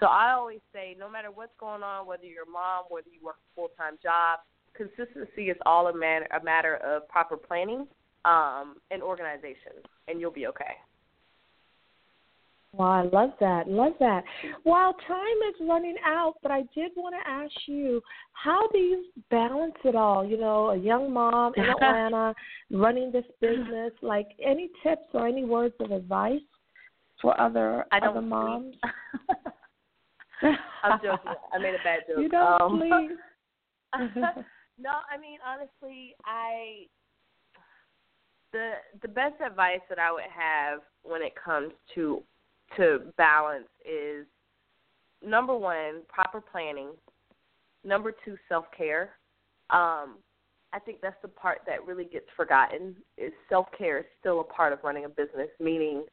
So 0.00 0.06
I 0.06 0.32
always 0.32 0.60
say, 0.72 0.96
no 0.98 1.10
matter 1.10 1.30
what's 1.30 1.52
going 1.58 1.82
on, 1.82 2.06
whether 2.06 2.24
you're 2.24 2.44
a 2.44 2.50
mom, 2.50 2.84
whether 2.88 3.08
you 3.08 3.24
work 3.24 3.36
a 3.36 3.54
full 3.54 3.70
time 3.76 3.98
job, 4.02 4.40
consistency 4.76 5.50
is 5.50 5.56
all 5.66 5.88
a 5.88 5.96
matter 5.96 6.26
a 6.38 6.42
matter 6.42 6.76
of 6.76 7.08
proper 7.08 7.36
planning 7.36 7.86
um, 8.24 8.76
and 8.90 9.02
organization, 9.02 9.72
and 10.08 10.20
you'll 10.20 10.30
be 10.32 10.46
okay. 10.46 10.74
Wow, 12.72 12.90
I 12.90 13.02
love 13.02 13.30
that. 13.40 13.66
Love 13.66 13.94
that. 13.98 14.24
While 14.62 14.92
time 15.06 15.38
is 15.48 15.66
running 15.66 15.96
out, 16.04 16.34
but 16.42 16.52
I 16.52 16.60
did 16.74 16.92
want 16.96 17.14
to 17.14 17.30
ask 17.30 17.52
you, 17.66 18.02
how 18.34 18.68
do 18.68 18.78
you 18.78 19.06
balance 19.30 19.74
it 19.84 19.96
all? 19.96 20.24
You 20.24 20.36
know, 20.36 20.70
a 20.70 20.76
young 20.76 21.12
mom 21.12 21.54
in 21.56 21.64
Atlanta 21.70 22.34
running 22.70 23.10
this 23.10 23.24
business. 23.40 23.92
Like, 24.02 24.28
any 24.44 24.68
tips 24.82 25.08
or 25.14 25.26
any 25.26 25.46
words 25.46 25.74
of 25.80 25.92
advice 25.92 26.40
for 27.22 27.40
other 27.40 27.86
I 27.90 27.98
other 28.06 28.20
moms? 28.20 28.76
I'm 30.42 31.00
joking. 31.02 31.32
I 31.52 31.58
made 31.58 31.74
a 31.74 31.82
bad 31.82 32.00
joke. 32.06 32.18
You 32.18 32.28
don't 32.28 32.62
um, 32.62 32.78
please. 32.78 34.44
No, 34.78 34.90
I 35.10 35.18
mean 35.18 35.38
honestly, 35.46 36.14
I 36.24 36.86
the 38.52 38.72
the 39.02 39.08
best 39.08 39.34
advice 39.44 39.80
that 39.88 39.98
I 39.98 40.12
would 40.12 40.22
have 40.34 40.80
when 41.02 41.22
it 41.22 41.32
comes 41.42 41.72
to 41.94 42.22
to 42.76 43.00
balance 43.16 43.68
is 43.84 44.26
number 45.24 45.56
one, 45.56 46.02
proper 46.08 46.40
planning. 46.40 46.90
Number 47.84 48.12
two, 48.24 48.36
self 48.48 48.66
care. 48.76 49.10
Um, 49.70 50.16
I 50.72 50.78
think 50.84 50.98
that's 51.00 51.20
the 51.22 51.28
part 51.28 51.60
that 51.66 51.86
really 51.86 52.04
gets 52.04 52.26
forgotten. 52.36 52.96
Is 53.16 53.32
self 53.48 53.66
care 53.76 53.98
is 53.98 54.06
still 54.20 54.40
a 54.40 54.44
part 54.44 54.72
of 54.72 54.80
running 54.82 55.04
a 55.04 55.08
business, 55.08 55.48
meaning, 55.60 56.04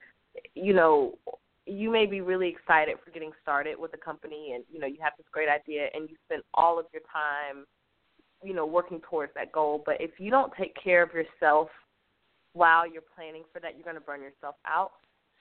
you 0.53 0.73
know, 0.73 1.17
you 1.65 1.91
may 1.91 2.05
be 2.05 2.21
really 2.21 2.47
excited 2.47 2.95
for 3.03 3.11
getting 3.11 3.31
started 3.41 3.77
with 3.79 3.93
a 3.93 3.97
company 3.97 4.51
and 4.53 4.63
you 4.71 4.79
know 4.79 4.85
you 4.85 4.97
have 5.01 5.13
this 5.17 5.25
great 5.31 5.49
idea 5.49 5.87
and 5.95 6.09
you 6.09 6.15
spend 6.25 6.43
all 6.53 6.79
of 6.79 6.85
your 6.93 7.01
time 7.11 7.65
you 8.43 8.53
know 8.53 8.65
working 8.65 9.01
towards 9.09 9.33
that 9.35 9.51
goal 9.51 9.81
but 9.85 9.95
if 9.99 10.11
you 10.19 10.29
don't 10.29 10.51
take 10.57 10.75
care 10.81 11.03
of 11.03 11.09
yourself 11.13 11.69
while 12.53 12.89
you're 12.89 13.03
planning 13.15 13.43
for 13.51 13.59
that 13.59 13.75
you're 13.75 13.83
going 13.83 13.95
to 13.95 14.01
burn 14.01 14.21
yourself 14.21 14.55
out 14.67 14.91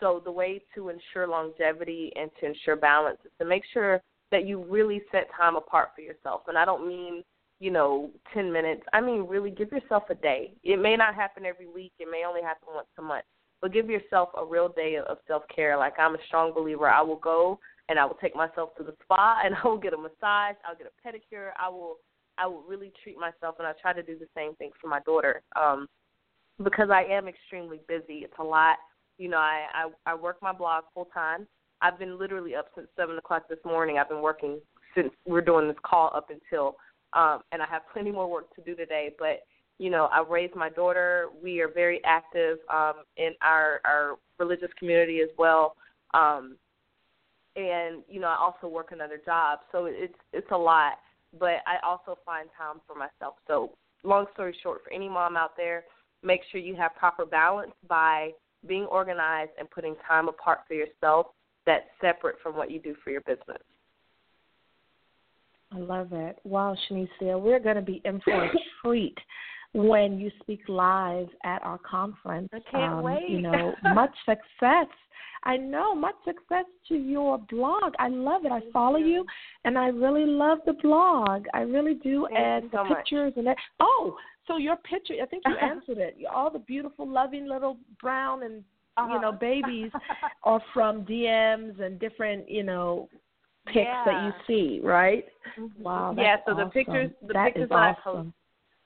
so 0.01 0.21
the 0.25 0.31
way 0.31 0.61
to 0.75 0.89
ensure 0.89 1.27
longevity 1.27 2.13
and 2.17 2.31
to 2.41 2.47
ensure 2.47 2.77
balance 2.77 3.19
is 3.25 3.31
to 3.39 3.45
make 3.45 3.63
sure 3.73 4.01
that 4.31 4.47
you 4.47 4.65
really 4.65 5.01
set 5.13 5.29
time 5.37 5.57
apart 5.57 5.91
for 5.95 6.03
yourself 6.03 6.43
and 6.49 6.59
i 6.59 6.65
don't 6.65 6.87
mean 6.87 7.23
you 7.61 7.71
know 7.71 8.11
10 8.33 8.53
minutes 8.53 8.83
i 8.93 9.01
mean 9.01 9.27
really 9.29 9.51
give 9.51 9.71
yourself 9.71 10.05
a 10.11 10.15
day 10.15 10.53
it 10.63 10.81
may 10.81 10.97
not 10.97 11.15
happen 11.15 11.45
every 11.45 11.69
week 11.69 11.93
it 11.99 12.09
may 12.11 12.25
only 12.27 12.43
happen 12.43 12.69
once 12.75 12.89
a 12.99 13.03
month 13.03 13.25
but 13.65 13.73
give 13.73 13.89
yourself 13.89 14.29
a 14.37 14.45
real 14.45 14.69
day 14.69 14.99
of 15.09 15.17
self 15.27 15.43
care. 15.49 15.79
Like 15.79 15.95
I'm 15.99 16.15
a 16.15 16.19
strong 16.27 16.53
believer. 16.53 16.87
I 16.87 17.01
will 17.01 17.17
go 17.17 17.59
and 17.89 17.99
I 17.99 18.05
will 18.05 18.19
take 18.21 18.37
myself 18.37 18.77
to 18.77 18.85
the 18.85 18.95
spa 19.03 19.41
and 19.43 19.55
I 19.65 19.67
will 19.67 19.79
get 19.79 19.95
a 19.95 19.97
massage. 19.97 20.57
I'll 20.69 20.77
get 20.77 20.87
a 20.87 21.09
pedicure. 21.09 21.53
I 21.59 21.71
will 21.71 21.97
I 22.39 22.47
will 22.47 22.63
really 22.69 22.93
treat 23.03 23.19
myself 23.19 23.57
and 23.59 23.67
I 23.67 23.73
try 23.81 23.93
to 23.93 24.03
do 24.03 24.19
the 24.19 24.29
same 24.37 24.55
thing 24.57 24.71
for 24.81 24.89
my 24.89 25.01
daughter. 25.01 25.43
Um 25.57 25.89
because 26.63 26.89
I 26.91 27.03
am 27.05 27.27
extremely 27.27 27.81
busy. 27.89 28.19
It's 28.19 28.39
a 28.39 28.45
lot. 28.45 28.77
You 29.19 29.29
know, 29.29 29.39
I 29.39 29.67
I, 29.75 30.13
I 30.13 30.15
work 30.15 30.39
my 30.43 30.53
blog 30.53 30.85
full 30.95 31.09
time. 31.13 31.47
I've 31.81 31.99
been 31.99 32.19
literally 32.19 32.55
up 32.55 32.67
since 32.75 32.89
seven 32.97 33.19
o'clock 33.19 33.49
this 33.49 33.59
morning. 33.65 33.99
I've 33.99 34.09
been 34.09 34.23
working 34.23 34.61
since 34.95 35.11
we're 35.27 35.41
doing 35.41 35.69
this 35.69 35.77
call 35.85 36.11
up 36.15 36.29
until 36.31 36.77
um 37.13 37.43
and 37.53 37.63
I 37.63 37.67
have 37.67 37.83
plenty 37.93 38.13
more 38.13 38.31
work 38.31 38.55
to 38.57 38.63
do 38.63 38.75
today, 38.75 39.11
but 39.19 39.43
you 39.79 39.91
know, 39.91 40.09
I 40.13 40.23
raised 40.29 40.55
my 40.55 40.71
daughter. 40.71 41.29
We 41.43 41.61
are 41.61 41.69
very 41.69 42.01
active 42.05 42.59
um, 42.73 43.05
in 43.17 43.33
our 43.43 43.81
our 43.85 44.17
religious 44.39 44.71
community 44.79 45.21
as 45.21 45.31
well. 45.37 45.77
Um, 46.13 46.57
and 47.57 48.03
you 48.09 48.21
know, 48.21 48.29
I 48.29 48.37
also 48.37 48.73
work 48.73 48.91
another 48.93 49.21
job, 49.25 49.61
so 49.73 49.87
it's 49.87 50.15
it's 50.33 50.51
a 50.53 50.57
lot. 50.57 50.95
But 51.39 51.63
I 51.67 51.77
also 51.85 52.19
find 52.25 52.49
time 52.57 52.81
for 52.87 52.95
myself. 52.95 53.35
So, 53.47 53.71
long 54.03 54.27
story 54.35 54.57
short, 54.63 54.83
for 54.85 54.93
any 54.93 55.09
mom 55.09 55.37
out 55.37 55.57
there, 55.57 55.85
make 56.23 56.41
sure 56.51 56.61
you 56.61 56.77
have 56.77 56.95
proper 56.95 57.27
balance 57.27 57.73
by 57.89 58.31
being 58.67 58.85
organized 58.85 59.51
and 59.59 59.71
putting 59.71 59.95
time 60.07 60.29
apart 60.29 60.61
for 60.67 60.75
yourself 60.75 61.27
that's 61.67 61.85
separate 62.01 62.37
from 62.43 62.57
what 62.57 62.71
you 62.71 62.79
do 62.79 62.95
for 63.03 63.11
your 63.11 63.23
business. 63.23 63.63
I 65.73 65.79
love 65.79 66.13
it. 66.13 66.39
Wow, 66.45 66.77
Shanicia, 66.89 67.41
we're 67.41 67.59
going 67.59 67.77
to 67.77 67.83
be 67.83 68.01
in 68.05 68.21
for 68.21 68.45
a 68.45 68.51
treat 68.85 69.17
when 69.75 70.19
you 70.19 70.31
speak 70.41 70.61
live 70.69 71.27
at 71.45 71.63
our 71.65 71.79
conference. 71.79 72.49
I 72.53 72.61
can't 72.71 72.95
um, 72.95 73.03
wait. 73.03 73.29
You 73.29 73.43
know, 73.43 73.75
much 73.95 74.15
success. 74.25 74.87
I 75.43 75.59
know, 75.59 75.95
much 75.95 76.15
success 76.25 76.65
to 76.89 76.95
your 76.95 77.39
blog. 77.51 77.93
I 77.99 78.09
love 78.09 78.47
it. 78.47 78.53
I 78.53 78.61
follow 78.73 78.97
you, 78.97 79.27
and 79.65 79.77
I 79.77 79.89
really 79.89 80.25
love 80.25 80.59
the 80.65 80.73
blog. 80.75 81.45
I 81.53 81.61
really 81.61 81.95
do. 81.95 82.27
Thank 82.31 82.41
and 82.41 82.71
the 82.71 82.89
so 82.89 82.95
pictures 82.95 83.33
much. 83.33 83.37
and 83.37 83.47
that. 83.49 83.57
Oh, 83.81 84.17
so 84.47 84.57
your 84.57 84.77
picture. 84.77 85.15
I 85.23 85.27
think 85.27 85.43
you 85.47 85.57
answered 85.61 85.99
it. 85.99 86.17
All 86.33 86.51
the 86.51 86.61
beautiful, 86.61 87.07
loving 87.07 87.47
little 87.47 87.77
brown 88.01 88.45
and 88.45 88.63
uh-huh. 88.97 89.13
you 89.13 89.21
know 89.21 89.33
babies 89.33 89.91
are 90.45 90.63
from 90.73 91.05
DMs 91.05 91.81
and 91.81 91.99
different 91.99 92.49
you 92.49 92.63
know 92.63 93.09
pics 93.67 93.77
yeah. 93.77 94.05
that 94.07 94.25
you 94.25 94.33
see, 94.47 94.81
right? 94.83 95.25
Mm-hmm. 95.59 95.83
Wow. 95.83 96.15
yeah. 96.17 96.37
So 96.47 96.53
awesome. 96.53 96.65
the 96.65 96.71
pictures, 96.71 97.11
the 97.27 97.33
that 97.35 97.47
pictures 97.47 97.65
is 97.65 97.69
that 97.71 97.75
I 97.75 97.95
awesome. 98.07 98.27
post 98.27 98.35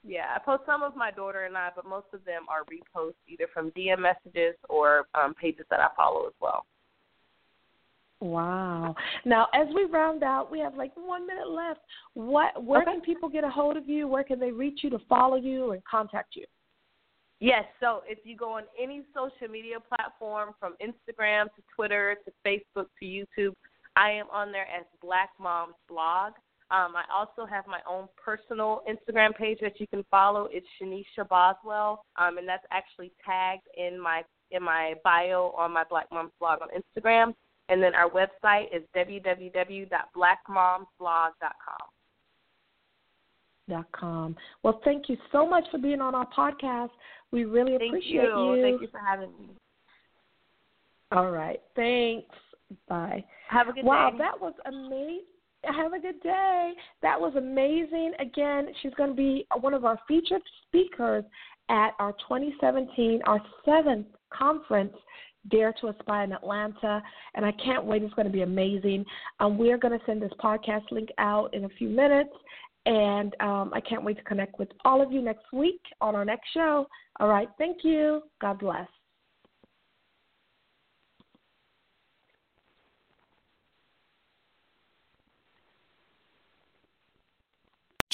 yeah, 0.07 0.26
I 0.34 0.38
post 0.38 0.62
some 0.66 0.82
of 0.82 0.96
my 0.96 1.11
daughter 1.11 1.44
and 1.44 1.57
I, 1.57 1.70
but 1.74 1.86
most 1.86 2.07
of 2.12 2.24
them 2.24 2.46
are 2.49 2.64
reposts 2.64 3.14
either 3.26 3.46
from 3.53 3.70
DM 3.72 4.01
messages 4.01 4.55
or 4.68 5.07
um, 5.14 5.34
pages 5.34 5.66
that 5.70 5.80
I 5.80 5.88
follow 5.96 6.26
as 6.26 6.34
well. 6.40 6.64
Wow. 8.20 8.96
Now, 9.24 9.46
as 9.55 9.68
we 9.74 9.84
round 9.84 10.24
out, 10.24 10.51
we 10.51 10.59
have 10.59 10.74
like 10.74 10.92
one 10.96 11.26
minute 11.26 11.49
left. 11.49 11.80
What? 12.14 12.62
Where 12.64 12.82
Okay. 12.82 12.92
can 12.92 13.01
people 13.01 13.28
get 13.28 13.44
a 13.44 13.51
hold 13.51 13.76
of 13.76 13.88
you? 13.88 14.09
Where 14.09 14.24
can 14.24 14.40
they 14.40 14.51
reach 14.51 14.80
you 14.82 14.90
to 14.90 14.99
follow 15.09 15.36
you 15.36 15.72
and 15.72 15.84
contact 15.84 16.34
you? 16.34 16.44
Yes, 17.40 17.64
so 17.78 18.03
if 18.05 18.18
you 18.24 18.36
go 18.36 18.55
on 18.55 18.64
any 18.80 19.05
social 19.14 19.46
media 19.49 19.76
platform 19.78 20.55
from 20.59 20.74
Instagram 20.82 21.44
to 21.44 21.62
Twitter 21.72 22.16
to 22.24 22.32
Facebook 22.44 22.86
to 22.99 23.05
YouTube, 23.05 23.55
I 23.94 24.11
am 24.11 24.26
on 24.32 24.51
there 24.51 24.66
as 24.66 24.84
Black 25.01 25.30
Moms 25.38 25.74
Blog. 25.88 26.32
Um, 26.70 26.94
I 26.94 27.04
also 27.14 27.46
have 27.46 27.66
my 27.66 27.80
own 27.88 28.08
personal 28.22 28.82
Instagram 28.88 29.34
page 29.34 29.58
that 29.62 29.80
you 29.80 29.86
can 29.86 30.04
follow. 30.10 30.48
It's 30.50 30.66
Shanicia 30.80 31.26
Boswell, 31.28 32.04
um, 32.16 32.36
and 32.36 32.46
that's 32.46 32.66
actually 32.70 33.10
tagged 33.24 33.66
in 33.76 33.98
my 34.00 34.22
in 34.50 34.62
my 34.62 34.94
bio 35.04 35.54
on 35.56 35.72
my 35.72 35.84
Black 35.88 36.06
Moms 36.12 36.32
blog 36.38 36.60
on 36.62 36.68
Instagram. 36.68 37.34
And 37.70 37.82
then 37.82 37.94
our 37.94 38.10
website 38.10 38.74
is 38.74 38.82
www.blackmomsblog.com. 38.96 41.88
Dot 43.68 43.84
com. 43.92 44.34
Well, 44.62 44.80
thank 44.84 45.10
you 45.10 45.18
so 45.30 45.46
much 45.46 45.64
for 45.70 45.76
being 45.76 46.00
on 46.00 46.14
our 46.14 46.26
podcast. 46.34 46.88
We 47.30 47.44
really 47.44 47.76
Thank 47.76 47.92
appreciate 47.92 48.22
you. 48.22 48.58
Thank 48.62 48.80
you 48.80 48.88
for 48.90 48.98
having 48.98 49.28
me. 49.38 49.50
All 51.12 51.30
right. 51.30 51.60
Thanks. 51.76 52.34
Bye. 52.88 53.22
Have 53.48 53.68
a 53.68 53.72
good 53.72 53.84
wow, 53.84 54.10
day. 54.10 54.18
that 54.18 54.40
was 54.40 54.54
amazing. 54.64 55.24
Have 55.64 55.92
a 55.92 55.98
good 55.98 56.20
day. 56.22 56.72
That 57.02 57.20
was 57.20 57.34
amazing. 57.36 58.12
Again, 58.20 58.68
she's 58.80 58.94
going 58.94 59.11
to 59.11 59.16
be 59.16 59.46
one 59.61 59.74
of 59.74 59.84
our 59.84 59.98
featured 60.06 60.42
speakers 60.66 61.24
at 61.68 61.90
our 61.98 62.12
2017, 62.12 63.20
our 63.26 63.40
seventh 63.64 64.06
conference, 64.30 64.94
Dare 65.50 65.74
to 65.80 65.88
Aspire 65.88 66.24
in 66.24 66.32
Atlanta. 66.32 67.02
And 67.34 67.44
I 67.44 67.52
can't 67.52 67.84
wait. 67.84 68.02
It's 68.02 68.14
going 68.14 68.26
to 68.26 68.32
be 68.32 68.42
amazing. 68.42 69.04
Um, 69.40 69.59
we're 69.59 69.78
going 69.78 69.98
to 69.98 70.04
send 70.06 70.22
this 70.22 70.32
podcast 70.42 70.90
link 70.90 71.09
out 71.18 71.52
in 71.54 71.64
a 71.64 71.68
few 71.70 71.88
minutes. 71.88 72.30
And 72.86 73.34
um, 73.40 73.70
I 73.74 73.80
can't 73.80 74.04
wait 74.04 74.16
to 74.16 74.24
connect 74.24 74.59
with 74.59 74.68
all 74.84 75.02
of 75.02 75.12
you 75.12 75.20
next 75.20 75.44
week 75.52 75.80
on 76.00 76.14
our 76.14 76.24
next 76.24 76.48
show. 76.54 76.86
All 77.20 77.28
right. 77.28 77.48
Thank 77.59 77.78
you. 77.82 78.22
God 78.40 78.61
bless. 78.61 78.88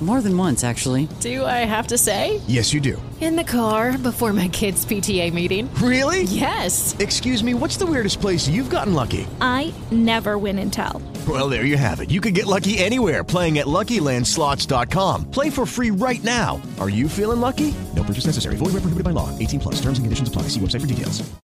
More 0.00 0.20
than 0.20 0.36
once, 0.36 0.64
actually. 0.64 1.08
Do 1.20 1.44
I 1.46 1.64
have 1.64 1.86
to 1.86 1.96
say? 1.96 2.40
Yes, 2.46 2.74
you 2.74 2.80
do. 2.80 3.00
In 3.20 3.36
the 3.36 3.44
car 3.44 3.96
before 3.96 4.32
my 4.34 4.48
kids' 4.48 4.84
PTA 4.84 5.32
meeting. 5.32 5.72
Really? 5.76 6.24
Yes. 6.24 6.94
Excuse 6.98 7.42
me, 7.42 7.54
what's 7.54 7.78
the 7.78 7.86
weirdest 7.86 8.20
place 8.20 8.46
you've 8.46 8.68
gotten 8.68 8.92
lucky? 8.92 9.26
I 9.40 9.72
never 9.90 10.36
win 10.36 10.58
and 10.58 10.70
tell. 10.70 11.00
Well, 11.26 11.48
there 11.48 11.64
you 11.64 11.78
have 11.78 12.00
it. 12.00 12.10
You 12.10 12.20
can 12.20 12.34
get 12.34 12.46
lucky 12.46 12.76
anywhere 12.76 13.24
playing 13.24 13.58
at 13.60 13.66
LuckyLandSlots.com. 13.66 15.30
Play 15.30 15.48
for 15.48 15.64
free 15.64 15.90
right 15.90 16.22
now. 16.22 16.60
Are 16.78 16.90
you 16.90 17.08
feeling 17.08 17.40
lucky? 17.40 17.74
No 17.96 18.02
purchase 18.04 18.26
necessary. 18.26 18.56
Void 18.56 18.74
where 18.74 18.82
prohibited 18.82 19.04
by 19.04 19.12
law. 19.12 19.30
18 19.38 19.60
plus. 19.60 19.76
Terms 19.76 19.96
and 19.96 20.04
conditions 20.04 20.28
apply. 20.28 20.42
See 20.48 20.60
website 20.60 20.82
for 20.82 20.86
details. 20.86 21.34